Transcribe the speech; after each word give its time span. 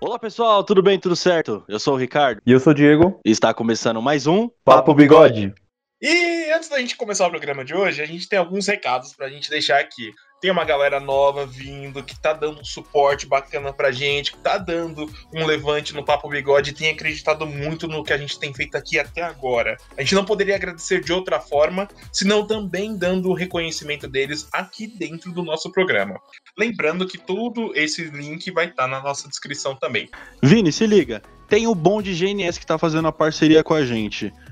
Olá 0.00 0.16
pessoal, 0.16 0.62
tudo 0.62 0.80
bem? 0.80 0.98
Tudo 1.00 1.16
certo? 1.16 1.64
Eu 1.68 1.80
sou 1.80 1.94
o 1.94 1.96
Ricardo 1.96 2.40
E 2.46 2.52
eu 2.52 2.60
sou 2.60 2.70
o 2.72 2.74
Diego. 2.74 3.20
e 3.24 3.30
está 3.32 3.52
começando 3.52 4.00
mais 4.00 4.28
um 4.28 4.48
Papo 4.64 4.94
Bigode. 4.94 5.52
E 6.00 6.52
antes 6.52 6.68
da 6.68 6.78
gente 6.78 6.96
começar 6.96 7.26
o 7.26 7.30
programa 7.30 7.64
de 7.64 7.74
hoje, 7.74 8.00
a 8.00 8.06
gente 8.06 8.28
tem 8.28 8.38
alguns 8.38 8.68
recados 8.68 9.12
pra 9.12 9.28
gente 9.28 9.50
deixar 9.50 9.80
aqui. 9.80 10.12
Tem 10.40 10.50
uma 10.50 10.64
galera 10.64 11.00
nova 11.00 11.44
vindo 11.44 12.02
que 12.02 12.18
tá 12.18 12.32
dando 12.32 12.60
um 12.60 12.64
suporte 12.64 13.26
bacana 13.26 13.72
pra 13.72 13.90
gente, 13.90 14.32
que 14.32 14.38
tá 14.38 14.56
dando 14.56 15.10
um 15.34 15.44
levante 15.44 15.94
no 15.94 16.04
Papo 16.04 16.28
Bigode 16.28 16.70
e 16.70 16.74
tem 16.74 16.90
acreditado 16.90 17.44
muito 17.44 17.88
no 17.88 18.04
que 18.04 18.12
a 18.12 18.18
gente 18.18 18.38
tem 18.38 18.54
feito 18.54 18.76
aqui 18.76 18.98
até 18.98 19.22
agora. 19.22 19.76
A 19.96 20.02
gente 20.02 20.14
não 20.14 20.24
poderia 20.24 20.54
agradecer 20.54 21.02
de 21.02 21.12
outra 21.12 21.40
forma, 21.40 21.88
senão 22.12 22.46
também 22.46 22.96
dando 22.96 23.30
o 23.30 23.34
reconhecimento 23.34 24.06
deles 24.06 24.48
aqui 24.52 24.86
dentro 24.86 25.32
do 25.32 25.42
nosso 25.42 25.72
programa. 25.72 26.20
Lembrando 26.56 27.06
que 27.06 27.18
todo 27.18 27.72
esse 27.74 28.04
link 28.04 28.50
vai 28.52 28.66
estar 28.66 28.86
na 28.86 29.02
nossa 29.02 29.28
descrição 29.28 29.74
também. 29.74 30.08
Vini, 30.42 30.70
se 30.70 30.86
liga. 30.86 31.20
Tem 31.48 31.66
o 31.66 31.74
Bom 31.74 32.02
de 32.02 32.14
GNS 32.14 32.60
que 32.60 32.66
tá 32.66 32.78
fazendo 32.78 33.08
a 33.08 33.12
parceria 33.12 33.64
com 33.64 33.74
a 33.74 33.84
gente. 33.84 34.32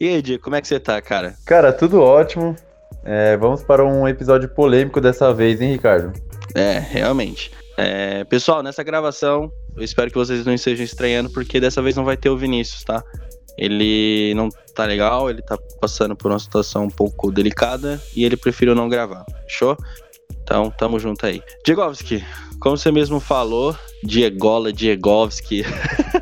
E 0.00 0.08
aí, 0.08 0.22
Diego, 0.22 0.42
como 0.42 0.56
é 0.56 0.60
que 0.60 0.68
você 0.68 0.80
tá, 0.80 1.00
cara? 1.00 1.34
Cara, 1.44 1.72
tudo 1.72 2.00
ótimo. 2.00 2.56
É, 3.04 3.36
vamos 3.36 3.62
para 3.62 3.84
um 3.84 4.08
episódio 4.08 4.48
polêmico 4.48 5.00
dessa 5.00 5.32
vez, 5.32 5.60
hein, 5.60 5.72
Ricardo? 5.72 6.12
É, 6.54 6.78
realmente. 6.78 7.52
É, 7.76 8.24
pessoal, 8.24 8.62
nessa 8.62 8.82
gravação, 8.82 9.52
eu 9.76 9.82
espero 9.82 10.10
que 10.10 10.16
vocês 10.16 10.44
não 10.44 10.54
estejam 10.54 10.84
estranhando, 10.84 11.30
porque 11.30 11.60
dessa 11.60 11.82
vez 11.82 11.94
não 11.94 12.04
vai 12.04 12.16
ter 12.16 12.30
o 12.30 12.36
Vinícius, 12.36 12.82
tá? 12.82 13.04
Ele 13.56 14.34
não 14.34 14.48
tá 14.74 14.84
legal, 14.84 15.30
ele 15.30 15.40
tá 15.40 15.56
passando 15.80 16.16
por 16.16 16.30
uma 16.30 16.38
situação 16.38 16.84
um 16.84 16.90
pouco 16.90 17.30
delicada 17.30 18.00
e 18.14 18.24
ele 18.24 18.36
preferiu 18.36 18.74
não 18.74 18.88
gravar, 18.88 19.24
fechou? 19.44 19.76
Então, 20.46 20.70
tamo 20.70 20.96
junto 21.00 21.26
aí. 21.26 21.42
Diegovski, 21.64 22.24
como 22.60 22.78
você 22.78 22.92
mesmo 22.92 23.18
falou, 23.18 23.76
Diegola, 24.04 24.72
Diegovski. 24.72 25.64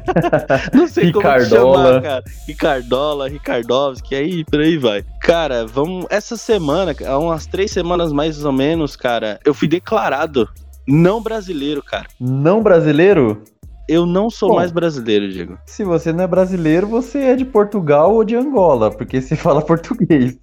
não 0.73 0.89
sei 0.89 1.13
como 1.13 1.29
Ricardola. 1.29 1.85
chamar, 1.85 2.03
cara. 2.03 2.25
Ricardola, 2.49 3.29
Ricardovski, 3.29 4.15
aí 4.15 4.43
por 4.43 4.61
aí 4.61 4.79
vai. 4.79 5.05
Cara, 5.21 5.67
vamos. 5.67 6.07
Essa 6.09 6.39
semana, 6.39 6.97
há 7.07 7.19
umas 7.19 7.45
três 7.45 7.71
semanas 7.71 8.15
mais 8.15 8.43
ou 8.43 8.53
menos, 8.53 8.97
cara, 8.97 9.39
eu 9.45 9.53
fui 9.53 9.69
declarado 9.69 10.49
não 10.87 11.23
brasileiro, 11.23 11.83
cara. 11.83 12.07
Não 12.21 12.63
brasileiro? 12.63 13.43
Eu 13.89 14.07
não 14.07 14.31
sou 14.31 14.51
Bom. 14.51 14.57
mais 14.57 14.73
brasileiro, 14.73 15.31
Diego. 15.31 15.59
Se 15.67 15.85
você 15.85 16.13
não 16.13 16.25
é 16.25 16.27
brasileiro, 16.27 16.87
você 16.87 17.19
é 17.19 17.37
de 17.37 17.45
Portugal 17.45 18.15
ou 18.15 18.25
de 18.25 18.35
Angola, 18.35 18.91
porque 18.91 19.21
você 19.21 19.37
fala 19.37 19.61
português. 19.63 20.39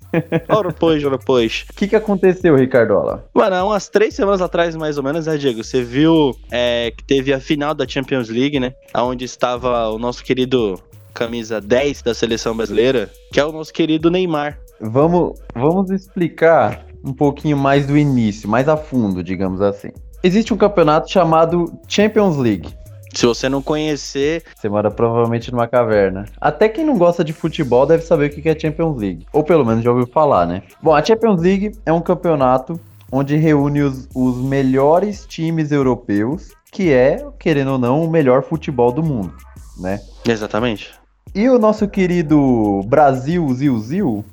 Ora, 0.47 0.72
pois, 0.72 1.03
ora, 1.03 1.18
pois. 1.18 1.66
O 1.69 1.74
que, 1.74 1.88
que 1.88 1.96
aconteceu, 1.96 2.56
Ricardola? 2.56 3.25
Mano, 3.34 3.56
há 3.56 3.66
umas 3.66 3.90
três 3.90 4.13
semanas 4.13 4.41
atrás, 4.41 4.75
mais 4.75 4.97
ou 4.97 5.03
menos, 5.03 5.25
né, 5.25 5.38
Diego? 5.38 5.63
Você 5.63 5.84
viu 5.84 6.35
é, 6.51 6.91
que 6.96 7.03
teve 7.03 7.34
a 7.34 7.40
final 7.40 7.74
da 7.74 7.88
Champions 7.88 8.30
League, 8.30 8.59
né? 8.59 8.74
Onde 8.96 9.25
estava 9.25 9.90
o 9.90 9.97
nosso 9.97 10.24
querido 10.24 10.80
camisa 11.13 11.59
10 11.59 12.01
da 12.03 12.13
seleção 12.13 12.56
brasileira, 12.56 13.09
que 13.31 13.40
é 13.40 13.46
o 13.46 13.51
nosso 13.51 13.74
querido 13.74 14.09
Neymar. 14.09 14.57
Vamos, 14.80 15.40
vamos 15.53 15.91
explicar 15.91 16.85
um 17.03 17.13
pouquinho 17.13 17.57
mais 17.57 17.85
do 17.85 17.97
início, 17.97 18.50
mais 18.50 18.69
a 18.69 18.78
fundo, 18.78 19.24
digamos 19.24 19.62
assim. 19.62 19.90
Existe 20.24 20.53
um 20.53 20.57
campeonato 20.57 21.12
chamado 21.12 21.66
Champions 21.88 22.38
League. 22.38 22.69
Se 23.13 23.25
você 23.25 23.49
não 23.49 23.61
conhecer, 23.61 24.44
Você 24.55 24.69
mora 24.69 24.89
provavelmente 24.89 25.51
numa 25.51 25.67
caverna. 25.67 26.25
Até 26.39 26.69
quem 26.69 26.85
não 26.85 26.97
gosta 26.97 27.23
de 27.23 27.33
futebol 27.33 27.85
deve 27.85 28.03
saber 28.03 28.27
o 28.27 28.29
que 28.29 28.47
é 28.47 28.57
Champions 28.57 28.97
League. 28.97 29.25
Ou 29.33 29.44
pelo 29.44 29.66
menos 29.66 29.83
já 29.83 29.91
ouviu 29.91 30.07
falar, 30.07 30.45
né? 30.45 30.63
Bom, 30.81 30.94
a 30.94 31.03
Champions 31.03 31.41
League 31.41 31.73
é 31.85 31.91
um 31.91 32.01
campeonato 32.01 32.79
onde 33.11 33.35
reúne 33.35 33.81
os, 33.81 34.07
os 34.16 34.38
melhores 34.38 35.25
times 35.25 35.71
europeus, 35.71 36.51
que 36.71 36.91
é, 36.94 37.25
querendo 37.38 37.73
ou 37.73 37.77
não, 37.77 38.03
o 38.03 38.09
melhor 38.09 38.41
futebol 38.41 38.91
do 38.91 39.03
mundo, 39.03 39.33
né? 39.77 40.00
exatamente. 40.25 40.91
E 41.35 41.50
o 41.50 41.59
nosso 41.59 41.88
querido 41.88 42.81
Brasil 42.85 43.47
Zil 43.53 43.79
Zil, 43.79 44.25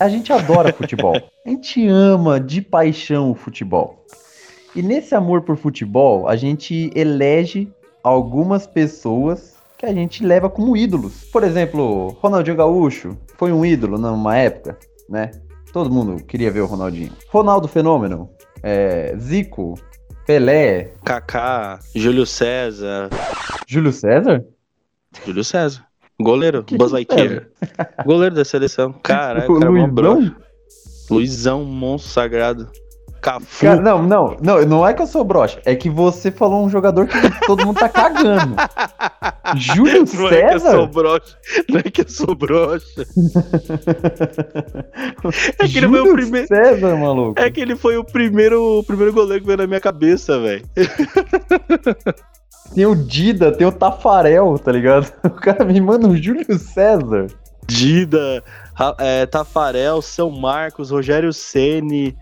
a 0.00 0.08
gente 0.08 0.32
adora 0.32 0.72
futebol. 0.72 1.14
A 1.44 1.50
gente 1.50 1.88
ama 1.88 2.38
de 2.38 2.60
paixão 2.60 3.30
o 3.30 3.34
futebol. 3.34 4.04
E 4.76 4.82
nesse 4.82 5.14
amor 5.14 5.40
por 5.40 5.56
futebol, 5.56 6.28
a 6.28 6.36
gente 6.36 6.90
elege 6.94 7.72
algumas 8.08 8.66
pessoas 8.66 9.54
que 9.76 9.86
a 9.86 9.92
gente 9.92 10.24
leva 10.24 10.50
como 10.50 10.76
ídolos. 10.76 11.24
Por 11.32 11.44
exemplo, 11.44 12.08
Ronaldinho 12.20 12.56
Gaúcho 12.56 13.16
foi 13.36 13.52
um 13.52 13.64
ídolo 13.64 13.96
numa 13.98 14.36
época, 14.36 14.78
né? 15.08 15.30
Todo 15.72 15.90
mundo 15.90 16.22
queria 16.24 16.50
ver 16.50 16.60
o 16.60 16.66
Ronaldinho. 16.66 17.12
Ronaldo 17.28 17.68
Fenômeno, 17.68 18.28
é, 18.62 19.14
Zico, 19.18 19.74
Pelé, 20.26 20.92
Kaká, 21.04 21.78
Júlio 21.94 22.26
César. 22.26 23.08
Júlio 23.66 23.92
César? 23.92 24.44
Júlio 25.24 25.44
César. 25.44 25.84
Goleiro, 26.20 26.64
Que 26.64 26.76
Buzz 26.76 26.90
Lightyear. 26.90 27.46
Goleiro 28.04 28.34
da 28.34 28.44
seleção. 28.44 28.92
Caralho, 28.92 29.46
O 29.52 29.60
cara, 29.60 29.70
Luizão? 29.70 30.34
Luizão, 31.10 31.64
monstro 31.64 32.10
sagrado. 32.12 32.68
Cafu. 33.20 33.60
Cara, 33.64 33.80
não, 33.80 34.02
não, 34.02 34.36
não, 34.40 34.64
não 34.64 34.86
é 34.86 34.94
que 34.94 35.02
eu 35.02 35.06
sou 35.06 35.24
broxa, 35.24 35.60
é 35.64 35.74
que 35.74 35.90
você 35.90 36.30
falou 36.30 36.64
um 36.64 36.70
jogador 36.70 37.06
que 37.06 37.46
todo 37.46 37.66
mundo 37.66 37.78
tá 37.78 37.88
cagando. 37.88 38.54
Júlio 39.56 40.04
Não 40.04 40.28
é 40.28 40.30
que 40.40 40.54
eu 40.54 40.60
sou 40.60 40.60
César? 40.60 40.86
broxa. 40.86 41.36
Não 41.68 41.78
é 41.78 41.82
que 41.82 42.00
eu 42.02 42.08
sou 42.08 42.34
broxa. 42.34 43.06
É 45.58 45.66
que 45.68 45.78
ele 45.78 45.88
foi 45.88 46.00
o 46.00 46.04
Júlio 46.06 46.12
primeiro. 46.14 46.46
César, 46.48 46.96
maluco. 46.96 47.40
É 47.40 47.50
que 47.50 47.60
ele 47.60 47.76
foi 47.76 47.96
o 47.96 48.04
primeiro, 48.04 48.78
o 48.80 48.84
primeiro 48.84 49.12
goleiro 49.12 49.40
que 49.40 49.46
veio 49.46 49.58
na 49.58 49.66
minha 49.66 49.80
cabeça, 49.80 50.38
velho. 50.38 50.64
Tem 52.74 52.84
o 52.86 52.94
Dida, 52.94 53.50
tem 53.50 53.66
o 53.66 53.72
Tafarel, 53.72 54.58
tá 54.58 54.70
ligado? 54.70 55.10
O 55.24 55.30
cara 55.30 55.64
me 55.64 55.80
manda 55.80 56.06
o 56.06 56.16
Júlio 56.16 56.58
César. 56.58 57.26
Dida, 57.66 58.42
é, 58.98 59.26
Tafarel, 59.26 60.00
São 60.02 60.30
Marcos, 60.30 60.90
Rogério 60.90 61.32
Ceni. 61.32 62.16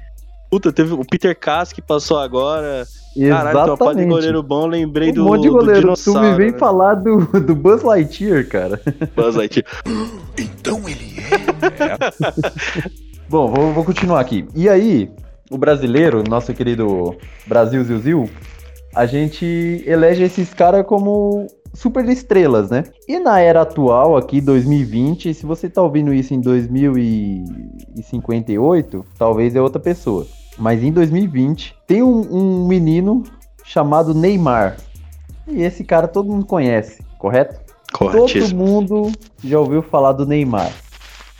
Puta, 0.50 0.72
teve 0.72 0.94
o 0.94 1.04
Peter 1.04 1.38
Kass 1.38 1.72
que 1.72 1.82
passou 1.82 2.18
agora. 2.18 2.86
Caralho, 3.28 3.78
pá 3.78 3.94
de 3.94 4.04
goleiro 4.04 4.42
bom, 4.42 4.66
lembrei 4.66 5.10
Um 5.10 5.14
do, 5.14 5.24
monte 5.24 5.42
de 5.42 5.48
goleiro. 5.48 5.94
Tu 5.94 6.18
me 6.18 6.34
vem 6.34 6.52
né? 6.52 6.58
falar 6.58 6.94
do, 6.94 7.18
do 7.40 7.54
Buzz 7.54 7.82
Lightyear, 7.82 8.46
cara. 8.46 8.80
Buzz 9.14 9.34
Lightyear. 9.34 9.66
Então 10.38 10.86
ele 10.86 11.16
é. 11.18 12.90
Bom, 13.28 13.50
vou, 13.50 13.72
vou 13.72 13.84
continuar 13.84 14.20
aqui. 14.20 14.46
E 14.54 14.68
aí, 14.68 15.10
o 15.50 15.56
brasileiro, 15.56 16.22
nosso 16.28 16.52
querido 16.52 17.16
Brasil 17.46 17.82
Zil, 17.84 18.30
a 18.94 19.06
gente 19.06 19.82
elege 19.86 20.22
esses 20.22 20.52
caras 20.52 20.84
como 20.86 21.46
super 21.76 22.08
estrelas, 22.08 22.70
né? 22.70 22.84
E 23.06 23.18
na 23.18 23.38
era 23.38 23.60
atual, 23.62 24.16
aqui, 24.16 24.40
2020, 24.40 25.34
se 25.34 25.44
você 25.44 25.68
tá 25.68 25.82
ouvindo 25.82 26.10
isso 26.12 26.34
em 26.34 26.40
2058, 26.40 29.04
talvez 29.18 29.54
é 29.54 29.60
outra 29.60 29.80
pessoa. 29.80 30.26
Mas 30.58 30.82
em 30.82 30.90
2020, 30.90 31.76
tem 31.86 32.02
um, 32.02 32.26
um 32.32 32.66
menino 32.66 33.22
chamado 33.62 34.14
Neymar. 34.14 34.78
E 35.46 35.62
esse 35.62 35.84
cara 35.84 36.08
todo 36.08 36.30
mundo 36.30 36.46
conhece, 36.46 37.04
correto? 37.18 37.60
Todo 37.92 38.56
mundo 38.56 39.12
já 39.44 39.60
ouviu 39.60 39.82
falar 39.82 40.12
do 40.12 40.24
Neymar. 40.26 40.72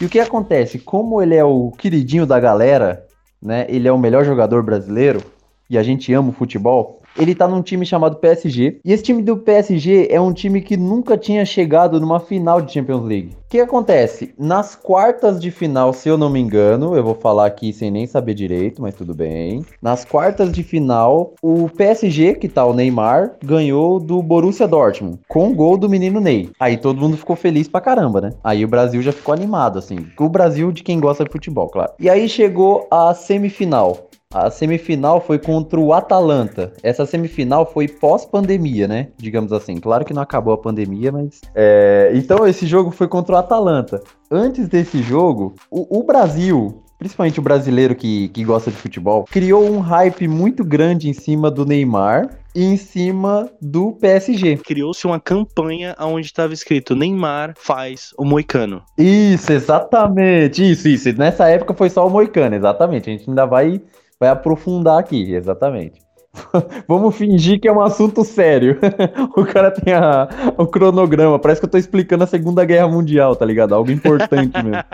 E 0.01 0.05
o 0.05 0.09
que 0.09 0.21
acontece? 0.21 0.79
Como 0.79 1.21
ele 1.23 1.35
é 1.35 1.45
o 1.45 1.73
queridinho 1.73 2.27
da 2.27 2.39
galera, 2.39 3.05
né? 3.43 3.67
Ele 3.69 3.89
é 3.89 3.93
o 3.93 3.99
melhor 3.99 4.25
jogador 4.25 4.63
brasileiro 4.63 5.21
e 5.69 5.77
a 5.79 5.83
gente 5.83 6.13
ama 6.13 6.29
o 6.29 6.33
futebol. 6.33 7.01
Ele 7.19 7.35
tá 7.35 7.49
num 7.49 7.63
time 7.63 7.87
chamado 7.87 8.17
PSG. 8.17 8.81
E 8.85 8.93
esse 8.93 9.03
time 9.03 9.23
do 9.23 9.37
PSG 9.37 10.09
é 10.11 10.21
um 10.21 10.33
time 10.33 10.61
que 10.61 10.77
nunca 10.77 11.17
tinha 11.17 11.45
chegado 11.45 12.01
numa 12.01 12.21
final 12.21 12.61
de 12.61 12.73
Champions 12.73 13.05
League. 13.05 13.37
O 13.47 13.49
que 13.49 13.61
acontece? 13.61 14.35
Nas 14.37 14.75
quartas 14.75 15.41
de 15.41 15.51
final, 15.51 15.93
se 15.93 16.09
eu 16.09 16.19
não 16.19 16.29
me 16.29 16.41
engano, 16.41 16.97
eu 16.97 17.05
vou 17.05 17.15
falar 17.15 17.47
aqui 17.47 17.73
sem 17.73 17.93
nem 17.93 18.07
saber 18.07 18.35
direito, 18.35 18.83
mas 18.83 18.95
tudo 18.95 19.15
bem. 19.15 19.65
Nas 19.81 20.05
quartas 20.05 20.51
de 20.51 20.65
final, 20.65 21.33
o 21.41 21.69
PSG, 21.71 22.35
que 22.35 22.49
tá 22.49 22.67
o 22.67 22.75
Neymar, 22.75 23.37
ganhou 23.43 24.01
do 24.01 24.21
Borussia 24.21 24.67
Dortmund 24.67 25.21
com 25.29 25.49
o 25.49 25.55
gol 25.55 25.77
do 25.77 25.89
menino 25.89 26.21
Ney. 26.21 26.51
Aí 26.59 26.77
todo 26.77 27.01
mundo 27.01 27.17
ficou 27.17 27.37
feliz 27.37 27.69
pra 27.69 27.81
caramba, 27.81 28.21
né? 28.21 28.31
Aí 28.43 28.65
o 28.65 28.69
Brasil 28.69 29.01
já 29.01 29.13
ficou 29.13 29.33
animado, 29.33 29.79
assim. 29.79 29.99
O 30.19 30.29
Brasil 30.29 30.73
de 30.73 30.83
quem 30.83 30.99
gosta 30.99 31.25
de 31.25 31.31
futebol, 31.31 31.69
claro. 31.69 31.93
E 32.01 32.11
aí 32.11 32.29
chegou 32.29 32.87
a 32.91 33.15
semifinal. 33.15 34.06
A 34.35 34.51
semifinal 34.51 35.21
foi 35.21 35.39
contra 35.39 35.79
o 35.79 35.93
Atalanta. 35.93 36.73
Essa 36.83 37.07
semifinal 37.07 37.65
foi 37.65 37.87
pós-pandemia, 37.87 38.89
né? 38.89 39.09
Digamos 39.17 39.53
assim. 39.53 39.77
Claro 39.77 40.05
que 40.05 40.13
não 40.13 40.23
acabou 40.23 40.53
a 40.53 40.59
pandemia, 40.59 41.13
mas. 41.13 41.41
é, 41.55 42.11
Então 42.15 42.47
esse 42.47 42.67
jogo 42.67 42.91
foi 42.91 43.07
contra 43.07 43.37
o 43.37 43.39
Atalanta. 43.39 44.01
Antes 44.31 44.69
desse 44.69 45.01
jogo, 45.01 45.55
o, 45.71 46.01
o 46.01 46.03
Brasil, 46.03 46.83
principalmente 46.99 47.39
o 47.39 47.43
brasileiro 47.43 47.95
que, 47.95 48.29
que 48.31 48.43
gosta 48.45 48.69
de 48.71 48.77
futebol, 48.77 49.25
criou 49.31 49.65
um 49.65 49.79
hype 49.79 50.27
muito 50.27 50.65
grande 50.65 51.09
em 51.09 51.13
cima 51.13 51.49
do 51.49 51.65
Neymar 51.65 52.29
e 52.53 52.65
em 52.65 52.77
cima 52.77 53.49
do 53.63 53.93
PSG. 53.93 54.57
Criou-se 54.57 55.07
uma 55.07 55.21
campanha 55.21 55.95
onde 56.01 56.27
estava 56.27 56.53
escrito 56.53 56.97
Neymar 56.97 57.55
faz 57.57 58.11
o 58.19 58.25
Moicano. 58.25 58.83
Isso, 58.99 59.53
exatamente. 59.53 60.69
Isso, 60.69 60.89
isso. 60.89 61.13
Nessa 61.17 61.49
época 61.49 61.75
foi 61.75 61.89
só 61.91 62.05
o 62.05 62.11
Moicano, 62.11 62.57
exatamente. 62.57 63.09
A 63.09 63.13
gente 63.13 63.29
ainda 63.31 63.47
vai, 63.47 63.81
vai 64.21 64.29
aprofundar 64.31 64.99
aqui, 64.99 65.35
exatamente. 65.35 66.07
Vamos 66.87 67.17
fingir 67.17 67.59
que 67.61 67.67
é 67.67 67.73
um 67.73 67.81
assunto 67.81 68.23
sério. 68.25 68.79
o 69.37 69.45
cara 69.45 69.71
tem 69.71 69.95
a- 69.95 70.29
o 70.59 70.67
cronograma. 70.67 71.39
Parece 71.39 71.61
que 71.61 71.67
eu 71.67 71.71
tô 71.71 71.79
explicando 71.79 72.25
a 72.25 72.27
Segunda 72.27 72.65
Guerra 72.65 72.89
Mundial, 72.89 73.35
tá 73.35 73.45
ligado? 73.45 73.75
Algo 73.75 73.91
importante 73.91 74.53
mesmo. 74.63 74.85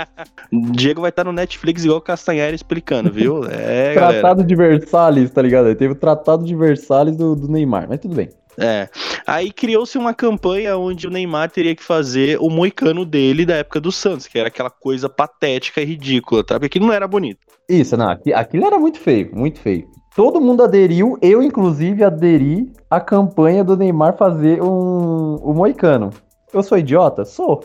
Diego 0.73 1.01
vai 1.01 1.11
estar 1.11 1.25
no 1.25 1.33
Netflix 1.33 1.85
igual 1.85 1.99
o 1.99 2.03
Castanheira 2.03 2.55
explicando, 2.55 3.11
viu? 3.11 3.45
É, 3.51 3.95
galera. 3.95 4.21
Tratado 4.21 4.45
de 4.45 4.55
Versalhes, 4.55 5.31
tá 5.31 5.43
ligado? 5.43 5.67
Aí 5.67 5.75
Teve 5.75 5.95
o 5.95 5.97
Tratado 5.97 6.45
de 6.45 6.55
Versalhes 6.55 7.17
do, 7.17 7.35
do 7.35 7.49
Neymar, 7.49 7.87
mas 7.89 7.99
tudo 7.99 8.15
bem. 8.15 8.29
É. 8.59 8.89
Aí 9.27 9.51
criou-se 9.51 9.97
uma 9.97 10.13
campanha 10.13 10.77
onde 10.77 11.07
o 11.07 11.11
Neymar 11.11 11.51
teria 11.51 11.75
que 11.75 11.83
fazer 11.83 12.39
o 12.41 12.51
moicano 12.51 13.05
dele 13.05 13.47
da 13.47 13.55
época 13.57 13.81
do 13.81 13.91
Santos, 13.91 14.27
que 14.27 14.39
era 14.39 14.49
aquela 14.49 14.69
coisa 14.71 15.09
patética 15.09 15.81
e 15.81 15.85
ridícula, 15.85 16.45
tá? 16.45 16.55
Porque 16.55 16.67
aquilo 16.67 16.87
não 16.87 16.93
era 16.93 17.09
bonito. 17.09 17.41
Isso, 17.69 17.97
não, 17.97 18.11
aqui- 18.11 18.33
aquilo 18.33 18.67
era 18.67 18.79
muito 18.79 18.99
feio, 18.99 19.31
muito 19.33 19.59
feio. 19.59 19.89
Todo 20.15 20.41
mundo 20.41 20.63
aderiu, 20.63 21.17
eu 21.23 21.43
inclusive 21.43 22.05
aderi 22.05 22.71
à 22.91 23.01
campanha 23.01 23.65
do 23.65 23.77
Neymar 23.77 24.17
fazer 24.19 24.63
um, 24.63 25.37
o 25.37 25.55
Moicano. 25.55 26.11
Eu 26.53 26.63
sou 26.63 26.77
idiota? 26.77 27.25
Sou. 27.25 27.65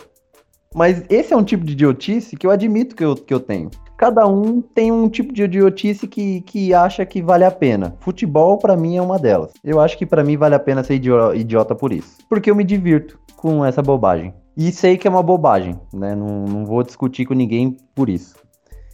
Mas 0.73 1.03
esse 1.09 1.33
é 1.33 1.37
um 1.37 1.43
tipo 1.43 1.65
de 1.65 1.73
idiotice 1.73 2.37
que 2.37 2.47
eu 2.47 2.51
admito 2.51 2.95
que 2.95 3.03
eu, 3.03 3.15
que 3.15 3.33
eu 3.33 3.39
tenho. 3.41 3.69
Cada 3.97 4.27
um 4.27 4.61
tem 4.61 4.91
um 4.91 5.09
tipo 5.09 5.33
de 5.33 5.43
idiotice 5.43 6.07
que, 6.07 6.41
que 6.41 6.71
acha 6.73 7.03
que 7.03 7.19
vale 7.21 7.43
a 7.43 7.49
pena. 7.51 7.95
Futebol, 7.99 8.57
pra 8.59 8.77
mim, 8.77 8.95
é 8.95 9.01
uma 9.01 9.17
delas. 9.17 9.51
Eu 9.63 9.79
acho 9.81 9.97
que 9.97 10.05
pra 10.05 10.23
mim 10.23 10.37
vale 10.37 10.53
a 10.53 10.59
pena 10.59 10.83
ser 10.83 10.95
idio- 10.95 11.33
idiota 11.33 11.73
por 11.73 11.91
isso. 11.91 12.17
Porque 12.29 12.51
eu 12.51 12.55
me 12.55 12.63
divirto 12.63 13.17
com 13.35 13.65
essa 13.65 13.81
bobagem. 13.81 14.33
E 14.55 14.71
sei 14.71 14.97
que 14.97 15.07
é 15.07 15.11
uma 15.11 15.23
bobagem, 15.23 15.79
né? 15.93 16.15
Não, 16.15 16.45
não 16.45 16.65
vou 16.65 16.83
discutir 16.83 17.25
com 17.25 17.33
ninguém 17.33 17.75
por 17.95 18.07
isso. 18.07 18.35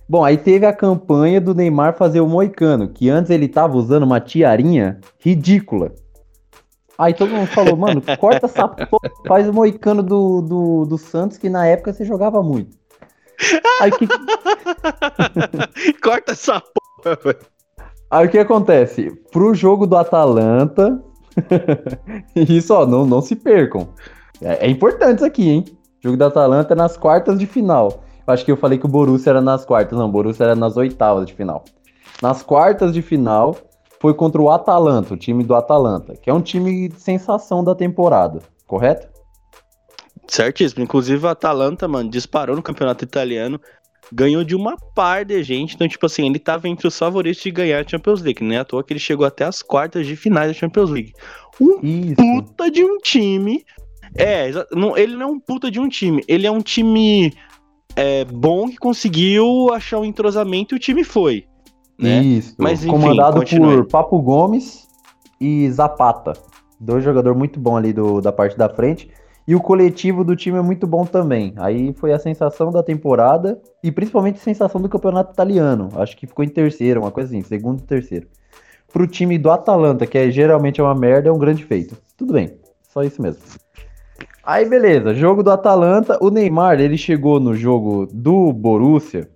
Bom, 0.07 0.23
aí 0.23 0.37
teve 0.37 0.65
a 0.65 0.73
campanha 0.73 1.39
do 1.41 1.53
Neymar 1.55 1.95
fazer 1.97 2.19
o 2.21 2.27
moicano, 2.27 2.87
que 2.89 3.09
antes 3.09 3.29
ele 3.29 3.47
tava 3.47 3.75
usando 3.77 4.03
uma 4.03 4.19
tiarinha 4.19 4.99
ridícula. 5.19 5.91
Aí 6.97 7.13
todo 7.13 7.31
mundo 7.33 7.47
falou, 7.47 7.75
mano, 7.75 8.01
corta 8.19 8.45
essa 8.45 8.67
porra, 8.67 9.09
faz 9.27 9.49
o 9.49 9.53
moicano 9.53 10.03
do, 10.03 10.41
do, 10.41 10.85
do 10.85 10.97
Santos, 10.97 11.37
que 11.37 11.49
na 11.49 11.65
época 11.65 11.91
você 11.91 12.05
jogava 12.05 12.43
muito. 12.43 12.77
Aí 13.81 13.91
que, 13.91 14.07
Corta 16.01 16.31
essa 16.33 16.61
porra, 17.03 17.17
velho. 17.23 17.39
aí 18.09 18.27
o 18.27 18.29
que 18.29 18.37
acontece? 18.37 19.11
Pro 19.31 19.53
jogo 19.53 19.85
do 19.85 19.97
Atalanta, 19.97 21.01
isso 22.35 22.73
ó, 22.73 22.85
não, 22.85 23.05
não 23.05 23.21
se 23.21 23.35
percam. 23.35 23.89
É, 24.41 24.67
é 24.67 24.69
importante 24.69 25.17
isso 25.17 25.25
aqui, 25.25 25.49
hein? 25.49 25.65
O 25.99 26.07
jogo 26.07 26.17
do 26.17 26.25
Atalanta 26.25 26.73
é 26.73 26.75
nas 26.75 26.97
quartas 26.97 27.39
de 27.39 27.45
final. 27.45 28.03
Eu 28.25 28.33
acho 28.33 28.45
que 28.45 28.51
eu 28.51 28.57
falei 28.57 28.77
que 28.77 28.85
o 28.85 28.89
Borussia 28.89 29.31
era 29.31 29.41
nas 29.41 29.65
quartas, 29.65 29.97
não, 29.97 30.07
o 30.07 30.11
Borussia 30.11 30.45
era 30.45 30.55
nas 30.55 30.77
oitavas 30.77 31.25
de 31.25 31.33
final. 31.33 31.63
Nas 32.21 32.41
quartas 32.41 32.93
de 32.93 33.01
final 33.01 33.55
foi 33.99 34.13
contra 34.13 34.41
o 34.41 34.49
Atalanta, 34.49 35.13
o 35.13 35.17
time 35.17 35.43
do 35.43 35.55
Atalanta, 35.55 36.13
que 36.15 36.29
é 36.29 36.33
um 36.33 36.41
time 36.41 36.89
de 36.89 36.99
sensação 36.99 37.63
da 37.63 37.73
temporada, 37.73 38.39
correto? 38.67 39.07
Certíssimo. 40.27 40.83
Inclusive, 40.83 41.25
a 41.27 41.31
Atalanta, 41.31 41.87
mano, 41.87 42.09
disparou 42.09 42.55
no 42.55 42.61
campeonato 42.61 43.03
italiano, 43.03 43.59
ganhou 44.11 44.43
de 44.43 44.55
uma 44.55 44.75
par 44.95 45.25
de 45.25 45.41
gente. 45.43 45.75
Então, 45.75 45.87
tipo 45.87 46.05
assim, 46.05 46.25
ele 46.27 46.39
tava 46.39 46.67
entre 46.67 46.87
os 46.87 46.97
favoritos 46.97 47.41
de 47.41 47.51
ganhar 47.51 47.83
a 47.83 47.87
Champions 47.87 48.21
League, 48.21 48.43
né? 48.43 48.59
À 48.59 48.65
toa 48.65 48.83
que 48.83 48.93
ele 48.93 48.99
chegou 48.99 49.25
até 49.25 49.45
as 49.45 49.61
quartas 49.61 50.05
de 50.05 50.15
finais 50.15 50.47
da 50.47 50.53
Champions 50.53 50.89
League. 50.89 51.13
Um 51.59 51.79
Isso. 51.83 52.15
puta 52.15 52.71
de 52.71 52.83
um 52.83 52.97
time. 52.97 53.63
É, 54.15 54.51
não- 54.71 54.97
ele 54.97 55.15
não 55.15 55.21
é 55.23 55.31
um 55.31 55.39
puta 55.39 55.69
de 55.71 55.79
um 55.79 55.87
time. 55.89 56.23
Ele 56.27 56.45
é 56.47 56.51
um 56.51 56.61
time 56.61 57.33
é, 57.95 58.25
bom 58.25 58.67
que 58.69 58.77
conseguiu 58.77 59.71
achar 59.73 59.99
um 59.99 60.05
entrosamento 60.05 60.73
e 60.73 60.77
o 60.77 60.79
time 60.79 61.03
foi. 61.03 61.45
Né? 61.99 62.23
Isso. 62.23 62.55
Mas, 62.57 62.81
enfim, 62.83 62.91
comandado 62.91 63.37
continue. 63.37 63.77
por 63.77 63.87
Papo 63.87 64.19
Gomes 64.19 64.87
e 65.39 65.69
Zapata. 65.69 66.33
Dois 66.79 67.03
jogadores 67.03 67.37
muito 67.37 67.59
bons 67.59 67.77
ali 67.77 67.93
do, 67.93 68.19
da 68.19 68.31
parte 68.31 68.57
da 68.57 68.67
frente. 68.67 69.09
E 69.47 69.55
o 69.55 69.59
coletivo 69.59 70.23
do 70.23 70.35
time 70.35 70.57
é 70.57 70.61
muito 70.61 70.87
bom 70.87 71.05
também. 71.05 71.53
Aí 71.57 71.93
foi 71.93 72.13
a 72.13 72.19
sensação 72.19 72.71
da 72.71 72.81
temporada 72.81 73.61
e 73.83 73.91
principalmente 73.91 74.37
a 74.37 74.43
sensação 74.43 74.81
do 74.81 74.87
campeonato 74.87 75.33
italiano. 75.33 75.89
Acho 75.95 76.15
que 76.15 76.25
ficou 76.25 76.45
em 76.45 76.49
terceiro, 76.49 77.01
uma 77.01 77.11
coisa 77.11 77.29
assim, 77.29 77.41
segundo 77.41 77.79
e 77.81 77.83
terceiro. 77.83 78.27
Pro 78.91 79.07
time 79.07 79.37
do 79.37 79.51
Atalanta, 79.51 80.07
que 80.07 80.17
é, 80.17 80.31
geralmente 80.31 80.79
é 80.79 80.83
uma 80.83 80.95
merda, 80.95 81.27
é 81.27 81.31
um 81.31 81.37
grande 81.37 81.65
feito. 81.65 81.97
Tudo 82.15 82.33
bem, 82.33 82.53
só 82.87 83.03
isso 83.03 83.21
mesmo. 83.21 83.41
Aí 84.45 84.67
beleza, 84.67 85.13
jogo 85.13 85.43
do 85.43 85.51
Atalanta. 85.51 86.17
O 86.21 86.29
Neymar, 86.29 86.79
ele 86.79 86.97
chegou 86.97 87.39
no 87.39 87.53
jogo 87.53 88.07
do 88.11 88.53
Borussia 88.53 89.29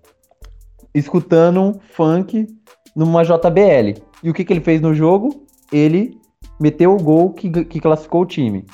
escutando 0.94 1.62
um 1.62 1.74
funk 1.74 2.48
numa 2.96 3.24
JBL. 3.24 4.02
E 4.24 4.30
o 4.30 4.34
que, 4.34 4.44
que 4.44 4.54
ele 4.54 4.62
fez 4.62 4.82
no 4.82 4.94
jogo? 4.94 5.46
Ele 5.72 6.18
meteu 6.60 6.96
o 6.96 7.02
gol 7.02 7.32
que, 7.34 7.50
que 7.66 7.80
classificou 7.80 8.22
o 8.22 8.26
time. 8.26 8.66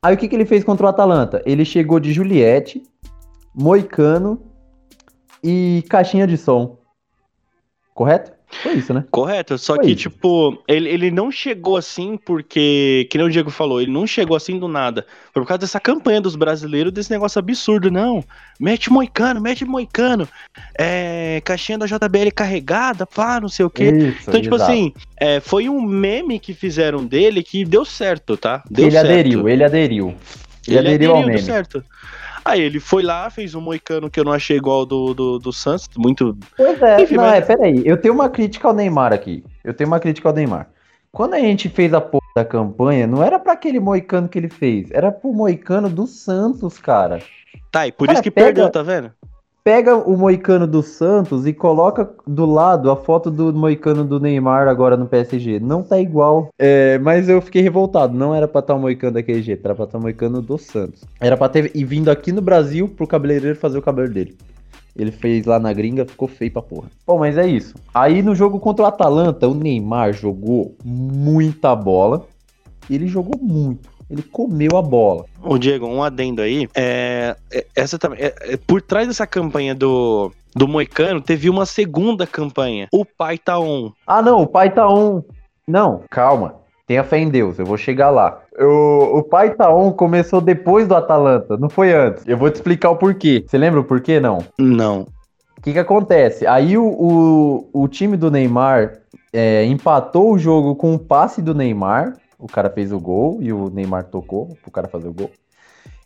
Aí 0.00 0.14
o 0.14 0.18
que, 0.18 0.28
que 0.28 0.36
ele 0.36 0.46
fez 0.46 0.62
contra 0.62 0.86
o 0.86 0.88
Atalanta? 0.88 1.42
Ele 1.44 1.64
chegou 1.64 1.98
de 1.98 2.12
Juliette, 2.12 2.82
Moicano 3.52 4.40
e 5.42 5.84
caixinha 5.90 6.26
de 6.26 6.36
som. 6.36 6.78
Correto? 7.94 8.37
Foi 8.62 8.74
isso, 8.74 8.92
né? 8.92 9.04
Correto, 9.10 9.56
só 9.58 9.76
Foi 9.76 9.84
que, 9.84 9.90
isso. 9.92 10.02
tipo, 10.10 10.62
ele, 10.66 10.88
ele 10.88 11.10
não 11.10 11.30
chegou 11.30 11.76
assim 11.76 12.16
porque, 12.16 13.06
que 13.10 13.16
nem 13.18 13.26
o 13.26 13.30
Diego 13.30 13.50
falou, 13.50 13.80
ele 13.80 13.90
não 13.90 14.06
chegou 14.06 14.36
assim 14.36 14.58
do 14.58 14.66
nada. 14.68 15.06
Foi 15.32 15.42
por 15.42 15.48
causa 15.48 15.60
dessa 15.60 15.78
campanha 15.80 16.20
dos 16.20 16.34
brasileiros, 16.36 16.92
desse 16.92 17.10
negócio 17.10 17.38
absurdo, 17.38 17.90
não. 17.90 18.24
Mete 18.58 18.90
moicano, 18.90 19.40
mete 19.40 19.64
moicano. 19.64 20.28
É, 20.78 21.40
caixinha 21.44 21.78
da 21.78 21.86
JBL 21.86 22.30
carregada, 22.34 23.06
pá, 23.06 23.40
não 23.40 23.48
sei 23.48 23.64
o 23.64 23.70
quê. 23.70 23.90
Isso, 23.90 24.28
Então, 24.28 24.40
tipo 24.40 24.54
exato. 24.56 24.70
assim, 24.72 24.92
é, 25.16 25.40
foi 25.40 25.68
um 25.68 25.80
meme 25.80 26.38
que 26.38 26.52
fizeram 26.54 27.04
dele 27.04 27.42
que 27.42 27.64
deu 27.64 27.84
certo, 27.84 28.36
tá? 28.36 28.62
Deu 28.70 28.86
ele 28.86 28.92
certo. 28.96 29.10
aderiu, 29.10 29.48
ele 29.48 29.64
aderiu. 29.64 30.14
Ele, 30.66 30.78
Ele 30.78 30.88
aderiu 30.88 31.10
ao 31.12 31.18
deu 31.18 31.28
meme. 31.28 31.42
certo. 31.42 31.82
Aí 32.48 32.60
ele 32.62 32.80
foi 32.80 33.02
lá, 33.02 33.28
fez 33.30 33.54
um 33.54 33.60
moicano 33.60 34.08
que 34.10 34.18
eu 34.18 34.24
não 34.24 34.32
achei 34.32 34.56
igual 34.56 34.86
do, 34.86 35.12
do, 35.14 35.38
do 35.38 35.52
Santos, 35.52 35.88
muito 35.96 36.36
Pois 36.56 36.80
é, 36.82 37.02
Enfim, 37.02 37.16
não, 37.16 37.24
mas- 37.24 37.48
é, 37.48 37.56
peraí. 37.56 37.82
Eu 37.84 37.96
tenho 38.00 38.14
uma 38.14 38.28
crítica 38.28 38.68
ao 38.68 38.74
Neymar 38.74 39.12
aqui. 39.12 39.44
Eu 39.62 39.74
tenho 39.74 39.88
uma 39.88 40.00
crítica 40.00 40.28
ao 40.28 40.34
Neymar. 40.34 40.68
Quando 41.12 41.34
a 41.34 41.40
gente 41.40 41.68
fez 41.68 41.92
a 41.94 42.00
porra 42.00 42.26
da 42.36 42.44
campanha, 42.44 43.06
não 43.06 43.22
era 43.22 43.38
pra 43.38 43.52
aquele 43.54 43.80
moicano 43.80 44.28
que 44.28 44.38
ele 44.38 44.48
fez, 44.48 44.90
era 44.90 45.10
pro 45.10 45.32
moicano 45.32 45.88
do 45.88 46.06
Santos, 46.06 46.78
cara. 46.78 47.20
Tá, 47.72 47.86
e 47.86 47.92
por 47.92 48.06
Cara, 48.06 48.14
isso 48.16 48.22
que 48.22 48.30
pega- 48.30 48.46
perdeu, 48.46 48.70
tá 48.70 48.82
vendo? 48.82 49.10
Pega 49.68 49.96
o 49.96 50.16
moicano 50.16 50.66
do 50.66 50.82
Santos 50.82 51.46
e 51.46 51.52
coloca 51.52 52.08
do 52.26 52.46
lado 52.46 52.90
a 52.90 52.96
foto 52.96 53.30
do 53.30 53.52
moicano 53.52 54.02
do 54.02 54.18
Neymar 54.18 54.66
agora 54.66 54.96
no 54.96 55.04
PSG. 55.04 55.60
Não 55.60 55.82
tá 55.82 56.00
igual. 56.00 56.48
É, 56.58 56.98
mas 57.00 57.28
eu 57.28 57.38
fiquei 57.42 57.60
revoltado. 57.60 58.16
Não 58.16 58.34
era 58.34 58.48
pra 58.48 58.60
estar 58.60 58.74
o 58.74 58.80
moicano 58.80 59.12
daquele 59.12 59.42
jeito, 59.42 59.62
era 59.66 59.74
pra 59.74 59.84
estar 59.84 59.98
o 59.98 60.00
moicano 60.00 60.40
do 60.40 60.56
Santos. 60.56 61.04
Era 61.20 61.36
pra 61.36 61.50
ter 61.50 61.70
e 61.74 61.84
vindo 61.84 62.10
aqui 62.10 62.32
no 62.32 62.40
Brasil 62.40 62.88
pro 62.88 63.06
cabeleireiro 63.06 63.58
fazer 63.58 63.76
o 63.76 63.82
cabelo 63.82 64.08
dele. 64.08 64.38
Ele 64.96 65.12
fez 65.12 65.44
lá 65.44 65.58
na 65.58 65.70
gringa, 65.70 66.06
ficou 66.06 66.28
feio 66.28 66.50
pra 66.50 66.62
porra. 66.62 66.88
Bom, 67.06 67.18
mas 67.18 67.36
é 67.36 67.46
isso. 67.46 67.74
Aí 67.92 68.22
no 68.22 68.34
jogo 68.34 68.58
contra 68.58 68.86
o 68.86 68.88
Atalanta, 68.88 69.46
o 69.46 69.52
Neymar 69.54 70.14
jogou 70.14 70.74
muita 70.82 71.76
bola. 71.76 72.24
Ele 72.88 73.06
jogou 73.06 73.38
muito. 73.38 73.97
Ele 74.10 74.22
comeu 74.22 74.76
a 74.76 74.82
bola. 74.82 75.24
Ô, 75.42 75.58
Diego, 75.58 75.86
um 75.86 76.02
adendo 76.02 76.40
aí. 76.40 76.68
É, 76.74 77.36
é- 77.52 77.66
essa 77.76 77.98
também. 77.98 78.20
é- 78.20 78.34
é- 78.40 78.56
por 78.56 78.80
trás 78.80 79.06
dessa 79.06 79.26
campanha 79.26 79.74
do, 79.74 80.32
do 80.54 80.66
Moicano, 80.66 81.20
teve 81.20 81.50
uma 81.50 81.66
segunda 81.66 82.26
campanha. 82.26 82.88
O 82.92 83.04
pai 83.04 83.36
tá 83.36 83.58
on. 83.58 83.92
Ah, 84.06 84.22
não, 84.22 84.42
o 84.42 84.46
pai 84.46 84.70
tá 84.72 84.88
on. 84.88 85.22
Não, 85.66 86.02
calma. 86.10 86.54
Tenha 86.86 87.04
fé 87.04 87.18
em 87.18 87.28
Deus, 87.28 87.58
eu 87.58 87.66
vou 87.66 87.76
chegar 87.76 88.08
lá. 88.08 88.40
O, 88.58 89.18
o 89.18 89.22
pai 89.22 89.54
tá 89.54 89.70
on 89.70 89.92
começou 89.92 90.40
depois 90.40 90.88
do 90.88 90.94
Atalanta, 90.96 91.58
não 91.58 91.68
foi 91.68 91.92
antes. 91.92 92.26
Eu 92.26 92.38
vou 92.38 92.50
te 92.50 92.54
explicar 92.54 92.88
o 92.88 92.96
porquê. 92.96 93.44
Você 93.46 93.58
lembra 93.58 93.80
o 93.80 93.84
porquê, 93.84 94.18
não? 94.18 94.38
Não. 94.58 95.06
O 95.58 95.60
que 95.60 95.74
que 95.74 95.78
acontece? 95.78 96.46
Aí 96.46 96.78
o, 96.78 96.86
o, 96.86 97.82
o 97.82 97.88
time 97.88 98.16
do 98.16 98.30
Neymar 98.30 99.00
é, 99.34 99.66
empatou 99.66 100.32
o 100.32 100.38
jogo 100.38 100.74
com 100.76 100.94
o 100.94 100.98
passe 100.98 101.42
do 101.42 101.54
Neymar. 101.54 102.14
O 102.38 102.46
cara 102.46 102.70
fez 102.70 102.92
o 102.92 103.00
gol 103.00 103.38
e 103.40 103.52
o 103.52 103.68
Neymar 103.68 104.04
tocou 104.04 104.56
pro 104.62 104.70
cara 104.70 104.88
fazer 104.88 105.08
o 105.08 105.12
gol. 105.12 105.30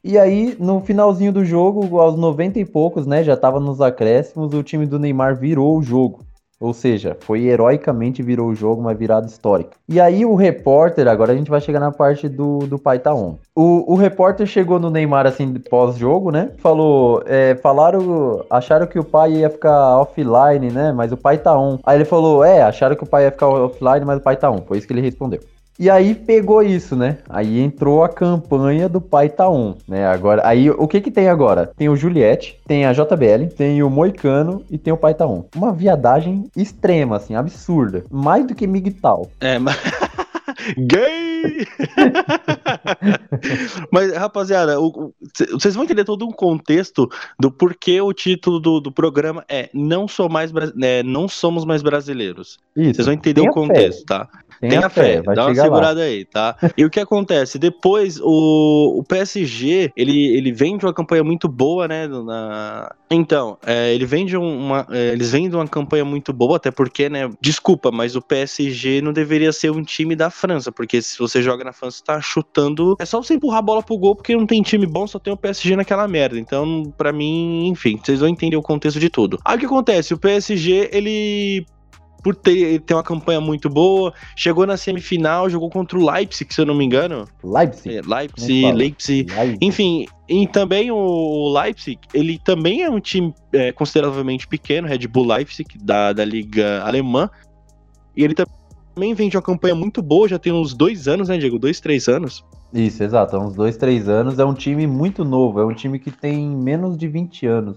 E 0.04 0.18
aí, 0.18 0.56
no 0.58 0.80
finalzinho 0.80 1.32
do 1.32 1.44
jogo, 1.44 2.00
aos 2.00 2.16
90 2.16 2.58
e 2.58 2.64
poucos, 2.64 3.06
né? 3.06 3.22
Já 3.22 3.36
tava 3.36 3.60
nos 3.60 3.80
acréscimos, 3.80 4.52
o 4.52 4.62
time 4.62 4.84
do 4.84 4.98
Neymar 4.98 5.36
virou 5.36 5.78
o 5.78 5.82
jogo. 5.82 6.24
Ou 6.62 6.72
seja, 6.72 7.16
foi 7.18 7.46
heroicamente 7.46 8.22
virou 8.22 8.48
o 8.48 8.54
jogo, 8.54 8.80
uma 8.80 8.94
virada 8.94 9.26
histórica. 9.26 9.72
E 9.88 10.00
aí 10.00 10.24
o 10.24 10.36
repórter, 10.36 11.08
agora 11.08 11.32
a 11.32 11.36
gente 11.36 11.50
vai 11.50 11.60
chegar 11.60 11.80
na 11.80 11.90
parte 11.90 12.28
do, 12.28 12.60
do 12.60 12.78
pai 12.78 13.00
tá 13.00 13.12
on. 13.12 13.36
O, 13.52 13.92
o 13.92 13.96
repórter 13.96 14.46
chegou 14.46 14.78
no 14.78 14.88
Neymar 14.88 15.26
assim 15.26 15.52
pós-jogo, 15.54 16.30
né? 16.30 16.52
Falou, 16.58 17.20
é, 17.26 17.56
falaram, 17.56 18.44
acharam 18.48 18.86
que 18.86 18.96
o 18.96 19.04
pai 19.04 19.32
ia 19.32 19.50
ficar 19.50 19.98
offline, 19.98 20.70
né? 20.70 20.92
Mas 20.92 21.10
o 21.10 21.16
pai 21.16 21.36
tá 21.36 21.58
on. 21.58 21.80
Aí 21.84 21.96
ele 21.96 22.04
falou, 22.04 22.44
é, 22.44 22.62
acharam 22.62 22.94
que 22.94 23.02
o 23.02 23.08
pai 23.08 23.24
ia 23.24 23.32
ficar 23.32 23.48
offline, 23.48 24.04
mas 24.04 24.18
o 24.18 24.22
pai 24.22 24.36
tá 24.36 24.48
on. 24.48 24.62
Foi 24.62 24.78
isso 24.78 24.86
que 24.86 24.92
ele 24.92 25.00
respondeu. 25.00 25.40
E 25.78 25.88
aí 25.88 26.14
pegou 26.14 26.62
isso, 26.62 26.94
né? 26.94 27.18
Aí 27.28 27.60
entrou 27.60 28.04
a 28.04 28.08
campanha 28.08 28.88
do 28.88 29.00
Pai 29.00 29.28
Tá 29.28 29.48
On, 29.48 29.74
né? 29.88 30.06
Agora, 30.06 30.46
aí 30.46 30.70
o 30.70 30.86
que 30.86 31.00
que 31.00 31.10
tem 31.10 31.28
agora? 31.28 31.72
Tem 31.76 31.88
o 31.88 31.96
Juliette, 31.96 32.58
tem 32.66 32.84
a 32.84 32.92
JBL, 32.92 33.54
tem 33.56 33.82
o 33.82 33.90
Moicano 33.90 34.64
e 34.70 34.78
tem 34.78 34.92
o 34.92 34.96
Pai 34.96 35.14
Tá 35.14 35.26
On. 35.26 35.44
Uma 35.56 35.72
viadagem 35.72 36.44
extrema, 36.56 37.16
assim, 37.16 37.34
absurda. 37.34 38.04
Mais 38.10 38.46
do 38.46 38.54
que 38.54 38.66
Migtal. 38.66 39.30
É, 39.40 39.58
mas. 39.58 39.76
Gay! 40.76 41.32
mas, 43.90 44.12
rapaziada, 44.12 44.76
vocês 45.52 45.74
vão 45.74 45.84
entender 45.84 46.04
todo 46.04 46.26
um 46.26 46.30
contexto 46.30 47.08
do 47.38 47.50
porquê 47.50 48.00
o 48.00 48.12
título 48.12 48.60
do, 48.60 48.80
do 48.80 48.92
programa 48.92 49.44
é 49.48 49.68
Não, 49.72 50.06
sou 50.06 50.28
mais, 50.28 50.52
é, 50.82 51.02
não 51.02 51.28
Somos 51.28 51.64
Mais 51.64 51.82
Brasileiros. 51.82 52.58
Isso. 52.76 52.94
Vocês 52.94 53.06
vão 53.06 53.14
entender 53.14 53.40
o 53.40 53.50
contexto, 53.50 54.04
tá? 54.04 54.28
Tenha, 54.68 54.88
fé, 54.88 55.20
vai 55.22 55.34
dá 55.34 55.42
uma 55.42 55.48
chegar 55.50 55.62
lá. 55.62 55.68
segurada 55.68 56.02
aí, 56.02 56.24
tá? 56.24 56.56
E 56.76 56.84
o 56.84 56.90
que 56.90 57.00
acontece? 57.00 57.58
Depois, 57.58 58.20
o, 58.20 58.98
o 58.98 59.04
PSG, 59.04 59.92
ele, 59.96 60.36
ele 60.36 60.52
vem 60.52 60.76
de 60.76 60.86
uma 60.86 60.94
campanha 60.94 61.24
muito 61.24 61.48
boa, 61.48 61.88
né? 61.88 62.06
Na... 62.06 62.94
Então, 63.10 63.58
é, 63.66 63.92
ele 63.92 64.06
vem 64.06 64.24
de 64.24 64.36
uma, 64.36 64.86
é, 64.90 65.08
eles 65.08 65.32
vêm 65.32 65.48
de 65.48 65.56
uma 65.56 65.66
campanha 65.66 66.04
muito 66.04 66.32
boa, 66.32 66.56
até 66.56 66.70
porque, 66.70 67.08
né? 67.08 67.28
Desculpa, 67.40 67.90
mas 67.90 68.14
o 68.14 68.22
PSG 68.22 69.00
não 69.00 69.12
deveria 69.12 69.52
ser 69.52 69.70
um 69.70 69.82
time 69.82 70.14
da 70.14 70.30
França, 70.30 70.70
porque 70.70 71.02
se 71.02 71.18
você 71.18 71.42
joga 71.42 71.64
na 71.64 71.72
França, 71.72 72.02
tá 72.04 72.20
chutando. 72.20 72.96
É 73.00 73.04
só 73.04 73.20
você 73.22 73.34
empurrar 73.34 73.58
a 73.58 73.62
bola 73.62 73.82
pro 73.82 73.98
gol, 73.98 74.14
porque 74.14 74.36
não 74.36 74.46
tem 74.46 74.62
time 74.62 74.86
bom, 74.86 75.06
só 75.06 75.18
tem 75.18 75.32
o 75.32 75.36
PSG 75.36 75.74
naquela 75.74 76.06
merda. 76.06 76.38
Então, 76.38 76.92
pra 76.96 77.12
mim, 77.12 77.66
enfim, 77.66 77.98
vocês 78.02 78.20
vão 78.20 78.28
entender 78.28 78.56
o 78.56 78.62
contexto 78.62 79.00
de 79.00 79.10
tudo. 79.10 79.38
Aí 79.44 79.56
o 79.56 79.58
que 79.58 79.66
acontece? 79.66 80.14
O 80.14 80.18
PSG, 80.18 80.90
ele 80.92 81.66
por 82.22 82.34
ter, 82.34 82.80
ter 82.80 82.94
uma 82.94 83.02
campanha 83.02 83.40
muito 83.40 83.68
boa, 83.68 84.12
chegou 84.36 84.66
na 84.66 84.76
semifinal, 84.76 85.50
jogou 85.50 85.68
contra 85.68 85.98
o 85.98 86.10
Leipzig, 86.10 86.54
se 86.54 86.60
eu 86.60 86.66
não 86.66 86.74
me 86.74 86.84
engano. 86.84 87.26
Leipzig. 87.42 87.96
É, 87.96 88.00
Leipzig? 88.02 88.72
Leipzig. 88.72 89.32
Leipzig. 89.32 89.58
Enfim, 89.60 90.06
e 90.28 90.46
também 90.46 90.90
o 90.90 91.52
Leipzig, 91.52 91.98
ele 92.14 92.38
também 92.38 92.82
é 92.82 92.90
um 92.90 93.00
time 93.00 93.34
é, 93.52 93.72
consideravelmente 93.72 94.46
pequeno, 94.46 94.86
Red 94.86 95.06
Bull 95.08 95.26
Leipzig, 95.26 95.76
da, 95.82 96.12
da 96.12 96.24
Liga 96.24 96.82
Alemã. 96.84 97.28
E 98.16 98.22
ele 98.22 98.34
também 98.34 99.14
vem 99.14 99.28
de 99.28 99.36
uma 99.36 99.42
campanha 99.42 99.74
muito 99.74 100.00
boa, 100.00 100.28
já 100.28 100.38
tem 100.38 100.52
uns 100.52 100.74
dois 100.74 101.08
anos, 101.08 101.28
né, 101.28 101.38
Diego? 101.38 101.58
Dois, 101.58 101.80
três 101.80 102.08
anos. 102.08 102.44
Isso, 102.72 103.02
exato. 103.02 103.36
Há 103.36 103.38
uns 103.38 103.54
dois, 103.54 103.76
três 103.76 104.08
anos. 104.08 104.38
É 104.38 104.44
um 104.44 104.54
time 104.54 104.86
muito 104.86 105.24
novo. 105.24 105.60
É 105.60 105.64
um 105.64 105.74
time 105.74 105.98
que 105.98 106.10
tem 106.10 106.48
menos 106.48 106.96
de 106.96 107.06
20 107.06 107.46
anos. 107.46 107.76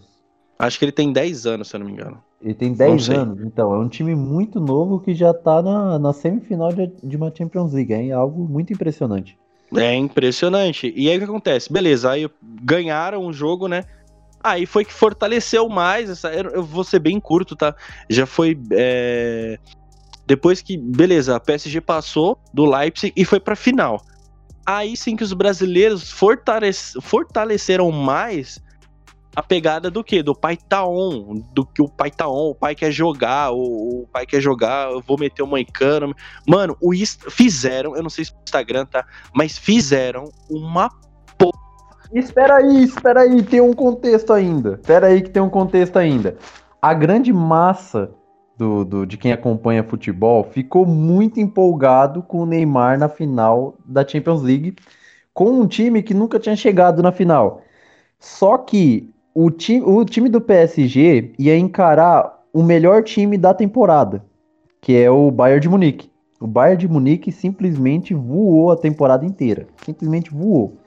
Acho 0.57 0.79
que 0.79 0.85
ele 0.85 0.91
tem 0.91 1.11
10 1.11 1.45
anos, 1.45 1.67
se 1.67 1.75
eu 1.75 1.79
não 1.79 1.87
me 1.87 1.91
engano. 1.91 2.23
Ele 2.41 2.53
tem 2.53 2.69
Não 2.69 2.77
10 2.77 3.03
sei. 3.05 3.15
anos, 3.15 3.41
então 3.41 3.73
é 3.73 3.79
um 3.79 3.87
time 3.87 4.13
muito 4.15 4.59
novo 4.59 4.99
que 4.99 5.15
já 5.15 5.33
tá 5.33 5.61
na, 5.61 5.97
na 5.97 6.13
semifinal 6.13 6.71
de, 6.71 6.91
de 7.03 7.17
uma 7.17 7.33
Champions 7.35 7.73
League, 7.73 7.93
hein? 7.93 8.11
É 8.11 8.13
algo 8.13 8.47
muito 8.47 8.71
impressionante. 8.73 9.37
É 9.75 9.95
impressionante. 9.95 10.93
E 10.95 11.09
aí 11.09 11.15
o 11.15 11.19
que 11.19 11.25
acontece? 11.25 11.71
Beleza, 11.73 12.11
aí 12.11 12.29
ganharam 12.61 13.25
o 13.25 13.33
jogo, 13.33 13.67
né? 13.67 13.83
Aí 14.43 14.65
foi 14.67 14.85
que 14.85 14.93
fortaleceu 14.93 15.67
mais. 15.67 16.07
Essa, 16.09 16.31
eu, 16.33 16.51
eu 16.51 16.63
vou 16.63 16.83
ser 16.83 16.99
bem 16.99 17.19
curto, 17.19 17.55
tá? 17.55 17.75
Já 18.07 18.27
foi. 18.27 18.59
é, 18.71 19.57
Depois 20.27 20.61
que, 20.61 20.77
beleza, 20.77 21.35
a 21.35 21.39
PSG 21.39 21.81
passou 21.81 22.37
do 22.53 22.63
Leipzig 22.65 23.11
e 23.15 23.25
foi 23.25 23.39
pra 23.39 23.55
final. 23.55 24.01
Aí 24.65 24.95
sim 24.95 25.15
que 25.15 25.23
os 25.23 25.33
brasileiros 25.33 26.11
fortalece- 26.11 26.99
fortaleceram 27.01 27.91
mais 27.91 28.59
a 29.35 29.43
pegada 29.43 29.91
do 29.91 30.03
que? 30.03 30.23
Do 30.23 30.33
pai 30.33 30.57
tá 30.57 30.85
on, 30.87 31.41
do 31.53 31.65
que 31.65 31.81
o 31.81 31.89
pai 31.89 32.09
tá 32.09 32.27
on, 32.27 32.51
o 32.51 32.55
pai 32.55 32.73
quer 32.75 32.91
jogar, 32.91 33.51
o, 33.51 34.03
o 34.03 34.07
pai 34.11 34.25
quer 34.25 34.41
jogar, 34.41 34.91
eu 34.91 35.01
vou 35.01 35.17
meter 35.19 35.43
o 35.43 35.47
moicano. 35.47 36.15
Mano, 36.47 36.77
o 36.81 36.93
fizeram, 37.29 37.95
eu 37.95 38.03
não 38.03 38.09
sei 38.09 38.25
se 38.25 38.31
o 38.31 38.35
Instagram 38.43 38.85
tá, 38.85 39.05
mas 39.33 39.57
fizeram 39.57 40.31
uma 40.49 40.89
Espera 42.13 42.57
aí, 42.57 42.83
espera 42.83 43.21
aí, 43.21 43.43
tem 43.43 43.59
um 43.59 43.73
contexto 43.73 44.31
ainda. 44.31 44.75
Espera 44.81 45.07
aí 45.07 45.21
que 45.21 45.29
tem 45.29 45.41
um 45.41 45.49
contexto 45.49 45.97
ainda. 45.97 46.37
A 46.81 46.93
grande 46.93 47.33
massa 47.33 48.11
do, 48.57 48.85
do- 48.85 49.05
de 49.05 49.17
quem 49.17 49.31
acompanha 49.33 49.83
futebol 49.83 50.43
ficou 50.43 50.85
muito 50.85 51.39
empolgado 51.39 52.21
com 52.21 52.39
o 52.39 52.45
Neymar 52.45 52.97
na 52.97 53.09
final 53.09 53.75
da 53.85 54.07
Champions 54.07 54.41
League, 54.41 54.75
com 55.33 55.49
um 55.51 55.67
time 55.67 56.01
que 56.01 56.13
nunca 56.13 56.39
tinha 56.39 56.55
chegado 56.55 57.03
na 57.03 57.11
final. 57.11 57.61
Só 58.19 58.57
que 58.57 59.13
o 59.35 59.51
time, 59.51 59.81
o 59.85 60.05
time 60.05 60.29
do 60.29 60.41
PSG 60.41 61.33
ia 61.37 61.57
encarar 61.57 62.43
o 62.53 62.63
melhor 62.63 63.03
time 63.03 63.37
da 63.37 63.53
temporada, 63.53 64.23
que 64.81 64.95
é 64.97 65.11
o 65.11 65.29
Bayern 65.29 65.61
de 65.61 65.69
Munique. 65.69 66.09
O 66.39 66.47
Bayern 66.47 66.79
de 66.79 66.87
Munique 66.87 67.31
simplesmente 67.31 68.13
voou 68.13 68.71
a 68.71 68.77
temporada 68.77 69.25
inteira. 69.25 69.67
Simplesmente 69.85 70.31
voou. 70.31 70.77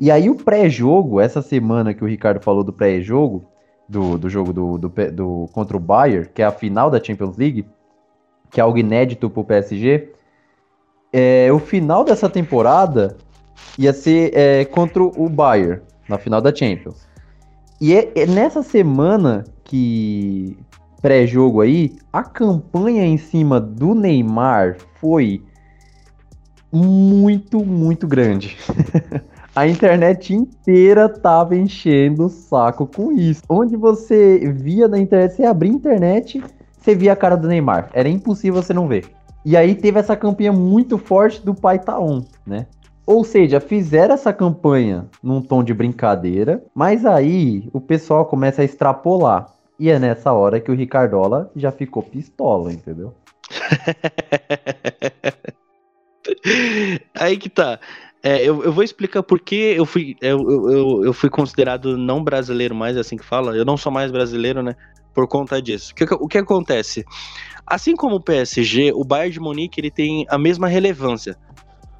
E 0.00 0.10
aí 0.10 0.30
o 0.30 0.34
pré-jogo, 0.34 1.20
essa 1.20 1.42
semana 1.42 1.94
que 1.94 2.02
o 2.02 2.06
Ricardo 2.08 2.40
falou 2.42 2.64
do 2.64 2.72
pré-jogo, 2.72 3.44
do, 3.88 4.16
do 4.18 4.28
jogo 4.30 4.52
do, 4.52 4.78
do, 4.78 4.88
do- 4.88 5.46
contra 5.52 5.76
o 5.76 5.80
Bayern, 5.80 6.28
que 6.34 6.42
é 6.42 6.46
a 6.46 6.52
final 6.52 6.90
da 6.90 7.02
Champions 7.02 7.36
League, 7.36 7.66
que 8.50 8.60
é 8.60 8.62
algo 8.64 8.78
inédito 8.78 9.28
pro 9.30 9.44
PSG, 9.44 10.08
é, 11.12 11.52
o 11.52 11.58
final 11.58 12.04
dessa 12.04 12.28
temporada 12.28 13.16
ia 13.78 13.92
ser 13.92 14.32
é, 14.34 14.64
contra 14.64 15.02
o 15.02 15.28
Bayern, 15.28 15.82
na 16.08 16.18
final 16.18 16.40
da 16.40 16.54
Champions. 16.54 17.06
E 17.82 17.96
é, 17.96 18.12
é 18.14 18.26
nessa 18.26 18.62
semana 18.62 19.42
que 19.64 20.56
pré-jogo 21.00 21.60
aí, 21.60 21.96
a 22.12 22.22
campanha 22.22 23.04
em 23.04 23.18
cima 23.18 23.60
do 23.60 23.92
Neymar 23.92 24.76
foi 25.00 25.42
muito, 26.72 27.64
muito 27.64 28.06
grande. 28.06 28.56
A 29.54 29.66
internet 29.66 30.32
inteira 30.32 31.08
tava 31.08 31.56
enchendo 31.56 32.26
o 32.26 32.28
saco 32.30 32.86
com 32.86 33.12
isso. 33.12 33.42
Onde 33.48 33.76
você 33.76 34.50
via 34.50 34.88
na 34.88 34.98
internet, 34.98 35.34
você 35.34 35.44
abria 35.44 35.72
a 35.72 35.74
internet, 35.74 36.42
você 36.78 36.94
via 36.94 37.12
a 37.12 37.16
cara 37.16 37.36
do 37.36 37.48
Neymar. 37.48 37.90
Era 37.92 38.08
impossível 38.08 38.62
você 38.62 38.72
não 38.72 38.88
ver. 38.88 39.10
E 39.44 39.56
aí 39.56 39.74
teve 39.74 39.98
essa 39.98 40.16
campanha 40.16 40.52
muito 40.52 40.96
forte 40.96 41.44
do 41.44 41.52
Pai 41.52 41.80
Tá 41.80 41.98
On, 41.98 42.22
né? 42.46 42.66
Ou 43.04 43.24
seja, 43.24 43.60
fizeram 43.60 44.14
essa 44.14 44.32
campanha 44.32 45.08
num 45.22 45.42
tom 45.42 45.64
de 45.64 45.74
brincadeira, 45.74 46.62
mas 46.74 47.04
aí 47.04 47.68
o 47.72 47.80
pessoal 47.80 48.24
começa 48.26 48.62
a 48.62 48.64
extrapolar. 48.64 49.52
E 49.78 49.90
é 49.90 49.98
nessa 49.98 50.32
hora 50.32 50.60
que 50.60 50.70
o 50.70 50.74
Ricardola 50.74 51.50
já 51.56 51.72
ficou 51.72 52.02
pistola, 52.02 52.72
entendeu? 52.72 53.14
Aí 57.18 57.36
que 57.36 57.48
tá. 57.48 57.80
É, 58.22 58.40
eu, 58.42 58.62
eu 58.62 58.72
vou 58.72 58.84
explicar 58.84 59.24
por 59.24 59.40
que 59.40 59.56
eu 59.56 59.84
fui, 59.84 60.16
eu, 60.20 60.38
eu, 60.70 61.04
eu 61.06 61.12
fui 61.12 61.28
considerado 61.28 61.98
não 61.98 62.22
brasileiro 62.22 62.72
mais, 62.74 62.96
é 62.96 63.00
assim 63.00 63.16
que 63.16 63.24
fala. 63.24 63.56
Eu 63.56 63.64
não 63.64 63.76
sou 63.76 63.90
mais 63.90 64.12
brasileiro, 64.12 64.62
né? 64.62 64.76
Por 65.12 65.26
conta 65.26 65.60
disso. 65.60 65.90
O 65.90 65.94
que, 65.96 66.04
o 66.04 66.28
que 66.28 66.38
acontece? 66.38 67.04
Assim 67.66 67.96
como 67.96 68.16
o 68.16 68.20
PSG, 68.20 68.92
o 68.94 69.04
Bayern 69.04 69.32
de 69.32 69.40
Munique 69.40 69.80
ele 69.80 69.90
tem 69.90 70.24
a 70.28 70.38
mesma 70.38 70.68
relevância 70.68 71.36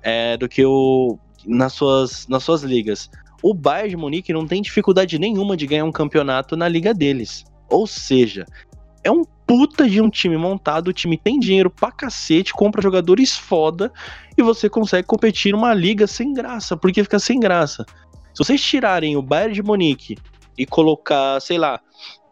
é, 0.03 0.37
do 0.37 0.49
que 0.49 0.65
o 0.65 1.19
nas 1.47 1.73
suas, 1.73 2.27
nas 2.29 2.43
suas 2.43 2.63
ligas. 2.63 3.11
O 3.43 3.53
Bayern 3.53 3.91
de 3.91 3.97
Munique 3.97 4.33
não 4.33 4.47
tem 4.47 4.63
dificuldade 4.63 5.19
nenhuma 5.19 5.57
de 5.57 5.67
ganhar 5.67 5.85
um 5.85 5.93
campeonato 5.93 6.57
na 6.57 6.69
liga 6.69 6.95
deles. 6.95 7.45
Ou 7.69 7.87
seja, 7.87 8.47
é 9.03 9.11
um 9.11 9.25
puta 9.47 9.89
de 9.89 10.01
um 10.01 10.09
time 10.09 10.37
montado, 10.37 10.89
o 10.89 10.93
time 10.93 11.19
tem 11.19 11.39
dinheiro 11.39 11.69
pra 11.69 11.91
cacete, 11.91 12.53
compra 12.53 12.81
jogadores 12.81 13.37
foda 13.37 13.93
e 14.39 14.43
você 14.43 14.69
consegue 14.69 15.07
competir 15.07 15.53
numa 15.53 15.75
liga 15.75 16.07
sem 16.07 16.33
graça, 16.33 16.77
porque 16.77 17.03
fica 17.03 17.19
sem 17.19 17.41
graça. 17.41 17.85
Se 18.33 18.45
vocês 18.45 18.63
tirarem 18.63 19.17
o 19.17 19.23
Bayern 19.23 19.55
de 19.55 19.63
Munique 19.63 20.17
e 20.57 20.65
colocar, 20.65 21.41
sei 21.41 21.59
lá, 21.59 21.81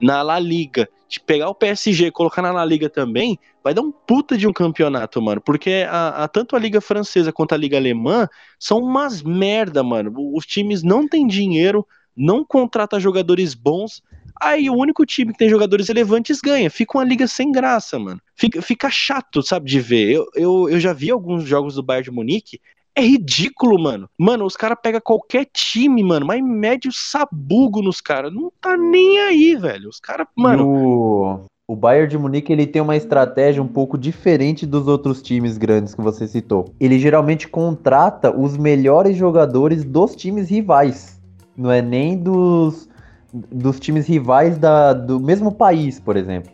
na 0.01 0.23
La 0.23 0.39
Liga, 0.39 0.89
de 1.11 1.19
pegar 1.19 1.49
o 1.49 1.55
PSG 1.55 2.07
e 2.07 2.11
colocar 2.13 2.41
na 2.41 2.53
La 2.53 2.65
Liga 2.65 2.89
também, 2.89 3.37
vai 3.65 3.75
dar 3.75 3.83
um 3.83 3.91
puta 3.91 4.39
de 4.39 4.47
um 4.47 4.53
campeonato, 4.53 5.21
mano. 5.21 5.41
Porque 5.41 5.85
a, 5.91 6.23
a, 6.25 6.29
tanto 6.29 6.55
a 6.55 6.59
Liga 6.59 6.81
Francesa 6.81 7.33
quanto 7.33 7.53
a 7.53 7.59
Liga 7.59 7.77
Alemã 7.77 8.29
são 8.61 8.79
umas 8.79 9.21
merda, 9.21 9.83
mano. 9.83 10.15
Os 10.33 10.47
times 10.47 10.85
não 10.85 11.09
têm 11.09 11.27
dinheiro, 11.27 11.85
não 12.17 12.45
contrata 12.45 13.01
jogadores 13.01 13.55
bons. 13.55 14.01
Aí 14.41 14.71
o 14.71 14.75
único 14.75 15.05
time 15.05 15.33
que 15.33 15.39
tem 15.39 15.49
jogadores 15.49 15.89
relevantes 15.89 16.41
ganha. 16.41 16.71
Fica 16.71 16.97
uma 16.97 17.05
liga 17.05 17.27
sem 17.27 17.51
graça, 17.51 17.99
mano. 17.99 18.21
Fica, 18.37 18.63
fica 18.63 18.89
chato, 18.89 19.43
sabe, 19.43 19.69
de 19.69 19.81
ver. 19.81 20.13
Eu, 20.13 20.27
eu, 20.37 20.69
eu 20.71 20.79
já 20.79 20.93
vi 20.93 21.11
alguns 21.11 21.43
jogos 21.43 21.75
do 21.75 21.83
Bayern 21.83 22.05
de 22.05 22.11
Munique. 22.13 22.61
É 23.01 23.03
ridículo, 23.03 23.83
mano. 23.83 24.11
Mano, 24.19 24.45
os 24.45 24.55
caras 24.55 24.77
pegam 24.83 25.01
qualquer 25.03 25.47
time, 25.51 26.03
mano, 26.03 26.27
mas 26.27 26.45
mede 26.45 26.87
o 26.87 26.93
sabugo 26.93 27.81
nos 27.81 27.99
caras. 27.99 28.31
Não 28.31 28.53
tá 28.61 28.77
nem 28.77 29.19
aí, 29.21 29.57
velho. 29.57 29.89
Os 29.89 29.99
caras, 29.99 30.27
mano. 30.37 30.69
O, 30.69 31.41
o 31.67 31.75
Bayern 31.75 32.11
de 32.11 32.19
Munique 32.19 32.53
ele 32.53 32.67
tem 32.67 32.83
uma 32.83 32.95
estratégia 32.95 33.63
um 33.63 33.67
pouco 33.67 33.97
diferente 33.97 34.67
dos 34.67 34.87
outros 34.87 35.23
times 35.23 35.57
grandes 35.57 35.95
que 35.95 36.03
você 36.03 36.29
citou. 36.29 36.75
Ele 36.79 36.99
geralmente 36.99 37.49
contrata 37.49 38.39
os 38.39 38.59
melhores 38.59 39.17
jogadores 39.17 39.83
dos 39.83 40.15
times 40.15 40.51
rivais. 40.51 41.19
Não 41.57 41.73
é 41.73 41.81
nem 41.81 42.19
dos, 42.19 42.87
dos 43.33 43.81
times 43.81 44.07
rivais 44.07 44.59
da, 44.59 44.93
do 44.93 45.19
mesmo 45.19 45.53
país, 45.53 45.99
por 45.99 46.19
exemplo. 46.19 46.53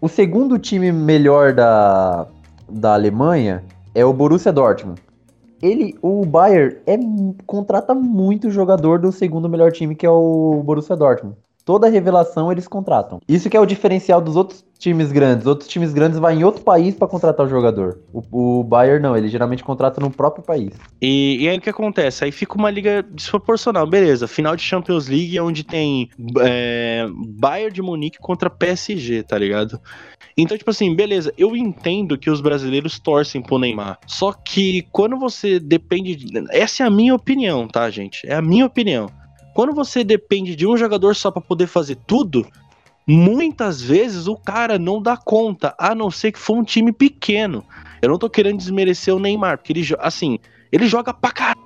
O 0.00 0.08
segundo 0.08 0.58
time 0.58 0.90
melhor 0.90 1.52
da, 1.52 2.26
da 2.70 2.94
Alemanha 2.94 3.62
é 3.94 4.02
o 4.02 4.14
Borussia 4.14 4.50
Dortmund. 4.50 5.11
Ele, 5.62 5.94
o 6.02 6.26
Bayern 6.26 6.76
é, 6.86 6.98
contrata 7.46 7.94
muito 7.94 8.50
jogador 8.50 8.98
do 8.98 9.12
segundo 9.12 9.48
melhor 9.48 9.70
time, 9.70 9.94
que 9.94 10.04
é 10.04 10.10
o 10.10 10.60
Borussia 10.64 10.96
Dortmund. 10.96 11.36
Toda 11.64 11.88
revelação 11.88 12.50
eles 12.50 12.66
contratam. 12.66 13.20
Isso 13.28 13.48
que 13.48 13.56
é 13.56 13.60
o 13.60 13.66
diferencial 13.66 14.20
dos 14.20 14.34
outros 14.34 14.64
times 14.82 15.12
grandes. 15.12 15.46
Outros 15.46 15.68
times 15.68 15.92
grandes 15.92 16.18
vão 16.18 16.30
em 16.30 16.42
outro 16.42 16.62
país 16.62 16.94
para 16.94 17.06
contratar 17.06 17.46
o 17.46 17.48
jogador. 17.48 18.00
O, 18.12 18.60
o 18.60 18.64
Bayern 18.64 19.00
não, 19.00 19.16
ele 19.16 19.28
geralmente 19.28 19.62
contrata 19.62 20.00
no 20.00 20.10
próprio 20.10 20.44
país. 20.44 20.72
E, 21.00 21.38
e 21.40 21.48
aí 21.48 21.56
o 21.56 21.60
que 21.60 21.70
acontece? 21.70 22.24
Aí 22.24 22.32
fica 22.32 22.56
uma 22.56 22.70
liga 22.70 23.02
desproporcional. 23.02 23.86
Beleza, 23.86 24.26
final 24.26 24.56
de 24.56 24.62
Champions 24.62 25.06
League 25.06 25.38
onde 25.38 25.62
tem 25.62 26.10
é, 26.40 27.06
Bayern 27.38 27.72
de 27.72 27.80
Munique 27.80 28.18
contra 28.18 28.50
PSG, 28.50 29.22
tá 29.22 29.38
ligado? 29.38 29.80
Então, 30.36 30.56
tipo 30.56 30.70
assim, 30.70 30.94
beleza, 30.94 31.32
eu 31.36 31.54
entendo 31.54 32.18
que 32.18 32.30
os 32.30 32.40
brasileiros 32.40 32.98
torcem 32.98 33.40
pro 33.40 33.58
Neymar. 33.58 33.98
Só 34.06 34.32
que 34.32 34.82
quando 34.90 35.16
você 35.16 35.60
depende. 35.60 36.16
De... 36.16 36.44
Essa 36.50 36.82
é 36.82 36.86
a 36.86 36.90
minha 36.90 37.14
opinião, 37.14 37.68
tá, 37.68 37.88
gente? 37.90 38.26
É 38.26 38.34
a 38.34 38.42
minha 38.42 38.66
opinião. 38.66 39.06
Quando 39.54 39.74
você 39.74 40.02
depende 40.02 40.56
de 40.56 40.66
um 40.66 40.76
jogador 40.76 41.14
só 41.14 41.30
para 41.30 41.42
poder 41.42 41.66
fazer 41.66 41.96
tudo, 42.06 42.46
muitas 43.06 43.80
vezes 43.80 44.26
o 44.26 44.36
cara 44.36 44.78
não 44.78 45.00
dá 45.02 45.16
conta, 45.16 45.74
a 45.78 45.94
não 45.94 46.10
ser 46.10 46.32
que 46.32 46.38
for 46.38 46.56
um 46.56 46.64
time 46.64 46.92
pequeno. 46.92 47.64
Eu 48.00 48.08
não 48.08 48.18
tô 48.18 48.28
querendo 48.28 48.58
desmerecer 48.58 49.14
o 49.14 49.18
Neymar, 49.18 49.58
porque 49.58 49.72
ele, 49.72 49.86
assim, 49.98 50.38
ele 50.70 50.86
joga 50.86 51.12
pra 51.12 51.30
caralho. 51.30 51.62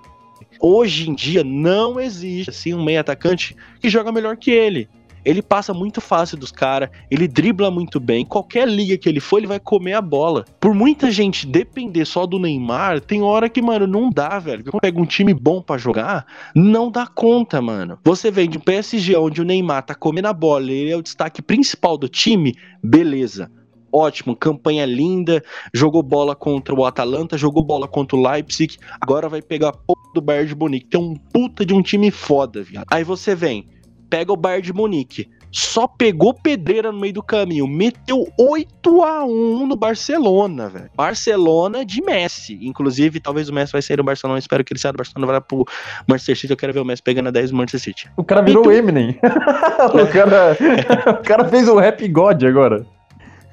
Hoje 0.60 1.10
em 1.10 1.14
dia 1.14 1.44
não 1.44 2.00
existe 2.00 2.50
assim 2.50 2.74
um 2.74 2.82
meio 2.82 3.00
atacante 3.00 3.54
que 3.80 3.88
joga 3.88 4.10
melhor 4.10 4.36
que 4.36 4.50
ele. 4.50 4.88
Ele 5.26 5.42
passa 5.42 5.74
muito 5.74 6.00
fácil 6.00 6.38
dos 6.38 6.52
caras, 6.52 6.88
ele 7.10 7.26
dribla 7.26 7.68
muito 7.68 7.98
bem. 7.98 8.24
Qualquer 8.24 8.68
liga 8.68 8.96
que 8.96 9.08
ele 9.08 9.18
for, 9.18 9.38
ele 9.38 9.48
vai 9.48 9.58
comer 9.58 9.94
a 9.94 10.00
bola. 10.00 10.44
Por 10.60 10.72
muita 10.72 11.10
gente 11.10 11.48
depender 11.48 12.04
só 12.04 12.24
do 12.26 12.38
Neymar, 12.38 13.00
tem 13.00 13.22
hora 13.22 13.48
que, 13.48 13.60
mano, 13.60 13.88
não 13.88 14.08
dá, 14.08 14.38
velho. 14.38 14.62
Quando 14.62 14.80
pega 14.80 15.00
um 15.00 15.04
time 15.04 15.34
bom 15.34 15.60
para 15.60 15.78
jogar, 15.78 16.24
não 16.54 16.92
dá 16.92 17.08
conta, 17.08 17.60
mano. 17.60 17.98
Você 18.04 18.30
vem 18.30 18.48
de 18.48 18.58
um 18.58 18.60
PSG 18.60 19.16
onde 19.16 19.42
o 19.42 19.44
Neymar 19.44 19.82
tá 19.82 19.96
comendo 19.96 20.28
a 20.28 20.32
bola, 20.32 20.70
ele 20.70 20.92
é 20.92 20.96
o 20.96 21.02
destaque 21.02 21.42
principal 21.42 21.98
do 21.98 22.08
time, 22.08 22.54
beleza 22.80 23.50
ótimo, 23.92 24.36
campanha 24.36 24.84
linda, 24.84 25.42
jogou 25.72 26.02
bola 26.02 26.36
contra 26.36 26.74
o 26.74 26.84
Atalanta, 26.84 27.38
jogou 27.38 27.64
bola 27.64 27.88
contra 27.88 28.14
o 28.14 28.22
Leipzig, 28.22 28.76
agora 29.00 29.26
vai 29.26 29.40
pegar 29.40 29.68
a 29.68 29.72
porra 29.72 30.12
do 30.14 30.20
Bayern 30.20 30.48
de 30.48 30.54
Munique, 30.54 30.86
tem 30.86 31.00
um 31.00 31.14
puta 31.14 31.64
de 31.64 31.72
um 31.72 31.80
time 31.80 32.10
foda, 32.10 32.62
viado. 32.62 32.84
Aí 32.90 33.02
você 33.02 33.34
vem, 33.34 33.66
pega 34.08 34.32
o 34.32 34.36
Bayern 34.36 34.62
de 34.62 34.72
Munique. 34.72 35.28
Só 35.50 35.86
pegou 35.86 36.34
pedreira 36.34 36.92
no 36.92 37.00
meio 37.00 37.14
do 37.14 37.22
caminho. 37.22 37.66
Meteu 37.66 38.30
8 38.38 39.02
a 39.02 39.24
1 39.24 39.66
no 39.66 39.74
Barcelona, 39.74 40.68
velho. 40.68 40.90
Barcelona 40.94 41.84
de 41.84 42.02
Messi. 42.02 42.58
Inclusive, 42.60 43.20
talvez 43.20 43.48
o 43.48 43.54
Messi 43.54 43.72
vai 43.72 43.80
sair 43.80 43.96
do 43.96 44.04
Barcelona. 44.04 44.38
Espero 44.38 44.62
que 44.62 44.72
ele 44.74 44.80
saia 44.80 44.92
do 44.92 44.98
Barcelona 44.98 45.32
e 45.32 45.34
vá 45.34 45.40
pro 45.40 45.64
Manchester 46.06 46.36
City. 46.36 46.52
Eu 46.52 46.56
quero 46.58 46.74
ver 46.74 46.80
o 46.80 46.84
Messi 46.84 47.02
pegando 47.02 47.28
a 47.28 47.30
10 47.30 47.52
do 47.52 47.56
Manchester 47.56 47.80
City. 47.80 48.10
O 48.18 48.24
cara 48.24 48.42
virou 48.42 48.64
então... 48.64 48.72
o 48.72 48.76
Eminem. 48.76 49.18
o, 49.22 50.06
cara, 50.12 50.56
o 51.20 51.22
cara 51.22 51.48
fez 51.48 51.68
um 51.68 51.76
rap 51.76 52.06
god 52.08 52.42
agora. 52.44 52.84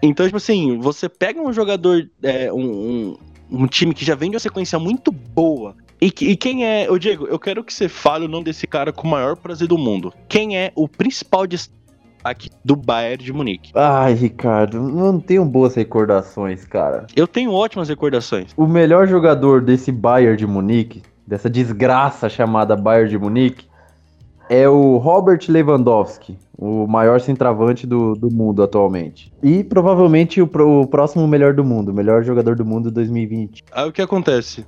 Então, 0.02 0.26
tipo 0.26 0.38
assim, 0.38 0.78
você 0.80 1.08
pega 1.08 1.42
um 1.42 1.54
jogador, 1.54 2.06
é, 2.22 2.52
um, 2.52 2.58
um, 2.60 3.18
um 3.50 3.68
time 3.68 3.94
que 3.94 4.04
já 4.04 4.16
vem 4.16 4.30
de 4.30 4.36
uma 4.36 4.42
sequência 4.42 4.78
muito 4.78 5.10
boa 5.10 5.74
e, 6.04 6.32
e, 6.32 6.36
quem 6.36 6.66
é, 6.66 6.92
o 6.92 7.00
Diego, 7.00 7.28
eu 7.28 7.40
quero 7.40 7.64
que 7.64 7.74
você 7.74 7.88
fale 7.88 8.26
o 8.26 8.28
nome 8.28 8.44
desse 8.44 8.68
cara 8.68 8.92
com 8.92 9.08
o 9.08 9.12
maior 9.12 9.38
prazer 9.38 9.70
do 9.70 9.78
mundo. 9.78 10.14
Quem 10.28 10.58
é 10.58 10.74
o 10.76 10.86
principal 10.86 11.48
destaque 11.48 12.50
do 12.64 12.76
Bayern 12.76 13.24
de 13.24 13.32
Munique? 13.32 13.72
Ai, 13.74 14.14
Ricardo, 14.14 14.82
não 14.82 15.18
tenho 15.18 15.46
boas 15.46 15.76
recordações, 15.76 16.66
cara. 16.66 17.08
Eu 17.16 17.26
tenho 17.26 17.54
ótimas 17.54 17.88
recordações. 17.88 18.52
O 18.58 18.68
melhor 18.68 19.08
jogador 19.08 19.62
desse 19.62 19.94
Bayern 19.94 20.36
de 20.36 20.46
Munique, 20.46 21.04
dessa 21.26 21.50
desgraça 21.50 22.28
chamada 22.28 22.76
Bayern 22.76 23.10
de 23.10 23.18
Munique, 23.18 23.66
é 24.50 24.68
o 24.68 24.98
Robert 24.98 25.40
Lewandowski, 25.48 26.38
o 26.58 26.86
maior 26.86 27.22
centroavante 27.22 27.88
do, 27.88 28.14
do 28.14 28.30
mundo 28.30 28.62
atualmente. 28.62 29.32
E 29.42 29.64
provavelmente 29.64 30.42
o, 30.42 30.50
o 30.82 30.86
próximo 30.86 31.26
melhor 31.30 31.54
do 31.54 31.64
mundo, 31.64 31.90
o 31.90 31.94
melhor 31.94 32.24
jogador 32.24 32.58
do 32.58 32.66
mundo 32.66 32.92
2020. 32.92 33.64
Aí 33.72 33.88
o 33.88 33.92
que 33.94 34.02
acontece? 34.02 34.66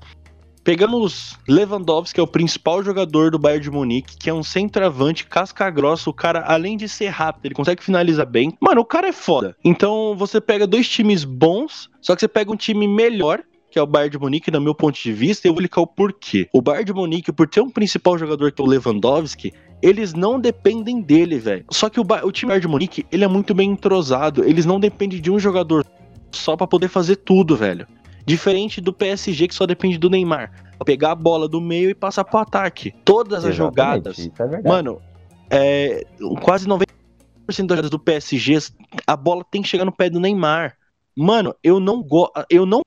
Pegamos 0.65 1.37
Lewandowski, 1.47 2.15
que 2.15 2.19
é 2.19 2.23
o 2.23 2.27
principal 2.27 2.83
jogador 2.83 3.29
do 3.29 3.37
Bayern 3.37 3.61
de 3.61 3.69
Munique, 3.69 4.17
que 4.17 4.31
é 4.31 4.33
um 4.33 4.41
centroavante 4.41 5.27
casca 5.27 5.69
grossa. 5.69 6.09
O 6.09 6.13
cara, 6.13 6.43
além 6.47 6.75
de 6.75 6.89
ser 6.89 7.09
rápido, 7.09 7.45
ele 7.45 7.53
consegue 7.53 7.83
finalizar 7.83 8.25
bem. 8.25 8.57
Mano, 8.59 8.81
o 8.81 8.85
cara 8.85 9.07
é 9.07 9.11
foda. 9.11 9.55
Então 9.63 10.15
você 10.17 10.41
pega 10.41 10.65
dois 10.65 10.89
times 10.89 11.23
bons, 11.23 11.87
só 12.01 12.15
que 12.15 12.21
você 12.21 12.27
pega 12.27 12.51
um 12.51 12.55
time 12.55 12.87
melhor 12.87 13.43
que 13.69 13.77
é 13.77 13.81
o 13.81 13.85
Bayern 13.85 14.11
de 14.11 14.17
Munique, 14.17 14.49
no 14.49 14.61
meu 14.61 14.73
ponto 14.73 14.97
de 14.97 15.11
vista, 15.11 15.47
eu 15.47 15.51
vou 15.51 15.59
explicar 15.59 15.81
o 15.81 15.87
porquê. 15.87 16.47
O 16.53 16.61
Bayern 16.61 16.85
de 16.85 16.93
Munique, 16.93 17.31
por 17.33 17.45
ter 17.45 17.59
um 17.59 17.69
principal 17.69 18.17
jogador 18.17 18.49
que 18.51 18.61
é 18.61 18.65
o 18.65 18.67
Lewandowski, 18.67 19.51
eles 19.81 20.13
não 20.13 20.39
dependem 20.39 21.01
dele, 21.01 21.37
velho. 21.37 21.65
Só 21.69 21.89
que 21.89 21.99
o, 21.99 22.05
o 22.23 22.31
time 22.31 22.51
Bayern 22.51 22.61
de 22.61 22.67
Munique, 22.69 23.05
ele 23.11 23.25
é 23.25 23.27
muito 23.27 23.53
bem 23.53 23.71
entrosado, 23.71 24.45
eles 24.45 24.65
não 24.65 24.79
dependem 24.79 25.21
de 25.21 25.29
um 25.29 25.37
jogador 25.37 25.85
só 26.31 26.55
para 26.55 26.65
poder 26.65 26.87
fazer 26.87 27.17
tudo, 27.17 27.57
velho. 27.57 27.85
Diferente 28.25 28.81
do 28.81 28.91
PSG 28.91 29.47
que 29.47 29.55
só 29.55 29.65
depende 29.65 29.97
do 29.97 30.09
Neymar. 30.09 30.51
Pegar 30.83 31.11
a 31.11 31.15
bola 31.15 31.47
do 31.47 31.61
meio 31.61 31.89
e 31.89 31.95
passar 31.95 32.23
pro 32.23 32.39
ataque. 32.39 32.93
Todas 33.03 33.45
as 33.45 33.55
jogadas. 33.55 34.17
É 34.19 34.67
mano, 34.67 35.01
é, 35.49 36.05
quase 36.41 36.67
90% 36.67 36.85
das 37.47 37.57
jogadas 37.57 37.89
do 37.89 37.99
PSG, 37.99 38.57
a 39.05 39.15
bola 39.15 39.45
tem 39.49 39.61
que 39.61 39.67
chegar 39.67 39.85
no 39.85 39.91
pé 39.91 40.09
do 40.09 40.19
Neymar. 40.19 40.75
Mano, 41.15 41.55
eu 41.63 41.79
não, 41.79 42.01
go 42.01 42.31
eu 42.49 42.65
não 42.65 42.81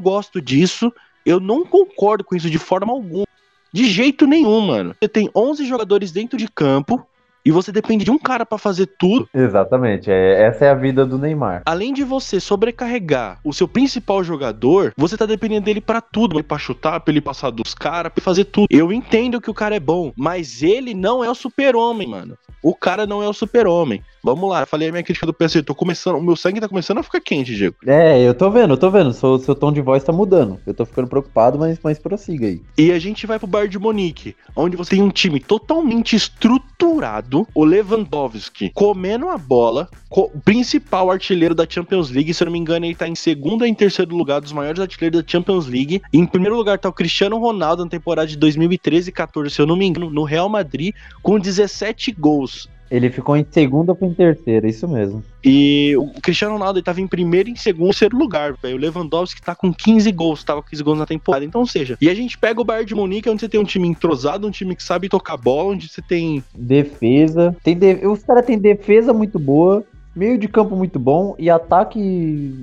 gosto 0.00 0.40
disso. 0.40 0.92
Eu 1.24 1.40
não 1.40 1.64
concordo 1.64 2.22
com 2.22 2.36
isso 2.36 2.50
de 2.50 2.58
forma 2.58 2.92
alguma. 2.92 3.26
De 3.72 3.86
jeito 3.86 4.26
nenhum, 4.26 4.60
mano. 4.60 4.94
Você 5.00 5.08
tem 5.08 5.30
11 5.34 5.64
jogadores 5.64 6.12
dentro 6.12 6.38
de 6.38 6.46
campo 6.46 7.04
e 7.44 7.50
você 7.50 7.70
depende 7.70 8.04
de 8.04 8.10
um 8.10 8.18
cara 8.18 8.46
para 8.46 8.58
fazer 8.58 8.86
tudo. 8.98 9.28
Exatamente, 9.34 10.10
é, 10.10 10.42
essa 10.42 10.64
é 10.64 10.70
a 10.70 10.74
vida 10.74 11.04
do 11.04 11.18
Neymar. 11.18 11.62
Além 11.66 11.92
de 11.92 12.02
você 12.02 12.40
sobrecarregar 12.40 13.38
o 13.44 13.52
seu 13.52 13.68
principal 13.68 14.24
jogador, 14.24 14.92
você 14.96 15.16
tá 15.16 15.26
dependendo 15.26 15.66
dele 15.66 15.80
para 15.80 16.00
tudo, 16.00 16.42
para 16.42 16.58
chutar, 16.58 17.00
para 17.00 17.12
ele 17.12 17.20
passar 17.20 17.50
dos 17.50 17.74
caras, 17.74 18.12
para 18.12 18.22
fazer 18.22 18.44
tudo. 18.44 18.66
Eu 18.70 18.92
entendo 18.92 19.40
que 19.40 19.50
o 19.50 19.54
cara 19.54 19.76
é 19.76 19.80
bom, 19.80 20.12
mas 20.16 20.62
ele 20.62 20.94
não 20.94 21.22
é 21.22 21.30
o 21.30 21.34
super-homem, 21.34 22.08
mano. 22.08 22.38
O 22.62 22.74
cara 22.74 23.06
não 23.06 23.22
é 23.22 23.28
o 23.28 23.32
super-homem. 23.32 24.02
Vamos 24.24 24.48
lá, 24.48 24.62
eu 24.62 24.66
falei 24.66 24.88
a 24.88 24.90
minha 24.90 25.02
crítica 25.04 25.26
do 25.26 25.34
PSG. 25.34 25.62
Tô 25.62 25.74
começando, 25.74 26.16
o 26.16 26.22
meu 26.22 26.34
sangue 26.34 26.58
tá 26.58 26.66
começando 26.66 26.96
a 26.98 27.02
ficar 27.02 27.20
quente, 27.20 27.54
Diego. 27.54 27.76
É, 27.86 28.18
eu 28.26 28.32
tô 28.32 28.50
vendo, 28.50 28.72
eu 28.72 28.78
tô 28.78 28.90
vendo. 28.90 29.12
Seu, 29.12 29.38
seu 29.38 29.54
tom 29.54 29.70
de 29.70 29.82
voz 29.82 30.02
tá 30.02 30.12
mudando. 30.12 30.58
Eu 30.66 30.72
tô 30.72 30.86
ficando 30.86 31.06
preocupado, 31.08 31.58
mas, 31.58 31.78
mas 31.84 31.98
prossiga 31.98 32.46
aí. 32.46 32.62
E 32.78 32.90
a 32.90 32.98
gente 32.98 33.26
vai 33.26 33.38
pro 33.38 33.46
Bayern 33.46 33.70
de 33.70 33.78
Monique, 33.78 34.34
onde 34.56 34.76
você 34.78 34.92
tem 34.92 35.02
um 35.02 35.10
time 35.10 35.38
totalmente 35.40 36.16
estruturado, 36.16 37.46
o 37.54 37.64
Lewandowski 37.64 38.70
comendo 38.74 39.28
a 39.28 39.36
bola, 39.36 39.88
co- 40.08 40.30
principal 40.44 41.10
artilheiro 41.10 41.54
da 41.54 41.66
Champions 41.68 42.10
League, 42.10 42.32
se 42.32 42.42
eu 42.42 42.46
não 42.46 42.52
me 42.52 42.58
engano, 42.58 42.86
ele 42.86 42.94
tá 42.94 43.06
em 43.06 43.14
segundo 43.14 43.62
ou 43.62 43.68
em 43.68 43.74
terceiro 43.74 44.16
lugar 44.16 44.40
dos 44.40 44.52
maiores 44.52 44.80
artilheiros 44.80 45.22
da 45.22 45.28
Champions 45.30 45.66
League. 45.66 46.00
Em 46.12 46.24
primeiro 46.26 46.56
lugar 46.56 46.78
tá 46.78 46.88
o 46.88 46.92
Cristiano 46.92 47.38
Ronaldo 47.38 47.84
na 47.84 47.90
temporada 47.90 48.26
de 48.26 48.36
2013 48.38 49.10
e 49.10 49.12
14, 49.12 49.54
se 49.54 49.60
eu 49.60 49.66
não 49.66 49.76
me 49.76 49.84
engano, 49.86 50.08
no 50.10 50.24
Real 50.24 50.48
Madrid, 50.48 50.94
com 51.22 51.38
17 51.38 52.12
gols. 52.12 52.68
Ele 52.94 53.10
ficou 53.10 53.36
em 53.36 53.44
segunda 53.50 53.90
ou 53.90 54.08
em 54.08 54.14
terceira, 54.14 54.68
isso 54.68 54.86
mesmo. 54.86 55.20
E 55.44 55.96
o 55.96 56.20
Cristiano 56.22 56.54
Ronaldo 56.54 56.78
ele 56.78 56.84
tava 56.84 57.00
em 57.00 57.08
primeiro 57.08 57.48
e 57.48 57.52
em 57.52 57.56
segundo 57.56 57.88
terceiro 57.88 58.16
lugar, 58.16 58.54
velho. 58.54 58.76
O 58.76 58.78
Lewandowski 58.78 59.42
tá 59.42 59.52
com 59.52 59.74
15 59.74 60.12
gols, 60.12 60.44
tava 60.44 60.62
com 60.62 60.68
15 60.68 60.82
gols 60.84 60.98
na 61.00 61.04
temporada. 61.04 61.44
Então, 61.44 61.62
ou 61.62 61.66
seja, 61.66 61.98
e 62.00 62.08
a 62.08 62.14
gente 62.14 62.38
pega 62.38 62.60
o 62.60 62.64
Bayern 62.64 62.86
de 62.86 62.94
Munique, 62.94 63.28
onde 63.28 63.40
você 63.40 63.48
tem 63.48 63.58
um 63.58 63.64
time 63.64 63.88
entrosado, 63.88 64.46
um 64.46 64.50
time 64.50 64.76
que 64.76 64.82
sabe 64.82 65.08
tocar 65.08 65.36
bola, 65.36 65.72
onde 65.72 65.88
você 65.88 66.00
tem. 66.00 66.44
Defesa. 66.54 67.56
Tem 67.64 67.76
de... 67.76 68.06
Os 68.06 68.22
caras 68.22 68.46
têm 68.46 68.56
defesa 68.56 69.12
muito 69.12 69.40
boa, 69.40 69.82
meio 70.14 70.38
de 70.38 70.46
campo 70.46 70.76
muito 70.76 71.00
bom 71.00 71.34
e 71.36 71.50
ataque 71.50 71.98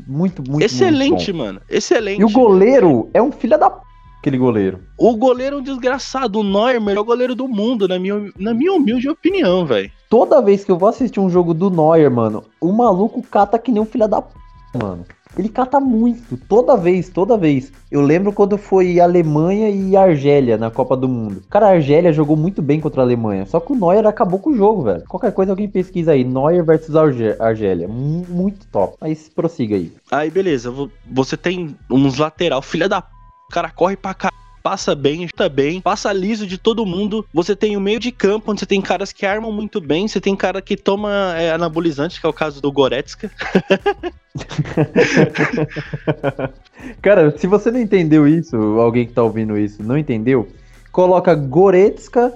muito, 0.07 0.41
muito 0.49 0.63
excelente, 0.63 1.33
muito 1.33 1.35
mano. 1.35 1.61
Excelente. 1.69 2.21
E 2.21 2.23
o 2.23 2.29
goleiro 2.29 3.09
é 3.13 3.21
um 3.21 3.33
filho 3.33 3.59
da 3.59 3.69
p... 3.69 3.81
aquele 4.19 4.37
goleiro. 4.37 4.79
O 4.97 5.13
goleiro 5.17 5.57
é 5.57 5.59
um 5.59 5.63
desgraçado. 5.63 6.39
O 6.39 6.43
Neuer, 6.43 6.77
é 6.77 6.79
o 6.79 6.81
melhor 6.81 7.03
goleiro 7.03 7.35
do 7.35 7.49
mundo, 7.49 7.85
na 7.85 7.99
minha, 7.99 8.31
na 8.39 8.53
minha 8.53 8.71
humilde 8.71 9.09
opinião, 9.09 9.65
velho. 9.65 9.91
Toda 10.11 10.41
vez 10.41 10.65
que 10.65 10.69
eu 10.71 10.77
vou 10.77 10.89
assistir 10.89 11.21
um 11.21 11.29
jogo 11.29 11.53
do 11.53 11.69
Neuer, 11.69 12.11
mano, 12.11 12.43
o 12.59 12.69
maluco 12.73 13.21
cata 13.23 13.57
que 13.57 13.71
nem 13.71 13.81
um 13.81 13.85
filho 13.85 14.09
da 14.09 14.21
p, 14.21 14.27
mano. 14.77 15.05
Ele 15.37 15.47
cata 15.47 15.79
muito, 15.79 16.35
toda 16.49 16.75
vez, 16.75 17.07
toda 17.07 17.37
vez. 17.37 17.71
Eu 17.89 18.01
lembro 18.01 18.33
quando 18.33 18.57
foi 18.57 18.99
Alemanha 18.99 19.69
e 19.69 19.95
Argélia 19.95 20.57
na 20.57 20.69
Copa 20.69 20.97
do 20.97 21.07
Mundo. 21.07 21.41
Cara, 21.49 21.67
a 21.67 21.71
Argélia 21.71 22.11
jogou 22.11 22.35
muito 22.35 22.61
bem 22.61 22.81
contra 22.81 23.01
a 23.01 23.05
Alemanha, 23.05 23.45
só 23.45 23.61
que 23.61 23.71
o 23.71 23.75
Neuer 23.77 24.05
acabou 24.05 24.37
com 24.39 24.49
o 24.49 24.53
jogo, 24.57 24.81
velho. 24.81 25.05
Qualquer 25.07 25.31
coisa 25.31 25.53
alguém 25.53 25.69
pesquisa 25.69 26.11
aí, 26.11 26.25
Neuer 26.25 26.65
versus 26.65 26.93
Argé- 26.93 27.37
Argélia. 27.39 27.87
Mu- 27.87 28.25
Muito 28.27 28.67
top. 28.67 28.97
Mas 28.99 29.29
prossiga 29.29 29.77
aí. 29.77 29.93
Aí, 30.11 30.29
beleza. 30.29 30.69
vo- 30.69 30.91
Você 31.09 31.37
tem 31.37 31.73
uns 31.89 32.17
lateral, 32.17 32.61
filha 32.61 32.89
da 32.89 33.01
p. 33.01 33.07
O 33.49 33.53
cara 33.53 33.69
corre 33.71 33.95
pra 33.95 34.13
cá. 34.13 34.29
Passa 34.63 34.93
bem, 34.93 35.27
chuta 35.27 35.49
bem, 35.49 35.81
passa 35.81 36.13
liso 36.13 36.45
de 36.45 36.57
todo 36.57 36.85
mundo. 36.85 37.25
Você 37.33 37.55
tem 37.55 37.75
o 37.75 37.81
meio 37.81 37.99
de 37.99 38.11
campo, 38.11 38.51
onde 38.51 38.59
você 38.59 38.65
tem 38.65 38.81
caras 38.81 39.11
que 39.11 39.25
armam 39.25 39.51
muito 39.51 39.81
bem. 39.81 40.07
Você 40.07 40.21
tem 40.21 40.35
cara 40.35 40.61
que 40.61 40.77
toma 40.77 41.33
é, 41.35 41.51
anabolizante, 41.51 42.19
que 42.19 42.25
é 42.25 42.29
o 42.29 42.33
caso 42.33 42.61
do 42.61 42.71
Goretzka. 42.71 43.31
Cara, 47.01 47.35
se 47.37 47.47
você 47.47 47.71
não 47.71 47.79
entendeu 47.79 48.27
isso, 48.27 48.55
alguém 48.79 49.05
que 49.05 49.13
tá 49.13 49.23
ouvindo 49.23 49.57
isso 49.57 49.83
não 49.83 49.97
entendeu, 49.97 50.47
coloca 50.91 51.33
Goretzka. 51.33 52.33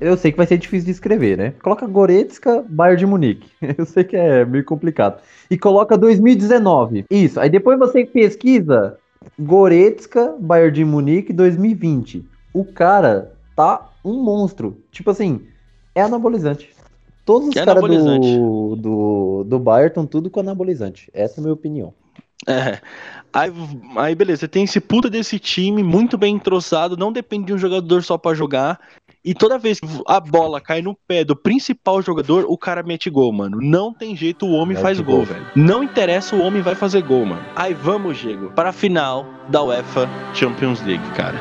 Eu 0.00 0.16
sei 0.16 0.32
que 0.32 0.36
vai 0.36 0.46
ser 0.46 0.58
difícil 0.58 0.86
de 0.86 0.90
escrever, 0.90 1.38
né? 1.38 1.54
Coloca 1.62 1.86
Goretzka, 1.86 2.64
Bayern 2.68 2.98
de 2.98 3.06
Munique. 3.06 3.48
Eu 3.78 3.86
sei 3.86 4.02
que 4.02 4.16
é 4.16 4.44
meio 4.44 4.64
complicado. 4.64 5.20
E 5.48 5.56
coloca 5.56 5.96
2019. 5.96 7.04
Isso. 7.08 7.38
Aí 7.38 7.48
depois 7.48 7.78
você 7.78 8.04
pesquisa 8.04 8.98
Goretzka, 9.38 10.36
Bayern 10.38 10.72
de 10.72 10.84
Munique 10.84 11.32
2020. 11.32 12.24
O 12.52 12.64
cara 12.64 13.32
tá 13.56 13.90
um 14.04 14.22
monstro. 14.22 14.76
Tipo 14.90 15.10
assim, 15.10 15.42
é 15.94 16.02
anabolizante. 16.02 16.70
Todos 17.24 17.48
os 17.48 17.56
É 17.56 17.64
caras 17.64 17.82
do, 17.82 18.76
do, 18.76 19.44
do 19.44 19.58
Bayern 19.58 19.88
estão 19.88 20.06
tudo 20.06 20.28
com 20.28 20.40
anabolizante. 20.40 21.10
Essa 21.14 21.38
é 21.38 21.40
a 21.40 21.42
minha 21.42 21.54
opinião. 21.54 21.94
É. 22.46 22.80
Aí, 23.32 23.50
aí, 23.96 24.14
beleza, 24.14 24.40
você 24.40 24.48
tem 24.48 24.64
esse 24.64 24.80
puta 24.80 25.08
desse 25.08 25.38
time, 25.38 25.82
muito 25.82 26.18
bem 26.18 26.34
entrosado, 26.34 26.96
não 26.96 27.12
depende 27.12 27.46
de 27.46 27.54
um 27.54 27.58
jogador 27.58 28.02
só 28.02 28.18
pra 28.18 28.34
jogar. 28.34 28.78
E 29.24 29.34
toda 29.34 29.56
vez 29.56 29.78
que 29.78 29.86
a 30.06 30.18
bola 30.18 30.60
cai 30.60 30.82
no 30.82 30.96
pé 31.06 31.24
do 31.24 31.36
principal 31.36 32.02
jogador, 32.02 32.44
o 32.48 32.58
cara 32.58 32.82
mete 32.82 33.08
gol, 33.08 33.32
mano. 33.32 33.58
Não 33.60 33.94
tem 33.94 34.16
jeito, 34.16 34.46
o 34.46 34.52
homem 34.52 34.74
Mete 34.74 34.82
faz 34.82 35.00
gol. 35.00 35.18
gol, 35.18 35.24
velho. 35.26 35.46
Não 35.54 35.82
interessa, 35.82 36.34
o 36.34 36.40
homem 36.42 36.60
vai 36.60 36.74
fazer 36.74 37.02
gol, 37.02 37.24
mano. 37.24 37.44
Aí 37.54 37.72
vamos, 37.72 38.18
Diego, 38.18 38.50
para 38.50 38.70
a 38.70 38.72
final 38.72 39.24
da 39.48 39.62
UEFA 39.62 40.08
Champions 40.34 40.82
League, 40.82 41.08
cara. 41.14 41.38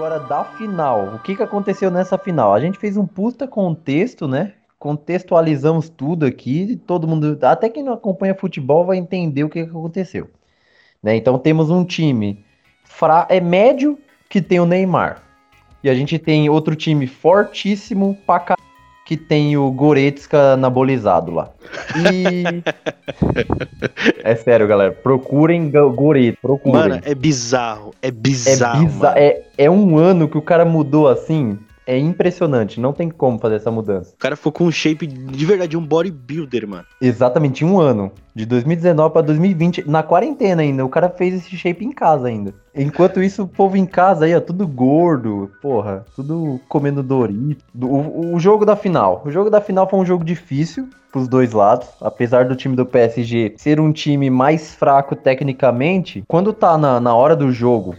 Agora 0.00 0.18
da 0.18 0.44
final, 0.44 1.14
o 1.14 1.18
que, 1.18 1.36
que 1.36 1.42
aconteceu 1.42 1.90
nessa 1.90 2.16
final? 2.16 2.54
A 2.54 2.60
gente 2.60 2.78
fez 2.78 2.96
um 2.96 3.06
puta 3.06 3.46
contexto, 3.46 4.26
né? 4.26 4.54
Contextualizamos 4.78 5.90
tudo 5.90 6.24
aqui, 6.24 6.80
todo 6.86 7.06
mundo, 7.06 7.38
até 7.42 7.68
quem 7.68 7.82
não 7.82 7.92
acompanha 7.92 8.34
futebol 8.34 8.86
vai 8.86 8.96
entender 8.96 9.44
o 9.44 9.50
que, 9.50 9.62
que 9.62 9.68
aconteceu. 9.68 10.30
Né? 11.02 11.16
Então 11.16 11.38
temos 11.38 11.68
um 11.68 11.84
time 11.84 12.42
fra... 12.82 13.26
é 13.28 13.40
médio 13.40 13.98
que 14.26 14.40
tem 14.40 14.58
o 14.58 14.64
Neymar. 14.64 15.22
E 15.84 15.90
a 15.90 15.94
gente 15.94 16.18
tem 16.18 16.48
outro 16.48 16.74
time 16.74 17.06
fortíssimo 17.06 18.16
pra 18.26 18.40
que 19.10 19.16
tem 19.16 19.56
o 19.56 19.68
Goretzka 19.72 20.52
anabolizado 20.52 21.32
lá. 21.32 21.50
E 22.12 22.44
é 24.22 24.36
sério, 24.36 24.68
galera, 24.68 24.92
procurem 24.92 25.68
Go- 25.68 25.90
Goretzka, 25.90 26.38
procurem. 26.40 26.78
Mano, 26.90 27.00
é 27.04 27.12
bizarro, 27.12 27.90
é 28.00 28.06
É, 28.06 28.10
bizarro. 28.12 28.86
biza- 28.86 29.08
mano. 29.08 29.18
é, 29.18 29.42
é 29.58 29.68
um 29.68 29.98
ano 29.98 30.28
que 30.28 30.38
o 30.38 30.42
cara 30.42 30.64
mudou 30.64 31.08
assim. 31.08 31.58
É 31.90 31.98
impressionante. 31.98 32.78
Não 32.78 32.92
tem 32.92 33.10
como 33.10 33.36
fazer 33.36 33.56
essa 33.56 33.68
mudança. 33.68 34.14
O 34.14 34.18
cara 34.18 34.36
ficou 34.36 34.52
com 34.52 34.64
um 34.66 34.70
shape 34.70 35.08
de 35.08 35.44
verdade, 35.44 35.76
um 35.76 35.84
bodybuilder, 35.84 36.68
mano. 36.68 36.84
Exatamente 37.00 37.64
um 37.64 37.80
ano. 37.80 38.12
De 38.32 38.46
2019 38.46 39.12
pra 39.12 39.22
2020. 39.22 39.88
Na 39.88 40.00
quarentena 40.00 40.62
ainda. 40.62 40.84
O 40.84 40.88
cara 40.88 41.10
fez 41.10 41.34
esse 41.34 41.56
shape 41.56 41.84
em 41.84 41.90
casa 41.90 42.28
ainda. 42.28 42.54
Enquanto 42.72 43.20
isso, 43.20 43.42
o 43.42 43.48
povo 43.48 43.76
em 43.76 43.84
casa 43.84 44.24
aí, 44.24 44.36
ó, 44.36 44.40
tudo 44.40 44.68
gordo. 44.68 45.50
Porra, 45.60 46.06
tudo 46.14 46.60
comendo 46.68 47.02
Doritos. 47.02 47.64
O, 47.74 48.36
o 48.36 48.38
jogo 48.38 48.64
da 48.64 48.76
final. 48.76 49.22
O 49.26 49.30
jogo 49.32 49.50
da 49.50 49.60
final 49.60 49.90
foi 49.90 49.98
um 49.98 50.06
jogo 50.06 50.22
difícil 50.22 50.88
pros 51.10 51.26
dois 51.26 51.52
lados. 51.52 51.88
Apesar 52.00 52.44
do 52.44 52.54
time 52.54 52.76
do 52.76 52.86
PSG 52.86 53.54
ser 53.56 53.80
um 53.80 53.90
time 53.90 54.30
mais 54.30 54.76
fraco 54.76 55.16
tecnicamente, 55.16 56.22
quando 56.28 56.52
tá 56.52 56.78
na, 56.78 57.00
na 57.00 57.16
hora 57.16 57.34
do 57.34 57.50
jogo, 57.50 57.96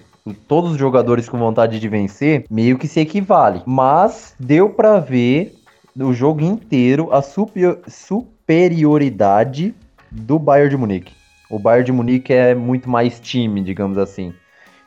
todos 0.48 0.72
os 0.72 0.78
jogadores 0.78 1.28
com 1.28 1.38
vontade 1.38 1.80
de 1.80 1.88
vencer, 1.88 2.46
meio 2.50 2.78
que 2.78 2.88
se 2.88 3.00
equivale. 3.00 3.62
Mas 3.66 4.36
deu 4.40 4.70
pra 4.70 5.00
ver 5.00 5.56
o 6.00 6.14
jogo 6.14 6.42
inteiro 6.42 7.12
a 7.12 7.22
superior- 7.22 7.80
superioridade 7.88 9.74
do 10.12 10.38
Bayern 10.38 10.70
de 10.70 10.78
Munique. 10.78 11.14
O 11.50 11.60
Bayern 11.60 11.86
de 11.86 11.92
Munique 11.92 12.34
é 12.34 12.56
muito 12.56 12.90
mais 12.90 13.20
time, 13.20 13.62
digamos 13.62 13.98
assim. 13.98 14.34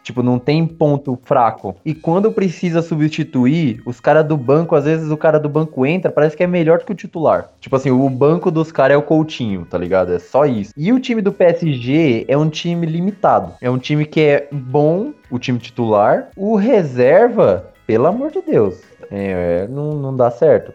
Tipo, 0.04 0.22
não 0.22 0.38
tem 0.38 0.66
ponto 0.66 1.18
fraco. 1.24 1.74
E 1.82 1.94
quando 1.94 2.30
precisa 2.30 2.82
substituir, 2.82 3.80
os 3.86 3.98
caras 4.00 4.26
do 4.26 4.36
banco, 4.36 4.76
às 4.76 4.84
vezes 4.84 5.10
o 5.10 5.16
cara 5.16 5.40
do 5.40 5.48
banco 5.48 5.86
entra, 5.86 6.12
parece 6.12 6.36
que 6.36 6.42
é 6.42 6.46
melhor 6.46 6.80
que 6.80 6.92
o 6.92 6.94
titular. 6.94 7.48
Tipo 7.58 7.74
assim, 7.74 7.90
o 7.90 8.10
banco 8.10 8.50
dos 8.50 8.70
caras 8.70 8.96
é 8.96 8.98
o 8.98 9.02
Coutinho, 9.02 9.64
tá 9.64 9.78
ligado? 9.78 10.12
É 10.12 10.18
só 10.18 10.44
isso. 10.44 10.72
E 10.76 10.92
o 10.92 11.00
time 11.00 11.22
do 11.22 11.32
PSG 11.32 12.26
é 12.28 12.36
um 12.36 12.50
time 12.50 12.86
limitado. 12.86 13.54
É 13.62 13.70
um 13.70 13.78
time 13.78 14.04
que 14.04 14.20
é 14.20 14.48
bom, 14.52 15.12
o 15.30 15.38
time 15.38 15.58
titular. 15.58 16.28
O 16.36 16.54
reserva, 16.54 17.72
pelo 17.86 18.06
amor 18.06 18.30
de 18.30 18.42
Deus, 18.42 18.82
é, 19.10 19.66
não, 19.68 19.94
não 19.94 20.14
dá 20.14 20.30
certo. 20.30 20.72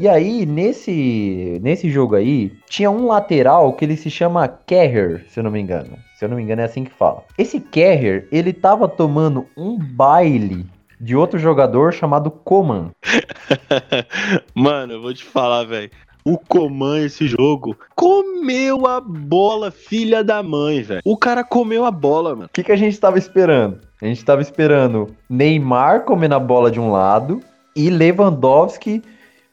E 0.00 0.08
aí, 0.08 0.46
nesse, 0.46 1.60
nesse 1.62 1.90
jogo 1.90 2.14
aí, 2.14 2.50
tinha 2.70 2.90
um 2.90 3.06
lateral 3.06 3.74
que 3.74 3.84
ele 3.84 3.98
se 3.98 4.08
chama 4.08 4.48
Kerrer, 4.48 5.26
se 5.28 5.38
eu 5.38 5.44
não 5.44 5.50
me 5.50 5.60
engano. 5.60 5.90
Se 6.16 6.24
eu 6.24 6.28
não 6.30 6.38
me 6.38 6.42
engano, 6.42 6.62
é 6.62 6.64
assim 6.64 6.84
que 6.84 6.90
fala. 6.90 7.22
Esse 7.36 7.60
Kerrer, 7.60 8.26
ele 8.32 8.54
tava 8.54 8.88
tomando 8.88 9.46
um 9.54 9.76
baile 9.78 10.64
de 10.98 11.14
outro 11.14 11.38
jogador 11.38 11.92
chamado 11.92 12.30
Coman. 12.30 12.92
Mano, 14.56 14.94
eu 14.94 15.02
vou 15.02 15.12
te 15.12 15.22
falar, 15.22 15.64
velho. 15.64 15.90
O 16.24 16.38
Coman, 16.38 17.04
esse 17.04 17.28
jogo, 17.28 17.76
comeu 17.94 18.86
a 18.86 19.02
bola, 19.02 19.70
filha 19.70 20.24
da 20.24 20.42
mãe, 20.42 20.80
velho. 20.80 21.02
O 21.04 21.14
cara 21.14 21.44
comeu 21.44 21.84
a 21.84 21.90
bola, 21.90 22.30
mano. 22.30 22.46
O 22.46 22.50
que, 22.50 22.64
que 22.64 22.72
a 22.72 22.76
gente 22.76 22.98
tava 22.98 23.18
esperando? 23.18 23.80
A 24.00 24.06
gente 24.06 24.24
tava 24.24 24.40
esperando 24.40 25.14
Neymar 25.28 26.06
comendo 26.06 26.36
a 26.36 26.40
bola 26.40 26.70
de 26.70 26.80
um 26.80 26.90
lado 26.90 27.42
e 27.76 27.90
Lewandowski 27.90 29.02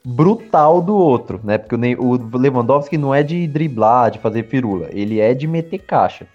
brutal 0.08 0.82
do 0.82 0.96
outro, 0.96 1.42
né? 1.44 1.58
Porque 1.58 1.76
o, 2.00 2.38
Lewandowski 2.38 2.98
não 2.98 3.14
é 3.14 3.22
de 3.22 3.46
driblar, 3.46 4.10
de 4.10 4.20
fazer 4.20 4.44
firula, 4.44 4.88
ele 4.92 5.20
é 5.20 5.34
de 5.34 5.46
meter 5.46 5.80
caixa. 5.80 6.26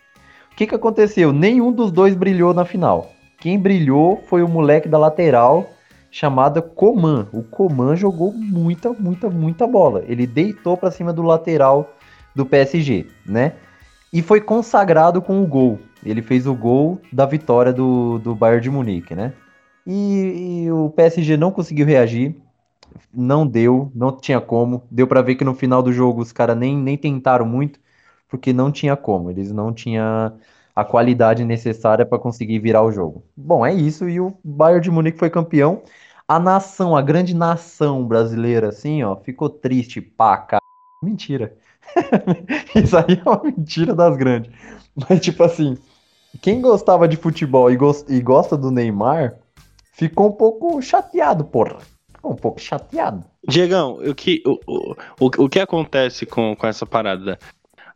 O 0.53 0.57
que, 0.57 0.67
que 0.67 0.75
aconteceu? 0.75 1.33
Nenhum 1.33 1.73
dos 1.73 1.91
dois 1.91 2.15
brilhou 2.15 2.53
na 2.53 2.67
final. 2.67 3.11
Quem 3.39 3.59
brilhou 3.59 4.23
foi 4.27 4.43
o 4.43 4.49
moleque 4.49 4.89
da 4.89 4.99
lateral 4.99 5.71
chamada 6.11 6.61
Coman. 6.61 7.27
O 7.33 7.43
Coman 7.43 7.97
jogou 7.97 8.31
muita, 8.35 8.93
muita, 8.93 9.31
muita 9.31 9.67
bola. 9.67 10.05
Ele 10.07 10.27
deitou 10.27 10.77
para 10.77 10.91
cima 10.91 11.11
do 11.11 11.23
lateral 11.23 11.91
do 12.37 12.45
PSG, 12.45 13.07
né? 13.25 13.55
E 14.13 14.21
foi 14.21 14.43
consagrado 14.43 15.23
com 15.23 15.43
o 15.43 15.47
gol. 15.47 15.79
Ele 16.05 16.21
fez 16.21 16.47
o 16.47 16.55
gol 16.55 17.01
da 17.11 17.25
vitória 17.25 17.73
do, 17.73 18.19
do 18.19 18.35
Bayern 18.35 18.63
de 18.63 18.71
Munique, 18.71 19.15
né? 19.15 19.33
E, 19.87 20.65
e 20.67 20.71
o 20.71 20.91
PSG 20.91 21.39
não 21.39 21.51
conseguiu 21.51 21.87
reagir. 21.87 22.37
Não 23.13 23.47
deu, 23.47 23.91
não 23.95 24.17
tinha 24.17 24.41
como. 24.41 24.83
Deu 24.91 25.07
para 25.07 25.23
ver 25.23 25.35
que 25.37 25.45
no 25.45 25.55
final 25.55 25.83
do 25.83 25.93
jogo 25.93 26.21
os 26.21 26.33
caras 26.33 26.57
nem, 26.57 26.77
nem 26.77 26.97
tentaram 26.97 27.47
muito, 27.47 27.81
porque 28.29 28.53
não 28.53 28.71
tinha 28.73 28.97
como. 28.97 29.31
Eles 29.31 29.53
não 29.53 29.73
tinham 29.73 30.33
a 30.75 30.85
qualidade 30.85 31.45
necessária 31.45 32.07
para 32.07 32.19
conseguir 32.19 32.59
virar 32.59 32.83
o 32.83 32.93
jogo. 32.93 33.25
Bom, 33.37 33.65
é 33.65 33.73
isso. 33.73 34.09
E 34.09 34.21
o 34.21 34.35
Bayern 34.43 34.83
de 34.83 34.91
Munique 34.91 35.19
foi 35.19 35.31
campeão. 35.31 35.83
A 36.27 36.39
nação, 36.39 36.97
a 36.97 37.03
grande 37.03 37.35
nação 37.35 38.07
brasileira, 38.07 38.69
assim, 38.69 39.03
ó, 39.03 39.17
ficou 39.17 39.51
triste 39.51 40.01
pra 40.01 40.37
cá. 40.39 40.59
Mentira. 41.03 41.55
Isso 42.75 42.97
aí 42.97 43.21
é 43.25 43.29
uma 43.29 43.43
mentira 43.43 43.95
das 43.95 44.17
grandes. 44.17 44.51
Mas, 44.95 45.21
tipo 45.21 45.43
assim, 45.43 45.77
quem 46.41 46.61
gostava 46.61 47.09
de 47.09 47.17
futebol 47.17 47.71
e, 47.71 47.77
gost... 47.77 48.09
e 48.09 48.21
gosta 48.21 48.57
do 48.57 48.71
Neymar 48.71 49.37
ficou 49.93 50.29
um 50.29 50.33
pouco 50.33 50.81
chateado, 50.81 51.45
porra. 51.45 51.79
Um 52.25 52.35
pouco 52.35 52.61
chateado. 52.61 53.25
Diegão, 53.47 53.99
o 53.99 54.15
que, 54.15 54.43
o, 54.47 54.95
o, 55.19 55.27
o 55.45 55.49
que 55.49 55.59
acontece 55.59 56.25
com, 56.25 56.55
com 56.55 56.67
essa 56.67 56.87
parada? 56.87 57.39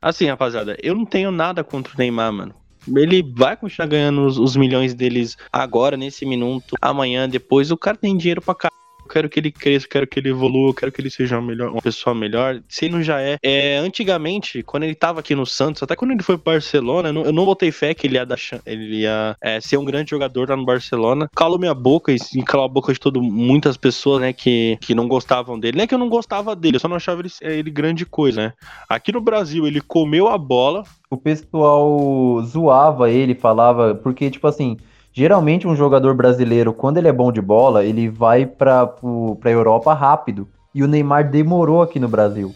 Assim, 0.00 0.26
rapaziada, 0.26 0.76
eu 0.82 0.94
não 0.94 1.04
tenho 1.04 1.30
nada 1.30 1.62
contra 1.62 1.92
o 1.94 1.98
Neymar, 1.98 2.32
mano. 2.32 2.54
Ele 2.94 3.22
vai 3.22 3.56
continuar 3.56 3.88
ganhando 3.88 4.24
os, 4.24 4.38
os 4.38 4.56
milhões 4.56 4.94
deles 4.94 5.36
agora, 5.52 5.96
nesse 5.96 6.24
minuto, 6.24 6.76
amanhã, 6.80 7.28
depois. 7.28 7.70
O 7.70 7.76
cara 7.76 7.96
tem 7.96 8.16
dinheiro 8.16 8.40
pra 8.40 8.54
caralho 8.54 8.85
eu 9.06 9.08
quero 9.08 9.28
que 9.28 9.38
ele 9.38 9.52
cresça, 9.52 9.86
eu 9.86 9.90
quero 9.90 10.06
que 10.06 10.18
ele 10.18 10.30
evolua, 10.30 10.70
eu 10.70 10.74
quero 10.74 10.90
que 10.90 11.00
ele 11.00 11.10
seja 11.10 11.38
uma, 11.38 11.46
melhor, 11.46 11.70
uma 11.70 11.80
pessoa 11.80 12.14
melhor. 12.14 12.60
Se 12.68 12.88
não 12.88 13.02
já 13.02 13.20
é. 13.20 13.38
é. 13.42 13.76
Antigamente, 13.78 14.62
quando 14.62 14.82
ele 14.82 14.94
tava 14.94 15.20
aqui 15.20 15.34
no 15.34 15.46
Santos, 15.46 15.82
até 15.82 15.94
quando 15.94 16.10
ele 16.10 16.22
foi 16.22 16.36
pro 16.36 16.52
Barcelona, 16.52 17.10
eu 17.10 17.12
não, 17.12 17.24
não 17.32 17.44
botei 17.44 17.70
fé 17.70 17.94
que 17.94 18.06
ele 18.06 18.16
ia, 18.16 18.26
dar, 18.26 18.38
ele 18.66 19.02
ia 19.02 19.36
é, 19.40 19.60
ser 19.60 19.76
um 19.76 19.84
grande 19.84 20.10
jogador 20.10 20.50
lá 20.50 20.56
no 20.56 20.64
Barcelona. 20.64 21.30
Calou 21.34 21.58
minha 21.58 21.74
boca 21.74 22.12
e, 22.12 22.16
e 22.16 22.44
a 22.56 22.68
boca 22.68 22.92
de 22.92 22.98
todo, 22.98 23.22
muitas 23.22 23.76
pessoas, 23.76 24.20
né, 24.20 24.32
que, 24.32 24.76
que 24.80 24.94
não 24.94 25.06
gostavam 25.06 25.58
dele. 25.58 25.76
Não 25.76 25.84
é 25.84 25.86
que 25.86 25.94
eu 25.94 25.98
não 25.98 26.08
gostava 26.08 26.56
dele, 26.56 26.76
eu 26.76 26.80
só 26.80 26.88
não 26.88 26.96
achava 26.96 27.20
ele, 27.20 27.30
ele 27.42 27.70
grande 27.70 28.04
coisa, 28.04 28.42
né? 28.42 28.52
Aqui 28.88 29.12
no 29.12 29.20
Brasil, 29.20 29.66
ele 29.66 29.80
comeu 29.80 30.28
a 30.28 30.36
bola. 30.36 30.82
O 31.08 31.16
pessoal 31.16 32.42
zoava 32.42 33.10
ele, 33.10 33.34
falava, 33.34 33.94
porque, 33.94 34.30
tipo 34.30 34.46
assim 34.48 34.76
Geralmente 35.16 35.66
um 35.66 35.74
jogador 35.74 36.14
brasileiro, 36.14 36.74
quando 36.74 36.98
ele 36.98 37.08
é 37.08 37.12
bom 37.12 37.32
de 37.32 37.40
bola, 37.40 37.82
ele 37.82 38.06
vai 38.06 38.44
para 38.44 38.82
a 38.82 39.48
Europa 39.48 39.94
rápido. 39.94 40.46
E 40.74 40.82
o 40.82 40.86
Neymar 40.86 41.30
demorou 41.30 41.80
aqui 41.80 41.98
no 41.98 42.06
Brasil. 42.06 42.54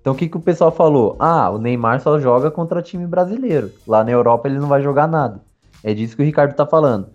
Então 0.00 0.12
o 0.12 0.16
que, 0.16 0.28
que 0.28 0.36
o 0.36 0.40
pessoal 0.40 0.72
falou? 0.72 1.14
Ah, 1.20 1.48
o 1.50 1.58
Neymar 1.58 2.00
só 2.00 2.18
joga 2.18 2.50
contra 2.50 2.82
time 2.82 3.06
brasileiro. 3.06 3.70
Lá 3.86 4.02
na 4.02 4.10
Europa 4.10 4.48
ele 4.48 4.58
não 4.58 4.66
vai 4.66 4.82
jogar 4.82 5.06
nada. 5.06 5.40
É 5.84 5.94
disso 5.94 6.16
que 6.16 6.22
o 6.22 6.24
Ricardo 6.24 6.52
tá 6.52 6.66
falando. 6.66 7.06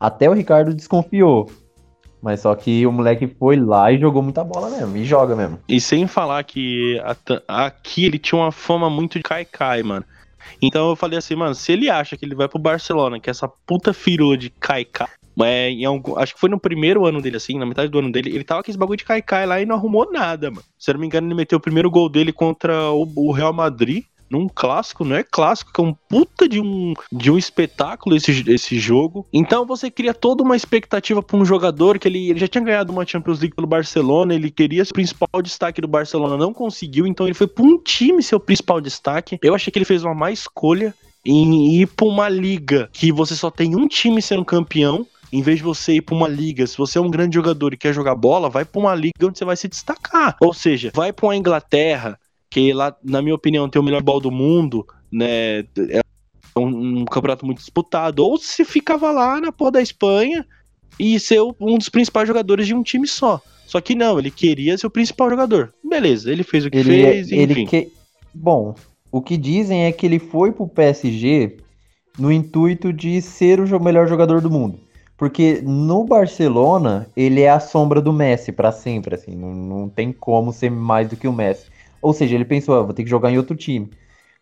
Até 0.00 0.30
o 0.30 0.32
Ricardo 0.32 0.72
desconfiou. 0.72 1.50
Mas 2.22 2.40
só 2.40 2.54
que 2.54 2.86
o 2.86 2.90
moleque 2.90 3.26
foi 3.26 3.56
lá 3.56 3.92
e 3.92 3.98
jogou 3.98 4.22
muita 4.22 4.42
bola 4.42 4.70
mesmo. 4.70 4.96
E 4.96 5.04
joga 5.04 5.36
mesmo. 5.36 5.58
E 5.68 5.78
sem 5.78 6.06
falar 6.06 6.42
que 6.42 6.98
aqui 7.46 8.06
ele 8.06 8.18
tinha 8.18 8.40
uma 8.40 8.50
fama 8.50 8.88
muito 8.88 9.18
de 9.18 9.24
cai-cai, 9.24 9.82
mano. 9.82 10.06
Então 10.60 10.90
eu 10.90 10.96
falei 10.96 11.18
assim, 11.18 11.34
mano, 11.34 11.54
se 11.54 11.72
ele 11.72 11.88
acha 11.88 12.16
que 12.16 12.24
ele 12.24 12.34
vai 12.34 12.48
pro 12.48 12.58
Barcelona, 12.58 13.20
que 13.20 13.30
essa 13.30 13.48
puta 13.48 13.92
firula 13.92 14.36
de 14.36 14.50
Kaikai, 14.50 15.08
é, 15.40 15.84
algum, 15.84 16.18
acho 16.18 16.34
que 16.34 16.40
foi 16.40 16.48
no 16.48 16.58
primeiro 16.58 17.06
ano 17.06 17.20
dele, 17.22 17.36
assim, 17.36 17.58
na 17.58 17.66
metade 17.66 17.90
do 17.90 17.98
ano 17.98 18.10
dele, 18.10 18.30
ele 18.30 18.44
tava 18.44 18.62
com 18.62 18.70
esse 18.70 18.78
bagulho 18.78 18.96
de 18.96 19.04
Kaikai 19.04 19.46
lá 19.46 19.60
e 19.60 19.66
não 19.66 19.76
arrumou 19.76 20.10
nada, 20.10 20.50
mano. 20.50 20.64
Se 20.78 20.90
eu 20.90 20.94
não 20.94 21.00
me 21.00 21.06
engano, 21.06 21.28
ele 21.28 21.34
meteu 21.34 21.58
o 21.58 21.60
primeiro 21.60 21.90
gol 21.90 22.08
dele 22.08 22.32
contra 22.32 22.90
o, 22.90 23.10
o 23.14 23.32
Real 23.32 23.52
Madrid 23.52 24.04
num 24.30 24.48
clássico, 24.48 25.04
não 25.04 25.16
é 25.16 25.22
clássico, 25.22 25.72
que 25.72 25.80
é 25.80 25.84
um 25.84 25.94
puta 26.08 26.48
de 26.48 26.60
um, 26.60 26.94
de 27.10 27.30
um 27.30 27.38
espetáculo 27.38 28.16
esse, 28.16 28.44
esse 28.50 28.78
jogo. 28.78 29.26
Então 29.32 29.66
você 29.66 29.90
cria 29.90 30.14
toda 30.14 30.42
uma 30.42 30.56
expectativa 30.56 31.22
para 31.22 31.36
um 31.36 31.44
jogador 31.44 31.98
que 31.98 32.08
ele, 32.08 32.30
ele 32.30 32.40
já 32.40 32.48
tinha 32.48 32.64
ganhado 32.64 32.92
uma 32.92 33.06
Champions 33.06 33.40
League 33.40 33.54
pelo 33.54 33.66
Barcelona, 33.66 34.34
ele 34.34 34.50
queria 34.50 34.82
o 34.82 34.94
principal 34.94 35.42
destaque 35.42 35.80
do 35.80 35.88
Barcelona, 35.88 36.36
não 36.36 36.52
conseguiu, 36.52 37.06
então 37.06 37.26
ele 37.26 37.34
foi 37.34 37.46
para 37.46 37.64
um 37.64 37.78
time 37.78 38.22
ser 38.22 38.36
o 38.36 38.40
principal 38.40 38.80
destaque. 38.80 39.38
Eu 39.42 39.54
achei 39.54 39.70
que 39.70 39.78
ele 39.78 39.84
fez 39.84 40.04
uma 40.04 40.14
má 40.14 40.30
escolha 40.30 40.94
em 41.24 41.80
ir 41.80 41.86
para 41.88 42.06
uma 42.06 42.28
liga 42.28 42.88
que 42.92 43.12
você 43.12 43.34
só 43.34 43.50
tem 43.50 43.76
um 43.76 43.86
time 43.86 44.22
sendo 44.22 44.44
campeão 44.44 45.06
em 45.32 45.42
vez 45.42 45.58
de 45.58 45.62
você 45.62 45.94
ir 45.94 46.02
para 46.02 46.14
uma 46.14 46.28
liga, 46.28 46.66
se 46.66 46.76
você 46.76 46.98
é 46.98 47.00
um 47.00 47.10
grande 47.10 47.34
jogador 47.34 47.74
e 47.74 47.76
quer 47.76 47.92
jogar 47.92 48.14
bola, 48.14 48.48
vai 48.48 48.64
para 48.64 48.80
uma 48.80 48.94
liga 48.94 49.26
onde 49.26 49.38
você 49.38 49.44
vai 49.44 49.56
se 49.56 49.68
destacar. 49.68 50.36
Ou 50.40 50.54
seja, 50.54 50.90
vai 50.94 51.12
para 51.12 51.26
uma 51.26 51.36
Inglaterra, 51.36 52.18
que 52.50 52.72
lá, 52.72 52.94
na 53.02 53.20
minha 53.20 53.34
opinião, 53.34 53.68
tem 53.68 53.80
o 53.80 53.84
melhor 53.84 54.02
ball 54.02 54.20
do 54.20 54.30
mundo, 54.30 54.86
né? 55.10 55.60
É 55.90 56.00
um, 56.56 57.00
um, 57.00 57.04
campeonato 57.04 57.44
muito 57.44 57.58
disputado. 57.58 58.24
Ou 58.24 58.36
se 58.38 58.64
ficava 58.64 59.10
lá 59.10 59.40
na 59.40 59.52
porra 59.52 59.72
da 59.72 59.82
Espanha 59.82 60.46
e 60.98 61.18
ser 61.20 61.40
um 61.42 61.78
dos 61.78 61.88
principais 61.88 62.26
jogadores 62.26 62.66
de 62.66 62.74
um 62.74 62.82
time 62.82 63.06
só. 63.06 63.40
Só 63.66 63.80
que 63.80 63.94
não, 63.94 64.18
ele 64.18 64.30
queria 64.30 64.78
ser 64.78 64.86
o 64.86 64.90
principal 64.90 65.28
jogador. 65.28 65.74
Beleza, 65.84 66.32
ele 66.32 66.42
fez 66.42 66.64
o 66.64 66.70
que 66.70 66.78
ele, 66.78 67.02
fez, 67.02 67.30
ele 67.30 67.52
enfim. 67.52 67.66
Que... 67.66 67.92
Bom, 68.34 68.74
o 69.12 69.20
que 69.20 69.36
dizem 69.36 69.84
é 69.84 69.92
que 69.92 70.06
ele 70.06 70.18
foi 70.18 70.52
pro 70.52 70.66
PSG 70.66 71.58
no 72.18 72.32
intuito 72.32 72.92
de 72.92 73.20
ser 73.20 73.60
o 73.60 73.80
melhor 73.80 74.08
jogador 74.08 74.40
do 74.40 74.50
mundo. 74.50 74.80
Porque 75.18 75.60
no 75.62 76.04
Barcelona, 76.04 77.08
ele 77.16 77.42
é 77.42 77.50
a 77.50 77.60
sombra 77.60 78.00
do 78.00 78.12
Messi 78.12 78.52
para 78.52 78.70
sempre, 78.70 79.16
assim, 79.16 79.34
não, 79.34 79.52
não 79.52 79.88
tem 79.88 80.12
como 80.12 80.52
ser 80.52 80.70
mais 80.70 81.08
do 81.08 81.16
que 81.16 81.26
o 81.26 81.32
Messi. 81.32 81.66
Ou 82.00 82.12
seja, 82.12 82.34
ele 82.34 82.44
pensou, 82.44 82.74
ah, 82.74 82.82
vou 82.82 82.94
ter 82.94 83.04
que 83.04 83.10
jogar 83.10 83.30
em 83.30 83.38
outro 83.38 83.56
time. 83.56 83.90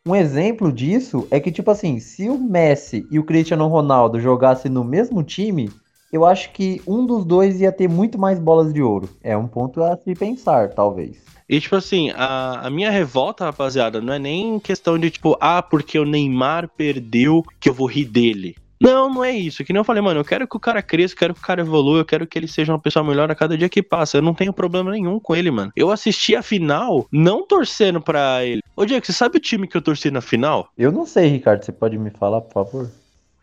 Um 0.06 0.14
exemplo 0.14 0.70
disso 0.70 1.26
é 1.30 1.40
que, 1.40 1.50
tipo 1.50 1.70
assim, 1.70 1.98
se 1.98 2.28
o 2.28 2.38
Messi 2.38 3.06
e 3.10 3.18
o 3.18 3.24
Cristiano 3.24 3.66
Ronaldo 3.66 4.20
jogassem 4.20 4.70
no 4.70 4.84
mesmo 4.84 5.22
time, 5.22 5.68
eu 6.12 6.24
acho 6.24 6.52
que 6.52 6.80
um 6.86 7.04
dos 7.04 7.24
dois 7.24 7.60
ia 7.60 7.72
ter 7.72 7.88
muito 7.88 8.18
mais 8.18 8.38
bolas 8.38 8.72
de 8.72 8.80
ouro. 8.80 9.08
É 9.22 9.36
um 9.36 9.48
ponto 9.48 9.82
a 9.82 9.96
se 9.96 10.14
pensar, 10.14 10.70
talvez. 10.70 11.16
E, 11.48 11.60
tipo 11.60 11.76
assim, 11.76 12.10
a, 12.10 12.66
a 12.66 12.70
minha 12.70 12.90
revolta, 12.90 13.44
rapaziada, 13.44 14.00
não 14.00 14.12
é 14.12 14.18
nem 14.18 14.58
questão 14.58 14.98
de, 14.98 15.10
tipo, 15.10 15.36
ah, 15.40 15.62
porque 15.62 15.98
o 15.98 16.04
Neymar 16.04 16.68
perdeu 16.76 17.44
que 17.60 17.68
eu 17.68 17.74
vou 17.74 17.86
rir 17.86 18.04
dele. 18.04 18.56
Não, 18.80 19.12
não 19.12 19.24
é 19.24 19.32
isso. 19.32 19.64
Que 19.64 19.72
nem 19.72 19.80
eu 19.80 19.84
falei, 19.84 20.02
mano, 20.02 20.20
eu 20.20 20.24
quero 20.24 20.46
que 20.46 20.56
o 20.56 20.60
cara 20.60 20.82
cresça, 20.82 21.14
eu 21.14 21.18
quero 21.18 21.34
que 21.34 21.40
o 21.40 21.42
cara 21.42 21.60
evolua, 21.60 21.98
eu 21.98 22.04
quero 22.04 22.26
que 22.26 22.38
ele 22.38 22.48
seja 22.48 22.72
uma 22.72 22.78
pessoa 22.78 23.04
melhor 23.04 23.30
a 23.30 23.34
cada 23.34 23.56
dia 23.56 23.68
que 23.68 23.82
passa. 23.82 24.18
Eu 24.18 24.22
não 24.22 24.34
tenho 24.34 24.52
problema 24.52 24.90
nenhum 24.90 25.18
com 25.18 25.34
ele, 25.34 25.50
mano. 25.50 25.72
Eu 25.74 25.90
assisti 25.90 26.36
a 26.36 26.42
final 26.42 27.06
não 27.10 27.46
torcendo 27.46 28.00
pra 28.00 28.44
ele. 28.44 28.62
Ô, 28.76 28.84
Diego, 28.84 29.04
você 29.04 29.12
sabe 29.12 29.38
o 29.38 29.40
time 29.40 29.66
que 29.66 29.76
eu 29.76 29.82
torci 29.82 30.10
na 30.10 30.20
final? 30.20 30.68
Eu 30.76 30.92
não 30.92 31.06
sei, 31.06 31.28
Ricardo. 31.28 31.64
Você 31.64 31.72
pode 31.72 31.98
me 31.98 32.10
falar, 32.10 32.40
por 32.42 32.52
favor? 32.52 32.90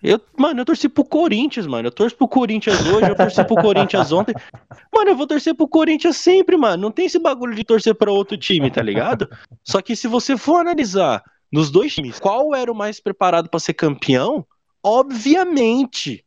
Eu, 0.04 0.20
mano, 0.38 0.60
eu 0.60 0.66
torci 0.66 0.90
pro 0.90 1.06
Corinthians, 1.06 1.66
mano. 1.66 1.88
Eu 1.88 1.92
torço 1.92 2.18
pro 2.18 2.28
Corinthians 2.28 2.86
hoje, 2.86 3.10
eu 3.10 3.16
torci 3.16 3.42
pro 3.46 3.56
Corinthians 3.56 4.12
ontem. 4.12 4.36
Mano, 4.94 5.12
eu 5.12 5.16
vou 5.16 5.26
torcer 5.26 5.56
pro 5.56 5.66
Corinthians 5.66 6.18
sempre, 6.18 6.58
mano. 6.58 6.84
Não 6.84 6.92
tem 6.92 7.06
esse 7.06 7.18
bagulho 7.18 7.56
de 7.56 7.64
torcer 7.64 7.96
pra 7.96 8.12
outro 8.12 8.38
time, 8.38 8.70
tá 8.70 8.82
ligado? 8.82 9.30
Só 9.64 9.82
que 9.82 9.96
se 9.96 10.08
você 10.10 10.36
for 10.36 10.58
analisar 10.60 11.24
nos 11.50 11.72
dois 11.72 11.96
times, 11.96 12.20
qual 12.20 12.54
era 12.54 12.70
o 12.70 12.76
mais 12.76 13.00
preparado 13.00 13.48
para 13.48 13.62
ser 13.62 13.74
campeão? 13.76 14.46
Obviamente, 14.84 16.24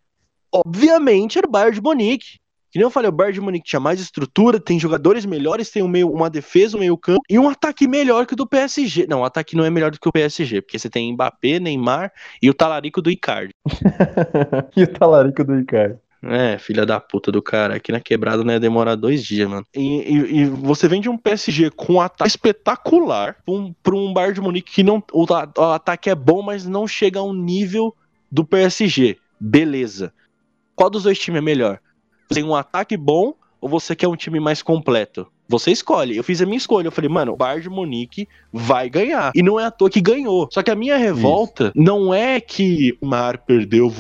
obviamente 0.53 1.39
era 1.39 1.47
o 1.47 1.51
Bayern 1.51 1.75
de 1.75 1.83
Munique. 1.83 2.39
Que 2.71 2.79
nem 2.79 2.85
eu 2.85 2.91
falei, 2.91 3.09
o 3.09 3.13
Bayern 3.13 3.35
de 3.35 3.41
Munique 3.41 3.69
tinha 3.69 3.81
mais 3.81 4.01
estrutura, 4.01 4.61
tem 4.61 4.79
jogadores 4.79 5.25
melhores, 5.25 5.71
tem 5.71 5.83
um 5.83 5.89
meio, 5.89 6.11
uma 6.11 6.29
defesa, 6.29 6.77
um 6.77 6.81
meio 6.81 6.99
campo 6.99 7.23
e 7.31 7.39
um 7.39 7.49
ataque 7.49 7.87
melhor 7.87 8.27
que 8.27 8.35
o 8.35 8.37
do 8.37 8.47
PSG. 8.47 9.07
Não, 9.09 9.21
o 9.21 9.25
ataque 9.25 9.57
não 9.57 9.65
é 9.65 9.71
melhor 9.71 9.91
do 9.91 10.01
que 10.01 10.09
o 10.09 10.13
PSG, 10.13 10.61
porque 10.61 10.79
você 10.79 10.91
tem 10.91 11.13
Mbappé, 11.13 11.59
Neymar 11.59 12.13
e 12.43 12.51
o 12.51 12.55
talarico 12.55 13.01
do 13.01 13.11
Icardi. 13.11 13.55
e 14.77 14.83
o 14.83 14.87
talarico 14.89 15.45
do 15.45 15.59
Icardi. 15.59 15.99
É, 16.23 16.59
filha 16.59 16.85
da 16.85 16.99
puta 16.99 17.31
do 17.31 17.41
cara. 17.41 17.77
Aqui 17.77 17.93
na 17.93 18.01
quebrada 18.01 18.43
não 18.43 18.53
ia 18.53 18.61
demorar 18.61 18.95
dois 18.95 19.25
dias, 19.25 19.49
mano. 19.49 19.65
E, 19.75 19.81
e, 19.81 20.41
e 20.41 20.45
você 20.47 20.89
vende 20.89 21.09
um 21.09 21.17
PSG 21.17 21.71
com 21.71 21.95
um 21.95 22.01
ataque 22.01 22.29
espetacular 22.29 23.37
pra 23.45 23.55
um, 23.55 23.73
pra 23.83 23.95
um 23.95 24.13
Bayern 24.13 24.35
de 24.35 24.41
Munique 24.41 24.73
que 24.73 24.83
não. 24.83 25.03
O, 25.13 25.25
o 25.25 25.63
ataque 25.73 26.11
é 26.11 26.15
bom, 26.15 26.43
mas 26.43 26.67
não 26.67 26.87
chega 26.87 27.21
a 27.21 27.23
um 27.23 27.33
nível 27.33 27.95
do 28.31 28.45
PSG. 28.45 29.17
Beleza. 29.39 30.13
Qual 30.75 30.91
dos 30.91 31.05
dois 31.05 31.19
times 31.19 31.39
é 31.39 31.43
melhor? 31.43 31.81
Você 32.29 32.41
tem 32.41 32.45
um 32.45 32.55
ataque 32.55 32.97
bom 32.97 33.35
ou 33.61 33.69
você 33.69 33.95
quer 33.95 34.09
um 34.09 34.17
time 34.17 34.41
mais 34.41 34.63
completo? 34.63 35.27
Você 35.49 35.71
escolhe. 35.71 36.17
Eu 36.17 36.25
fiz 36.25 36.43
a 36.43 36.47
minha 36.47 36.59
escolha. 36.59 36.89
Eu 36.89 36.93
falei, 36.93 37.09
mano, 37.09 37.33
o 37.33 37.37
Bayern 37.37 37.63
de 37.63 37.71
Munique 37.71 38.29
vai 38.53 38.91
ganhar. 38.91 39.31
E 39.35 39.43
não 39.43 39.61
é 39.61 39.67
à 39.67 39.71
toa 39.71 39.89
que 39.89 40.01
ganhou. 40.01 40.49
Só 40.53 40.63
que 40.63 40.71
a 40.71 40.75
minha 40.75 40.97
revolta 40.97 41.67
Isso. 41.67 41.73
não 41.77 42.13
é 42.13 42.41
que 42.41 42.97
o 43.01 43.07
Neymar 43.07 43.45
perdeu, 43.47 43.93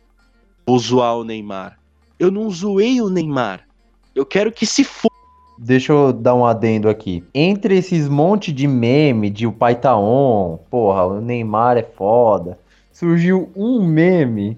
vou 0.66 0.78
zoar 0.78 1.16
o 1.16 1.24
Neymar. 1.24 1.78
Eu 2.18 2.30
não 2.30 2.50
zoei 2.50 3.00
o 3.00 3.08
Neymar. 3.08 3.66
Eu 4.14 4.26
quero 4.26 4.50
que 4.50 4.66
se 4.66 4.82
for. 4.82 5.10
Deixa 5.58 5.92
eu 5.92 6.12
dar 6.12 6.34
um 6.34 6.44
adendo 6.44 6.88
aqui. 6.88 7.24
Entre 7.32 7.76
esses 7.76 8.08
monte 8.08 8.52
de 8.52 8.66
meme 8.66 9.30
de 9.30 9.46
o 9.46 9.52
pai 9.52 9.74
tá 9.74 9.96
on, 9.96 10.58
porra, 10.70 11.06
o 11.06 11.20
Neymar 11.20 11.76
é 11.76 11.82
foda 11.82 12.58
surgiu 12.96 13.52
um 13.54 13.86
meme 13.86 14.56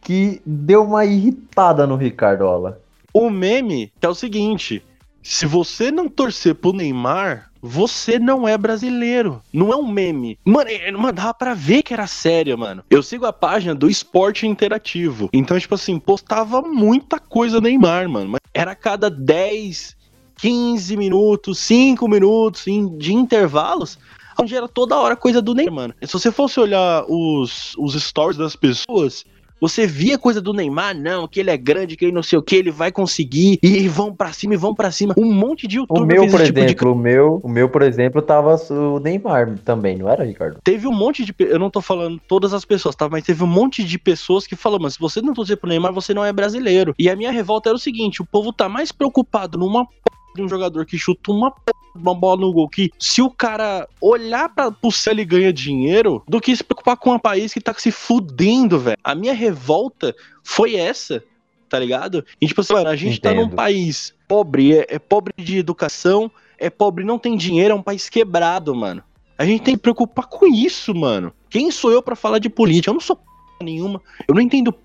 que 0.00 0.42
deu 0.44 0.82
uma 0.84 1.04
irritada 1.04 1.86
no 1.86 1.94
Ricardola. 1.94 2.80
O 3.14 3.30
meme 3.30 3.92
é 4.02 4.08
o 4.08 4.14
seguinte: 4.14 4.82
se 5.22 5.46
você 5.46 5.90
não 5.92 6.08
torcer 6.08 6.56
pro 6.56 6.72
Neymar, 6.72 7.48
você 7.62 8.18
não 8.18 8.48
é 8.48 8.58
brasileiro. 8.58 9.40
Não 9.52 9.72
é 9.72 9.76
um 9.76 9.86
meme. 9.86 10.36
Mano, 10.44 10.68
é- 10.68 10.90
mano, 10.90 11.12
dava 11.12 11.32
pra 11.34 11.54
ver 11.54 11.82
que 11.82 11.94
era 11.94 12.08
sério, 12.08 12.58
mano. 12.58 12.82
Eu 12.90 13.02
sigo 13.04 13.24
a 13.24 13.32
página 13.32 13.74
do 13.74 13.88
Esporte 13.88 14.48
Interativo. 14.48 15.28
Então, 15.32 15.58
tipo 15.58 15.74
assim, 15.76 15.98
postava 15.98 16.62
muita 16.62 17.20
coisa 17.20 17.60
Neymar, 17.60 18.08
mano. 18.08 18.30
Mas 18.30 18.40
Era 18.52 18.72
a 18.72 18.76
cada 18.76 19.08
10, 19.08 19.96
15 20.36 20.96
minutos, 20.96 21.58
5 21.58 22.08
minutos 22.08 22.64
de 22.98 23.14
intervalos. 23.14 23.96
Onde 24.40 24.54
era 24.54 24.68
toda 24.68 24.98
hora 24.98 25.16
coisa 25.16 25.40
do 25.42 25.54
Neymar, 25.54 25.74
mano. 25.74 25.94
Se 26.02 26.12
você 26.12 26.30
fosse 26.30 26.58
olhar 26.58 27.04
os, 27.08 27.74
os 27.76 27.94
stories 27.94 28.36
das 28.36 28.56
pessoas, 28.56 29.24
você 29.60 29.86
via 29.86 30.16
coisa 30.16 30.40
do 30.40 30.54
Neymar, 30.54 30.96
não, 30.96 31.28
que 31.28 31.38
ele 31.38 31.50
é 31.50 31.56
grande, 31.56 31.94
que 31.94 32.06
ele 32.06 32.12
não 32.12 32.22
sei 32.22 32.38
o 32.38 32.42
que, 32.42 32.56
ele 32.56 32.70
vai 32.70 32.90
conseguir, 32.90 33.58
e 33.62 33.86
vão 33.86 34.14
pra 34.14 34.32
cima, 34.32 34.54
e 34.54 34.56
vão 34.56 34.74
pra 34.74 34.90
cima. 34.90 35.14
Um 35.18 35.30
monte 35.30 35.68
de 35.68 35.78
O 35.78 35.82
youtuber 35.82 36.06
meu, 36.06 36.26
por 36.26 36.40
esse 36.40 36.46
tipo 36.46 36.60
de 36.60 36.64
exemplo, 36.64 36.92
o 36.92 36.94
meu, 36.94 37.40
o 37.44 37.48
meu, 37.48 37.68
por 37.68 37.82
exemplo, 37.82 38.22
tava 38.22 38.56
o 38.72 38.98
Neymar 38.98 39.58
também, 39.58 39.98
não 39.98 40.08
era, 40.08 40.24
Ricardo? 40.24 40.58
teve 40.64 40.86
um 40.86 40.92
monte 40.92 41.24
de. 41.24 41.34
Eu 41.38 41.58
não 41.58 41.68
tô 41.68 41.82
falando 41.82 42.18
todas 42.26 42.54
as 42.54 42.64
pessoas, 42.64 42.96
tá? 42.96 43.08
Mas 43.08 43.24
teve 43.24 43.44
um 43.44 43.46
monte 43.46 43.84
de 43.84 43.98
pessoas 43.98 44.46
que 44.46 44.56
falaram, 44.56 44.82
mas 44.84 44.94
se 44.94 45.00
você 45.00 45.20
não 45.20 45.34
torcer 45.34 45.58
pro 45.58 45.68
Neymar, 45.68 45.92
você 45.92 46.14
não 46.14 46.24
é 46.24 46.32
brasileiro. 46.32 46.94
E 46.98 47.10
a 47.10 47.16
minha 47.16 47.30
revolta 47.30 47.68
era 47.68 47.76
o 47.76 47.80
seguinte: 47.80 48.22
o 48.22 48.26
povo 48.26 48.52
tá 48.52 48.68
mais 48.68 48.90
preocupado 48.90 49.58
numa. 49.58 49.86
De 50.34 50.42
um 50.42 50.48
jogador 50.48 50.86
que 50.86 50.98
chuta 50.98 51.30
uma 51.30 51.50
p... 51.50 51.72
uma 51.94 52.14
bola 52.14 52.40
no 52.40 52.52
gol 52.52 52.68
que 52.68 52.90
se 52.98 53.20
o 53.20 53.30
cara 53.30 53.88
olhar 54.00 54.48
para 54.48 54.70
pro 54.70 54.90
céu 54.90 55.12
ele 55.12 55.24
ganha 55.24 55.52
dinheiro, 55.52 56.22
do 56.28 56.40
que 56.40 56.54
se 56.54 56.64
preocupar 56.64 56.96
com 56.96 57.12
um 57.12 57.18
país 57.18 57.52
que 57.52 57.60
tá 57.60 57.74
se 57.74 57.90
fudendo, 57.90 58.78
velho. 58.78 58.98
A 59.02 59.14
minha 59.14 59.34
revolta 59.34 60.14
foi 60.42 60.76
essa. 60.76 61.22
Tá 61.68 61.78
ligado? 61.78 62.24
E 62.40 62.48
tipo 62.48 62.62
assim, 62.62 62.72
mano, 62.72 62.90
a 62.90 62.96
gente 62.96 63.20
tá 63.20 63.32
num 63.32 63.42
Entendo. 63.42 63.54
país 63.54 64.12
pobre, 64.26 64.76
é, 64.76 64.86
é 64.88 64.98
pobre 64.98 65.32
de 65.38 65.56
educação, 65.58 66.28
é 66.58 66.68
pobre, 66.68 67.04
não 67.04 67.16
tem 67.16 67.36
dinheiro, 67.36 67.72
é 67.72 67.76
um 67.76 67.82
país 67.82 68.08
quebrado, 68.08 68.74
mano. 68.74 69.04
A 69.38 69.44
gente 69.44 69.62
tem 69.62 69.76
que 69.76 69.80
preocupar 69.80 70.26
com 70.26 70.46
isso, 70.46 70.92
mano. 70.92 71.32
Quem 71.48 71.70
sou 71.70 71.92
eu 71.92 72.02
pra 72.02 72.16
falar 72.16 72.40
de 72.40 72.50
política? 72.50 72.90
Eu 72.90 72.94
não 72.94 73.00
sou 73.00 73.14
p 73.16 73.22
nenhuma. 73.62 74.02
Eu 74.26 74.34
não 74.34 74.42
entendo 74.42 74.72
p 74.72 74.78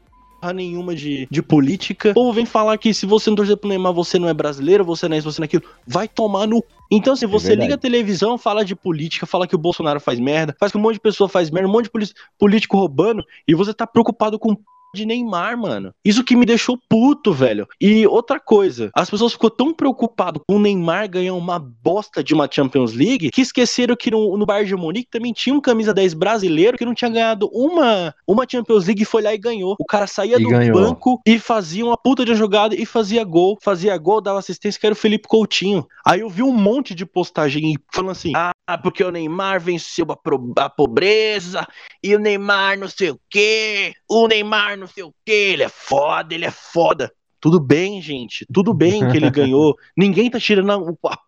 nenhuma 0.53 0.95
de, 0.95 1.27
de 1.29 1.41
política. 1.41 2.12
O 2.12 2.13
povo 2.13 2.34
vem 2.34 2.45
falar 2.45 2.77
que 2.77 2.93
se 2.93 3.05
você 3.05 3.29
não 3.29 3.38
torcer 3.38 3.58
pro 3.58 3.69
Neymar, 3.69 3.93
você 3.93 4.19
não 4.19 4.27
é 4.27 4.34
brasileiro, 4.34 4.84
você 4.84 5.08
não 5.08 5.15
é 5.15 5.19
isso, 5.19 5.31
você 5.31 5.39
não 5.39 5.45
é 5.45 5.47
aquilo. 5.47 5.63
Vai 5.86 6.08
tomar 6.08 6.47
no. 6.47 6.63
Então, 6.91 7.15
se 7.15 7.25
você 7.25 7.49
verdade. 7.49 7.67
liga 7.67 7.75
a 7.75 7.79
televisão, 7.79 8.38
fala 8.38 8.63
de 8.63 8.75
política, 8.75 9.25
fala 9.25 9.47
que 9.47 9.55
o 9.55 9.60
Bolsonaro 9.60 9.99
faz 9.99 10.19
merda, 10.19 10.55
faz 10.60 10.71
que 10.71 10.77
um 10.77 10.81
monte 10.81 10.95
de 10.95 11.01
pessoa 11.01 11.27
faz 11.27 11.49
merda, 11.49 11.67
um 11.67 11.71
monte 11.71 11.89
de 11.91 12.13
político 12.38 12.77
roubando, 12.77 13.23
e 13.47 13.55
você 13.55 13.73
tá 13.73 13.88
preocupado 13.88 14.38
com 14.38 14.55
de 14.95 15.05
Neymar, 15.05 15.58
mano. 15.58 15.91
Isso 16.03 16.23
que 16.23 16.36
me 16.36 16.45
deixou 16.45 16.79
puto, 16.89 17.31
velho. 17.34 17.67
E 17.79 18.08
outra 18.08 18.39
coisa, 18.39 18.89
as 18.95 19.10
pessoas 19.10 19.34
ficou 19.34 19.49
tão 19.49 19.73
preocupado 19.73 20.41
com 20.47 20.55
o 20.55 20.60
Neymar 20.60 21.10
ganhar 21.10 21.34
uma 21.36 21.60
bosta 21.60 22.23
de 22.23 22.34
uma 22.34 22.49
Champions 22.51 22.93
League 22.93 23.29
que 23.31 23.41
esqueceram 23.41 23.95
que 23.95 24.10
no, 24.10 24.38
no 24.38 24.45
Bayern 24.45 24.67
de 24.69 24.75
Munique 24.75 25.10
também 25.12 25.34
tinha 25.34 25.53
um 25.55 25.62
camisa 25.62 25.93
10 25.93 26.13
brasileiro 26.15 26.77
que 26.77 26.86
não 26.86 26.93
tinha 26.95 27.10
ganhado 27.12 27.49
uma, 27.53 28.15
uma 28.27 28.45
Champions 28.49 28.86
League 28.86 29.01
e 29.03 29.05
foi 29.05 29.21
lá 29.21 29.34
e 29.34 29.38
ganhou. 29.38 29.75
O 29.79 29.86
cara 29.86 30.08
saía 30.08 30.38
E 30.39 30.43
do 30.43 30.49
ganhou. 30.49 30.73
banco 30.79 31.19
e 31.25 31.38
fazia 31.38 31.86
uma 31.86 31.97
puta 31.97 32.23
de 32.23 32.34
jogada 32.36 32.73
e 32.75 32.86
fazia 32.86 33.23
gol. 33.23 33.58
Fazia 33.62 33.97
gol, 33.97 34.21
dava 34.21 34.39
assistência, 34.39 34.79
que 34.79 34.86
era 34.86 34.93
o 34.93 34.97
Felipe 34.97 35.27
Coutinho. 35.27 35.86
Aí 36.05 36.21
eu 36.21 36.29
vi 36.29 36.41
um 36.43 36.51
monte 36.53 36.95
de 36.95 37.05
postagem 37.05 37.75
falando 37.91 38.12
assim: 38.12 38.31
ah, 38.36 38.77
porque 38.77 39.03
o 39.03 39.12
Neymar 39.12 39.60
venceu 39.60 40.05
a, 40.10 40.15
pro- 40.15 40.53
a 40.58 40.69
pobreza 40.69 41.67
e 42.03 42.15
o 42.15 42.19
Neymar 42.19 42.77
não 42.79 42.88
sei 42.88 43.10
o 43.12 43.19
quê, 43.29 43.93
o 44.10 44.27
Neymar 44.27 44.77
não 44.77 44.85
sei 44.88 45.04
o 45.04 45.13
quê, 45.26 45.32
ele 45.54 45.63
é 45.63 45.69
foda, 45.69 46.34
ele 46.34 46.45
é 46.45 46.52
foda. 46.52 47.12
Tudo 47.39 47.60
bem, 47.60 48.02
gente, 48.02 48.45
tudo 48.54 48.74
bem 48.74 49.08
que 49.12 49.17
ele 49.17 49.30
ganhou. 49.32 49.76
Ninguém 49.95 50.30
tá 50.30 50.39
tirando 50.39 50.71
a, 50.71 50.78
o- 50.78 50.98
a 51.06 51.17
p- 51.17 51.24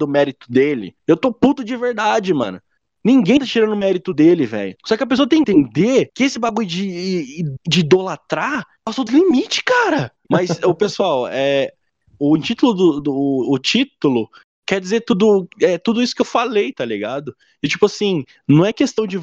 do 0.00 0.06
mérito 0.08 0.50
dele. 0.50 0.94
Eu 1.06 1.16
tô 1.16 1.32
puto 1.32 1.64
de 1.64 1.76
verdade, 1.76 2.34
mano. 2.34 2.60
Ninguém 3.02 3.38
tá 3.38 3.44
tirando 3.46 3.72
o 3.72 3.76
mérito 3.76 4.12
dele, 4.14 4.46
velho. 4.46 4.74
Só 4.84 4.96
que 4.96 5.02
a 5.02 5.06
pessoa 5.06 5.28
tem 5.28 5.44
que 5.44 5.52
entender 5.52 6.10
que 6.14 6.24
esse 6.24 6.38
bagulho 6.38 6.66
de, 6.66 7.44
de 7.66 7.80
idolatrar 7.80 8.66
passou 8.84 9.04
do 9.04 9.12
limite, 9.12 9.62
cara. 9.62 10.10
Mas, 10.28 10.48
o 10.64 10.74
pessoal, 10.74 11.26
é, 11.28 11.70
o 12.18 12.36
título 12.38 12.72
do, 12.74 13.00
do- 13.00 13.46
o 13.50 13.58
título 13.58 14.28
quer 14.66 14.80
dizer 14.80 15.00
tudo, 15.02 15.48
é 15.60 15.78
tudo 15.78 16.02
isso 16.02 16.14
que 16.14 16.22
eu 16.22 16.26
falei, 16.26 16.72
tá 16.72 16.84
ligado? 16.84 17.34
E 17.62 17.68
tipo 17.68 17.86
assim, 17.86 18.24
não 18.46 18.64
é 18.64 18.72
questão 18.72 19.06
de 19.06 19.18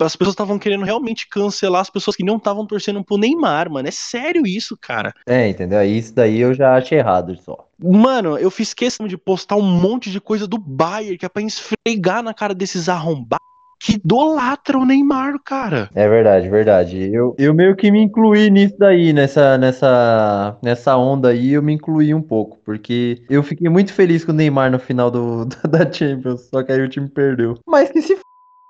as 0.00 0.16
pessoas 0.16 0.34
estavam 0.34 0.58
querendo 0.58 0.84
realmente 0.84 1.28
cancelar 1.28 1.80
as 1.80 1.90
pessoas 1.90 2.16
que 2.16 2.24
não 2.24 2.36
estavam 2.36 2.66
torcendo 2.66 3.04
pro 3.04 3.18
Neymar, 3.18 3.70
mano. 3.70 3.88
É 3.88 3.90
sério 3.90 4.46
isso, 4.46 4.76
cara. 4.76 5.12
É, 5.26 5.48
entendeu? 5.48 5.82
Isso 5.84 6.14
daí 6.14 6.40
eu 6.40 6.54
já 6.54 6.76
achei 6.76 6.98
errado 6.98 7.36
só. 7.36 7.68
Mano, 7.78 8.38
eu 8.38 8.50
fiz 8.50 8.72
questão 8.72 9.06
de 9.06 9.18
postar 9.18 9.56
um 9.56 9.62
monte 9.62 10.10
de 10.10 10.20
coisa 10.20 10.46
do 10.46 10.58
Bayern 10.58 11.18
que 11.18 11.26
é 11.26 11.28
pra 11.28 11.42
esfregar 11.42 12.22
na 12.22 12.32
cara 12.32 12.54
desses 12.54 12.88
arrombados 12.88 13.51
que 13.82 13.94
idolatram 13.94 14.82
o 14.82 14.86
Neymar, 14.86 15.34
cara. 15.44 15.90
É 15.94 16.08
verdade, 16.08 16.48
verdade. 16.48 17.10
Eu, 17.12 17.34
eu 17.38 17.52
meio 17.52 17.74
que 17.74 17.90
me 17.90 18.00
incluí 18.00 18.48
nisso 18.50 18.76
daí, 18.78 19.12
nessa, 19.12 19.58
nessa, 19.58 20.56
nessa 20.62 20.96
onda 20.96 21.30
aí, 21.30 21.52
eu 21.52 21.62
me 21.62 21.72
incluí 21.72 22.14
um 22.14 22.22
pouco, 22.22 22.58
porque 22.64 23.22
eu 23.28 23.42
fiquei 23.42 23.68
muito 23.68 23.92
feliz 23.92 24.24
com 24.24 24.30
o 24.32 24.34
Neymar 24.34 24.70
no 24.70 24.78
final 24.78 25.10
do, 25.10 25.44
da 25.68 25.90
Champions, 25.90 26.48
só 26.48 26.62
que 26.62 26.70
aí 26.72 26.80
o 26.80 26.88
time 26.88 27.08
perdeu. 27.08 27.58
Mas 27.66 27.90
que 27.90 28.00
se 28.00 28.12
f... 28.12 28.20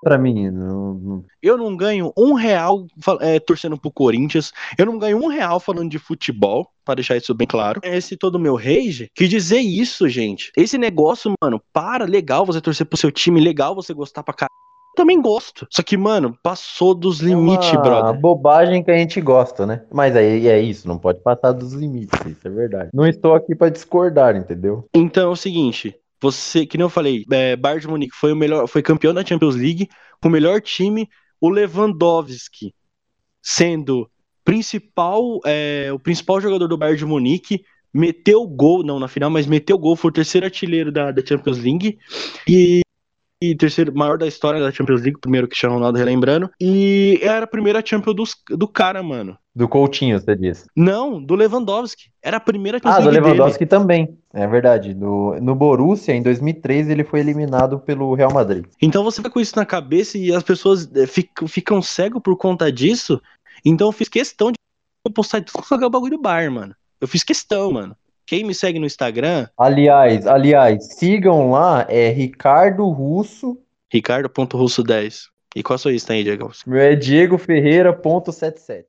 pra 0.02 0.16
mim, 0.16 0.50
não, 0.50 0.94
não- 0.94 1.24
Eu 1.42 1.58
não 1.58 1.76
ganho 1.76 2.10
um 2.16 2.32
real 2.32 2.86
é, 3.20 3.38
torcendo 3.38 3.76
pro 3.78 3.90
Corinthians. 3.92 4.50
Eu 4.78 4.86
não 4.86 4.98
ganho 4.98 5.18
um 5.22 5.26
real 5.28 5.60
falando 5.60 5.90
de 5.90 5.98
futebol, 5.98 6.68
pra 6.84 6.94
deixar 6.94 7.16
isso 7.16 7.34
bem 7.34 7.46
claro. 7.46 7.80
Esse 7.84 8.16
todo 8.16 8.38
meu 8.38 8.56
rage 8.56 9.08
que 9.14 9.28
dizer 9.28 9.60
isso, 9.60 10.08
gente. 10.08 10.50
Esse 10.56 10.78
negócio, 10.78 11.32
mano, 11.42 11.60
para, 11.72 12.04
legal 12.06 12.46
você 12.46 12.60
torcer 12.60 12.86
pro 12.86 12.96
seu 12.98 13.12
time, 13.12 13.40
legal 13.40 13.74
você 13.74 13.92
gostar 13.92 14.22
pra 14.22 14.32
caralho. 14.34 14.61
Também 14.94 15.20
gosto. 15.20 15.66
Só 15.70 15.82
que, 15.82 15.96
mano, 15.96 16.36
passou 16.42 16.94
dos 16.94 17.20
limites, 17.20 17.70
é 17.70 17.76
uma 17.76 17.82
brother. 17.82 18.20
bobagem 18.20 18.82
que 18.82 18.90
a 18.90 18.96
gente 18.96 19.20
gosta, 19.20 19.66
né? 19.66 19.82
Mas 19.90 20.14
aí 20.14 20.46
é 20.48 20.60
isso, 20.60 20.86
não 20.86 20.98
pode 20.98 21.20
passar 21.22 21.52
dos 21.52 21.72
limites, 21.72 22.18
isso 22.26 22.46
é 22.46 22.50
verdade. 22.50 22.90
Não 22.92 23.06
estou 23.06 23.34
aqui 23.34 23.54
pra 23.54 23.70
discordar, 23.70 24.36
entendeu? 24.36 24.86
Então 24.94 25.30
é 25.30 25.32
o 25.32 25.36
seguinte, 25.36 25.96
você, 26.20 26.66
que 26.66 26.76
nem 26.76 26.84
eu 26.84 26.90
falei, 26.90 27.24
é, 27.32 27.56
Bayern 27.56 27.80
de 27.80 27.88
Munique 27.88 28.14
foi 28.14 28.32
o 28.32 28.36
melhor, 28.36 28.68
foi 28.68 28.82
campeão 28.82 29.14
da 29.14 29.24
Champions 29.24 29.56
League 29.56 29.88
com 30.20 30.28
o 30.28 30.32
melhor 30.32 30.60
time, 30.60 31.08
o 31.40 31.48
Lewandowski 31.48 32.74
sendo 33.42 34.08
principal, 34.44 35.40
é, 35.44 35.90
o 35.92 35.98
principal 35.98 36.40
jogador 36.40 36.68
do 36.68 36.78
Bayern 36.78 36.98
de 36.98 37.04
Munique, 37.04 37.64
meteu 37.92 38.46
gol, 38.46 38.84
não 38.84 38.98
na 38.98 39.08
final, 39.08 39.30
mas 39.30 39.46
meteu 39.46 39.76
gol, 39.76 39.96
foi 39.96 40.10
o 40.10 40.14
terceiro 40.14 40.46
artilheiro 40.46 40.92
da, 40.92 41.10
da 41.10 41.24
Champions 41.24 41.58
League 41.58 41.98
e, 42.48 42.81
e 43.42 43.56
terceiro 43.56 43.92
maior 43.92 44.16
da 44.16 44.26
história 44.26 44.60
da 44.60 44.70
Champions 44.70 45.02
League, 45.02 45.18
primeiro 45.20 45.48
que 45.48 45.52
Cristiano 45.52 45.74
Ronaldo 45.74 45.98
relembrando, 45.98 46.48
e 46.60 47.18
era 47.20 47.44
a 47.44 47.48
primeira 47.48 47.82
Champions 47.84 48.14
dos, 48.14 48.36
do 48.50 48.68
cara, 48.68 49.02
mano. 49.02 49.36
Do 49.54 49.68
Coutinho, 49.68 50.18
você 50.18 50.36
disse. 50.36 50.66
Não, 50.76 51.20
do 51.20 51.34
Lewandowski. 51.34 52.10
Era 52.22 52.36
a 52.36 52.40
primeira 52.40 52.78
Champions 52.78 52.94
Ah, 52.94 53.00
do 53.00 53.10
League 53.10 53.20
dele. 53.20 53.34
Lewandowski 53.34 53.66
também, 53.66 54.16
é 54.32 54.46
verdade. 54.46 54.94
No, 54.94 55.38
no 55.40 55.54
Borussia, 55.56 56.14
em 56.14 56.22
2003, 56.22 56.88
ele 56.88 57.02
foi 57.02 57.20
eliminado 57.20 57.80
pelo 57.80 58.14
Real 58.14 58.32
Madrid. 58.32 58.64
Então 58.80 59.02
você 59.02 59.16
fica 59.16 59.30
com 59.30 59.40
isso 59.40 59.56
na 59.56 59.66
cabeça 59.66 60.16
e 60.16 60.32
as 60.32 60.44
pessoas 60.44 60.88
eh, 60.94 61.06
ficam, 61.06 61.48
ficam 61.48 61.82
cegos 61.82 62.22
por 62.22 62.36
conta 62.36 62.70
disso. 62.70 63.20
Então 63.64 63.88
eu 63.88 63.92
fiz 63.92 64.08
questão 64.08 64.52
de 64.52 64.56
postar 65.12 65.42
tudo 65.42 65.62
que 65.62 65.84
é 65.84 65.86
o 65.86 65.90
bagulho 65.90 66.16
do 66.16 66.22
bar, 66.22 66.50
mano. 66.50 66.74
Eu 67.00 67.08
fiz 67.08 67.24
questão, 67.24 67.72
mano. 67.72 67.96
Quem 68.32 68.44
me 68.44 68.54
segue 68.54 68.78
no 68.78 68.86
Instagram, 68.86 69.46
Aliás, 69.58 70.26
aliás, 70.26 70.94
sigam 70.94 71.50
lá, 71.50 71.84
é 71.86 72.08
Ricardo 72.08 72.88
Russo, 72.88 73.58
ricardo.russo10. 73.92 75.24
E 75.54 75.62
qual 75.62 75.74
a 75.74 75.78
sua 75.78 75.92
Insta 75.92 76.14
aí, 76.14 76.24
Diego? 76.24 76.50
meu 76.66 76.80
é 76.80 76.96
Diego 76.96 77.36
Ferreira.77. 77.36 78.86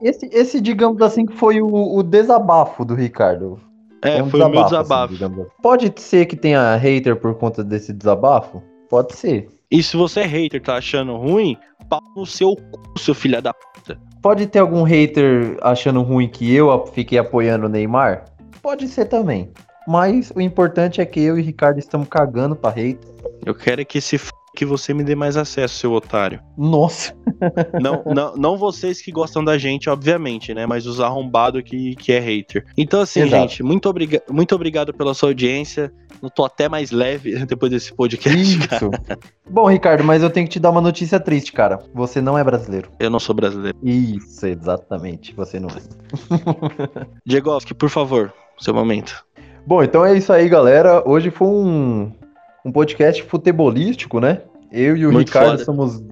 Esse, 0.00 0.26
esse, 0.32 0.60
digamos 0.60 1.02
assim, 1.02 1.26
que 1.26 1.34
foi 1.34 1.60
o, 1.60 1.96
o 1.96 2.02
desabafo 2.04 2.84
do 2.84 2.94
Ricardo. 2.94 3.58
É, 4.04 4.22
um 4.22 4.30
foi 4.30 4.40
o 4.40 4.48
meu 4.48 4.62
desabafo. 4.62 5.14
assim. 5.14 5.46
Pode 5.60 5.92
ser 5.96 6.26
que 6.26 6.36
tenha 6.36 6.76
hater 6.76 7.16
por 7.16 7.34
conta 7.34 7.64
desse 7.64 7.92
desabafo? 7.92 8.62
Pode 8.92 9.16
ser. 9.16 9.48
E 9.70 9.82
se 9.82 9.96
você 9.96 10.20
é 10.20 10.26
hater, 10.26 10.60
tá 10.60 10.76
achando 10.76 11.16
ruim, 11.16 11.56
pau 11.88 12.02
no 12.14 12.26
seu 12.26 12.54
cu, 12.54 12.98
seu 12.98 13.14
filho 13.14 13.40
da 13.40 13.54
puta. 13.54 13.98
Pode 14.20 14.46
ter 14.46 14.58
algum 14.58 14.82
hater 14.82 15.56
achando 15.62 16.02
ruim 16.02 16.28
que 16.28 16.54
eu 16.54 16.86
fiquei 16.88 17.16
apoiando 17.16 17.64
o 17.64 17.68
Neymar? 17.70 18.26
Pode 18.60 18.86
ser 18.88 19.06
também. 19.06 19.50
Mas 19.88 20.30
o 20.36 20.42
importante 20.42 21.00
é 21.00 21.06
que 21.06 21.20
eu 21.20 21.38
e 21.38 21.40
o 21.40 21.42
Ricardo 21.42 21.78
estamos 21.78 22.06
cagando 22.06 22.54
pra 22.54 22.68
hater. 22.68 23.10
Eu 23.46 23.54
quero 23.54 23.80
é 23.80 23.84
que 23.86 23.98
se 23.98 24.16
f... 24.16 24.30
que 24.54 24.66
você 24.66 24.92
me 24.92 25.02
dê 25.02 25.14
mais 25.14 25.38
acesso, 25.38 25.74
seu 25.74 25.92
otário. 25.92 26.38
Nossa. 26.58 27.14
Não, 27.80 28.04
não, 28.14 28.36
não 28.36 28.56
vocês 28.56 29.02
que 29.02 29.10
gostam 29.10 29.42
da 29.42 29.58
gente, 29.58 29.90
obviamente, 29.90 30.54
né? 30.54 30.64
Mas 30.64 30.86
os 30.86 31.00
arrombados 31.00 31.62
que, 31.62 31.96
que 31.96 32.12
é 32.12 32.20
hater. 32.20 32.64
Então, 32.76 33.00
assim, 33.00 33.22
Exato. 33.22 33.42
gente, 33.42 33.62
muito, 33.62 33.88
obriga 33.88 34.22
muito 34.30 34.54
obrigado 34.54 34.94
pela 34.94 35.12
sua 35.12 35.30
audiência. 35.30 35.92
Eu 36.22 36.30
tô 36.30 36.44
até 36.44 36.68
mais 36.68 36.92
leve 36.92 37.34
depois 37.46 37.72
desse 37.72 37.92
podcast, 37.92 38.68
cara. 38.68 38.86
Isso. 38.86 38.90
Bom, 39.50 39.66
Ricardo, 39.68 40.04
mas 40.04 40.22
eu 40.22 40.30
tenho 40.30 40.46
que 40.46 40.52
te 40.52 40.60
dar 40.60 40.70
uma 40.70 40.80
notícia 40.80 41.18
triste, 41.18 41.52
cara. 41.52 41.80
Você 41.92 42.20
não 42.20 42.38
é 42.38 42.44
brasileiro. 42.44 42.90
Eu 43.00 43.10
não 43.10 43.18
sou 43.18 43.34
brasileiro. 43.34 43.76
Isso, 43.82 44.46
exatamente. 44.46 45.34
Você 45.34 45.58
não 45.58 45.68
é. 45.68 45.82
Diegovski, 47.26 47.74
por 47.74 47.90
favor, 47.90 48.32
seu 48.58 48.72
momento. 48.72 49.24
Bom, 49.66 49.82
então 49.82 50.04
é 50.04 50.16
isso 50.16 50.32
aí, 50.32 50.48
galera. 50.48 51.02
Hoje 51.08 51.30
foi 51.30 51.48
um, 51.48 52.12
um 52.64 52.70
podcast 52.70 53.20
futebolístico, 53.24 54.20
né? 54.20 54.42
Eu 54.70 54.96
e 54.96 55.06
o 55.06 55.12
Muito 55.12 55.26
Ricardo 55.28 55.50
foda. 55.50 55.64
somos. 55.64 56.02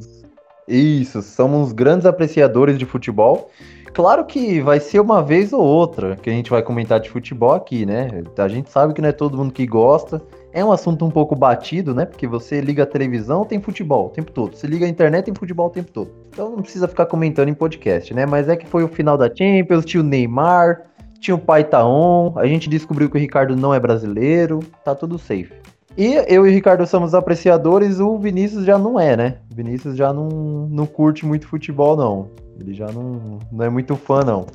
Isso, 0.67 1.23
somos 1.23 1.73
grandes 1.73 2.07
apreciadores 2.07 2.79
de 2.79 2.85
futebol. 2.85 3.51
Claro 3.93 4.24
que 4.24 4.61
vai 4.61 4.78
ser 4.78 5.01
uma 5.01 5.22
vez 5.22 5.53
ou 5.53 5.62
outra 5.62 6.16
que 6.16 6.30
a 6.30 6.32
gente 6.32 6.51
vai 6.51 6.62
comentar 6.62 7.01
de 7.01 7.11
futebol 7.11 7.53
aqui, 7.53 7.84
né? 7.84 8.22
A 8.38 8.49
gente 8.49 8.70
sabe 8.70 8.95
que 8.95 9.03
não 9.03 9.09
é 9.09 9.12
todo 9.12 9.36
mundo 9.36 9.53
que 9.53 9.66
gosta. 9.66 10.22
É 10.53 10.64
um 10.64 10.72
assunto 10.72 11.05
um 11.05 11.11
pouco 11.11 11.36
batido, 11.36 11.95
né? 11.95 12.05
Porque 12.05 12.26
você 12.26 12.61
liga 12.61 12.82
a 12.82 12.86
televisão, 12.86 13.45
tem 13.45 13.61
futebol 13.61 14.07
o 14.07 14.11
tempo 14.11 14.30
todo. 14.32 14.57
Você 14.57 14.66
liga 14.66 14.86
a 14.86 14.88
internet, 14.88 15.26
tem 15.26 15.34
futebol 15.34 15.66
o 15.66 15.70
tempo 15.70 15.91
todo. 15.93 16.11
Então 16.28 16.51
não 16.51 16.62
precisa 16.62 16.88
ficar 16.88 17.07
comentando 17.07 17.49
em 17.49 17.55
podcast, 17.55 18.14
né? 18.14 18.26
Mas 18.26 18.49
é 18.49 18.57
que 18.57 18.66
foi 18.66 18.84
o 18.84 18.88
final 18.88 19.18
da 19.18 19.28
Champions, 19.28 19.84
tinha 19.84 20.03
o 20.03 20.07
Neymar, 20.07 20.82
tinha 21.20 21.34
o 21.34 21.38
Pai 21.38 21.64
Taon, 21.64 22.32
a 22.36 22.47
gente 22.47 22.68
descobriu 22.68 23.11
que 23.11 23.16
o 23.16 23.20
Ricardo 23.20 23.55
não 23.55 23.74
é 23.74 23.78
brasileiro, 23.78 24.61
tá 24.84 24.95
tudo 24.95 25.18
safe. 25.18 25.53
E 25.97 26.14
eu 26.28 26.47
e 26.47 26.51
o 26.51 26.53
Ricardo 26.53 26.86
somos 26.86 27.14
apreciadores, 27.14 28.01
o 28.01 28.16
Vinícius 28.16 28.64
já 28.64 28.78
não 28.78 28.99
é, 28.99 29.16
né? 29.16 29.36
O 29.51 29.55
Vinícius 29.55 29.97
já 29.97 30.12
não, 30.12 30.28
não 30.70 30.86
curte 30.86 31.26
muito 31.26 31.47
futebol, 31.47 31.97
não. 31.97 32.30
Ele 32.61 32.75
já 32.75 32.87
não, 32.93 33.39
não 33.51 33.65
é 33.65 33.69
muito 33.69 33.97
fã, 33.97 34.23
não. 34.23 34.47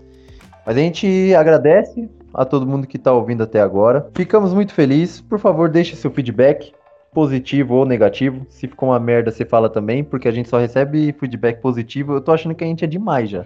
Mas 0.66 0.78
a 0.78 0.80
gente 0.80 1.34
agradece 1.36 2.10
a 2.34 2.44
todo 2.44 2.66
mundo 2.66 2.88
que 2.88 2.98
tá 2.98 3.14
ouvindo 3.14 3.44
até 3.44 3.62
agora. 3.62 4.10
Ficamos 4.16 4.54
muito 4.54 4.74
felizes. 4.74 5.22
Por 5.22 5.40
favor, 5.40 5.70
deixe 5.70 5.96
seu 5.96 6.12
feedback, 6.12 6.74
positivo 7.14 7.76
ou 7.76 7.86
negativo. 7.86 8.46
Se 8.50 8.68
ficou 8.68 8.90
uma 8.90 9.00
merda, 9.00 9.32
você 9.32 9.46
fala 9.46 9.70
também, 9.70 10.04
porque 10.04 10.28
a 10.28 10.32
gente 10.32 10.50
só 10.50 10.58
recebe 10.60 11.16
feedback 11.20 11.62
positivo. 11.62 12.14
Eu 12.14 12.22
tô 12.22 12.32
achando 12.32 12.56
que 12.56 12.64
a 12.64 12.68
gente 12.68 12.84
é 12.84 12.88
demais 12.88 13.30
já. 13.30 13.46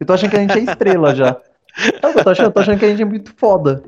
Eu 0.00 0.06
tô 0.06 0.12
achando 0.12 0.30
que 0.30 0.36
a 0.36 0.40
gente 0.40 0.58
é 0.58 0.62
estrela 0.62 1.14
já. 1.14 1.36
Que 1.74 2.06
eu 2.06 2.22
tô 2.22 2.30
achando? 2.30 2.46
Eu 2.46 2.52
tô 2.52 2.60
achando 2.60 2.78
que 2.78 2.84
a 2.84 2.88
gente 2.88 3.02
é 3.02 3.04
muito 3.04 3.34
foda. 3.36 3.82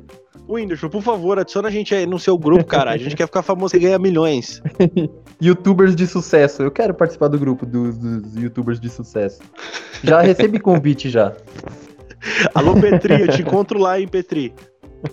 Whindersson, 0.49 0.89
por 0.89 1.03
favor, 1.03 1.39
adiciona 1.39 1.69
a 1.69 1.71
gente 1.71 1.95
aí 1.95 2.07
no 2.07 2.19
seu 2.19 2.39
grupo, 2.39 2.65
cara. 2.65 2.93
A 2.93 2.97
gente 2.97 3.17
quer 3.17 3.27
ficar 3.27 3.43
famoso 3.43 3.77
e 3.77 3.81
ganhar 3.81 3.99
milhões. 3.99 4.63
Youtubers 5.43 5.95
de 5.95 6.07
sucesso. 6.07 6.63
Eu 6.63 6.71
quero 6.71 6.95
participar 6.95 7.29
do 7.29 7.39
grupo 7.39 7.67
dos, 7.67 7.99
dos 7.99 8.37
youtubers 8.37 8.81
de 8.81 8.89
sucesso. 8.89 9.43
Já 10.03 10.21
recebi 10.23 10.59
convite 10.59 11.11
já. 11.11 11.33
Alô, 12.55 12.75
Petri, 12.81 13.21
eu 13.21 13.29
te 13.29 13.43
encontro 13.43 13.79
lá, 13.79 14.01
hein, 14.01 14.09
Petri. 14.09 14.55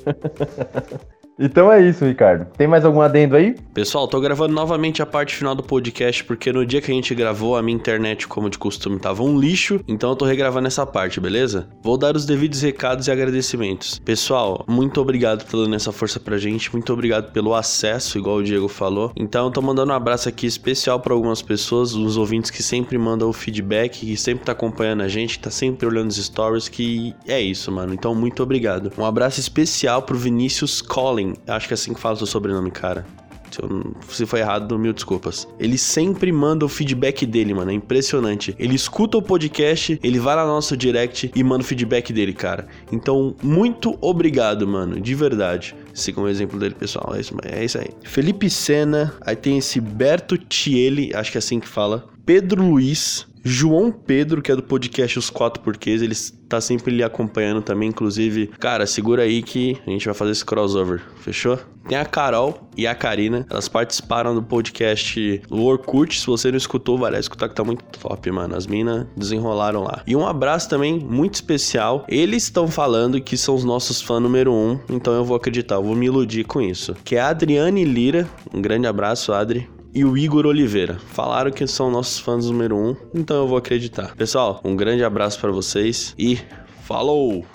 Então 1.43 1.69
é 1.69 1.85
isso, 1.85 2.05
Ricardo. 2.05 2.47
Tem 2.57 2.67
mais 2.67 2.85
algum 2.85 3.01
adendo 3.01 3.35
aí? 3.35 3.53
Pessoal, 3.73 4.07
tô 4.07 4.17
gravando 4.21 4.53
novamente 4.53 5.01
a 5.01 5.05
parte 5.05 5.35
final 5.35 5.53
do 5.53 5.61
podcast 5.61 6.23
porque 6.23 6.53
no 6.53 6.65
dia 6.65 6.81
que 6.81 6.89
a 6.89 6.95
gente 6.95 7.13
gravou, 7.13 7.57
a 7.57 7.61
minha 7.61 7.75
internet, 7.75 8.29
como 8.29 8.49
de 8.49 8.57
costume, 8.57 8.97
tava 8.97 9.23
um 9.23 9.37
lixo, 9.37 9.81
então 9.85 10.11
eu 10.11 10.15
tô 10.15 10.23
regravando 10.23 10.67
essa 10.67 10.85
parte, 10.85 11.19
beleza? 11.19 11.67
Vou 11.83 11.97
dar 11.97 12.15
os 12.15 12.25
devidos 12.25 12.61
recados 12.61 13.07
e 13.07 13.11
agradecimentos. 13.11 13.99
Pessoal, 13.99 14.63
muito 14.69 15.01
obrigado 15.01 15.43
por 15.45 15.57
dando 15.57 15.75
essa 15.75 15.91
força 15.91 16.17
pra 16.17 16.37
gente, 16.37 16.71
muito 16.71 16.93
obrigado 16.93 17.33
pelo 17.33 17.53
acesso, 17.53 18.17
igual 18.17 18.37
o 18.37 18.43
Diego 18.43 18.69
falou. 18.69 19.11
Então 19.13 19.47
eu 19.47 19.51
tô 19.51 19.61
mandando 19.61 19.91
um 19.91 19.95
abraço 19.95 20.29
aqui 20.29 20.47
especial 20.47 21.01
pra 21.01 21.13
algumas 21.13 21.41
pessoas, 21.41 21.93
os 21.93 22.15
ouvintes 22.15 22.51
que 22.51 22.63
sempre 22.63 22.97
mandam 22.97 23.27
o 23.27 23.33
feedback, 23.33 23.99
que 23.99 24.15
sempre 24.15 24.45
tá 24.45 24.53
acompanhando 24.53 25.01
a 25.01 25.09
gente, 25.09 25.37
que 25.37 25.43
tá 25.43 25.51
sempre 25.51 25.85
olhando 25.85 26.09
os 26.09 26.23
stories, 26.23 26.69
que 26.69 27.13
é 27.27 27.41
isso, 27.41 27.69
mano. 27.69 27.93
Então 27.93 28.15
muito 28.15 28.41
obrigado. 28.41 28.93
Um 28.97 29.05
abraço 29.05 29.41
especial 29.41 30.03
pro 30.03 30.17
Vinícius 30.17 30.81
Collin, 30.81 31.32
acho 31.47 31.67
que 31.67 31.73
é 31.73 31.75
assim 31.75 31.93
que 31.93 31.99
fala 31.99 32.15
o 32.15 32.17
seu 32.17 32.27
sobrenome, 32.27 32.71
cara. 32.71 33.05
Se, 33.53 33.61
eu 33.61 33.95
se 34.09 34.25
foi 34.25 34.39
errado, 34.39 34.79
mil 34.79 34.93
desculpas. 34.93 35.47
Ele 35.59 35.77
sempre 35.77 36.31
manda 36.31 36.65
o 36.65 36.69
feedback 36.69 37.25
dele, 37.25 37.53
mano. 37.53 37.69
É 37.69 37.73
impressionante. 37.73 38.55
Ele 38.57 38.73
escuta 38.73 39.17
o 39.17 39.21
podcast, 39.21 39.99
ele 40.03 40.19
vai 40.19 40.36
lá 40.36 40.43
no 40.43 40.53
nosso 40.53 40.75
direct 40.75 41.31
e 41.36 41.43
manda 41.43 41.63
o 41.63 41.65
feedback 41.65 42.11
dele, 42.11 42.34
cara. 42.34 42.67
Então, 42.91 43.36
muito 43.43 43.95
obrigado, 44.01 44.67
mano. 44.67 44.99
De 44.99 45.13
verdade. 45.13 45.75
Sigam 45.93 46.23
o 46.23 46.27
exemplo 46.27 46.59
dele, 46.59 46.73
pessoal. 46.73 47.13
É 47.15 47.19
isso, 47.19 47.36
é 47.43 47.63
isso 47.63 47.77
aí. 47.77 47.89
Felipe 48.03 48.49
Sena, 48.49 49.13
aí 49.21 49.36
tem 49.36 49.59
esse 49.59 49.79
Berto 49.79 50.36
Tiele, 50.36 51.11
acho 51.13 51.31
que 51.31 51.38
é 51.38 51.39
assim 51.39 51.59
que 51.59 51.67
fala. 51.67 52.05
Pedro 52.25 52.63
Luiz, 52.63 53.27
João 53.43 53.91
Pedro, 53.91 54.41
que 54.41 54.51
é 54.51 54.55
do 54.55 54.63
podcast 54.63 55.19
Os 55.19 55.29
Quatro 55.29 55.61
Porquês, 55.61 56.01
ele 56.01 56.15
tá 56.47 56.61
sempre 56.61 56.95
lhe 56.95 57.03
acompanhando 57.03 57.61
também, 57.61 57.89
inclusive. 57.89 58.47
Cara, 58.59 58.85
segura 58.85 59.23
aí 59.23 59.43
que 59.43 59.77
a 59.85 59.89
gente 59.89 60.05
vai 60.05 60.13
fazer 60.13 60.31
esse 60.31 60.45
crossover, 60.45 61.01
fechou? 61.17 61.59
Tem 61.87 61.97
a 61.97 62.05
Carol 62.05 62.69
e 62.77 62.87
a 62.87 62.95
Karina, 62.95 63.45
elas 63.49 63.67
participaram 63.67 64.33
do 64.33 64.41
podcast 64.41 65.41
Orkut. 65.49 66.17
Se 66.17 66.25
você 66.25 66.49
não 66.49 66.57
escutou, 66.57 66.97
vai 66.97 67.11
lá 67.11 67.19
escutar 67.19 67.49
que 67.49 67.55
tá 67.55 67.65
muito 67.65 67.83
top, 67.99 68.31
mano. 68.31 68.55
As 68.55 68.65
minas 68.65 69.05
desenrolaram 69.17 69.83
lá. 69.83 70.01
E 70.07 70.15
um 70.15 70.25
abraço 70.25 70.69
também 70.69 70.97
muito 70.97 71.33
especial. 71.33 72.05
Eles 72.07 72.43
estão 72.43 72.69
falando 72.69 73.19
que 73.19 73.35
são 73.35 73.55
os 73.55 73.65
nossos 73.65 74.01
fãs 74.01 74.21
número 74.21 74.53
um, 74.53 74.79
então 74.89 75.13
eu 75.13 75.25
vou 75.25 75.35
acreditar, 75.35 75.75
eu 75.75 75.83
vou 75.83 75.95
me 75.95 76.05
iludir 76.05 76.45
com 76.45 76.61
isso. 76.61 76.95
Que 77.03 77.17
é 77.17 77.19
a 77.19 77.27
Adriane 77.27 77.83
Lira, 77.83 78.25
um 78.53 78.61
grande 78.61 78.87
abraço, 78.87 79.33
Adri 79.33 79.67
e 79.93 80.03
o 80.03 80.17
Igor 80.17 80.45
Oliveira. 80.45 80.97
Falaram 81.07 81.51
que 81.51 81.65
são 81.67 81.91
nossos 81.91 82.19
fãs 82.19 82.45
número 82.45 82.75
um, 82.75 82.95
então 83.13 83.37
eu 83.37 83.47
vou 83.47 83.57
acreditar. 83.57 84.15
Pessoal, 84.15 84.59
um 84.63 84.75
grande 84.75 85.03
abraço 85.03 85.39
pra 85.39 85.51
vocês 85.51 86.13
e 86.17 86.39
falou! 86.81 87.45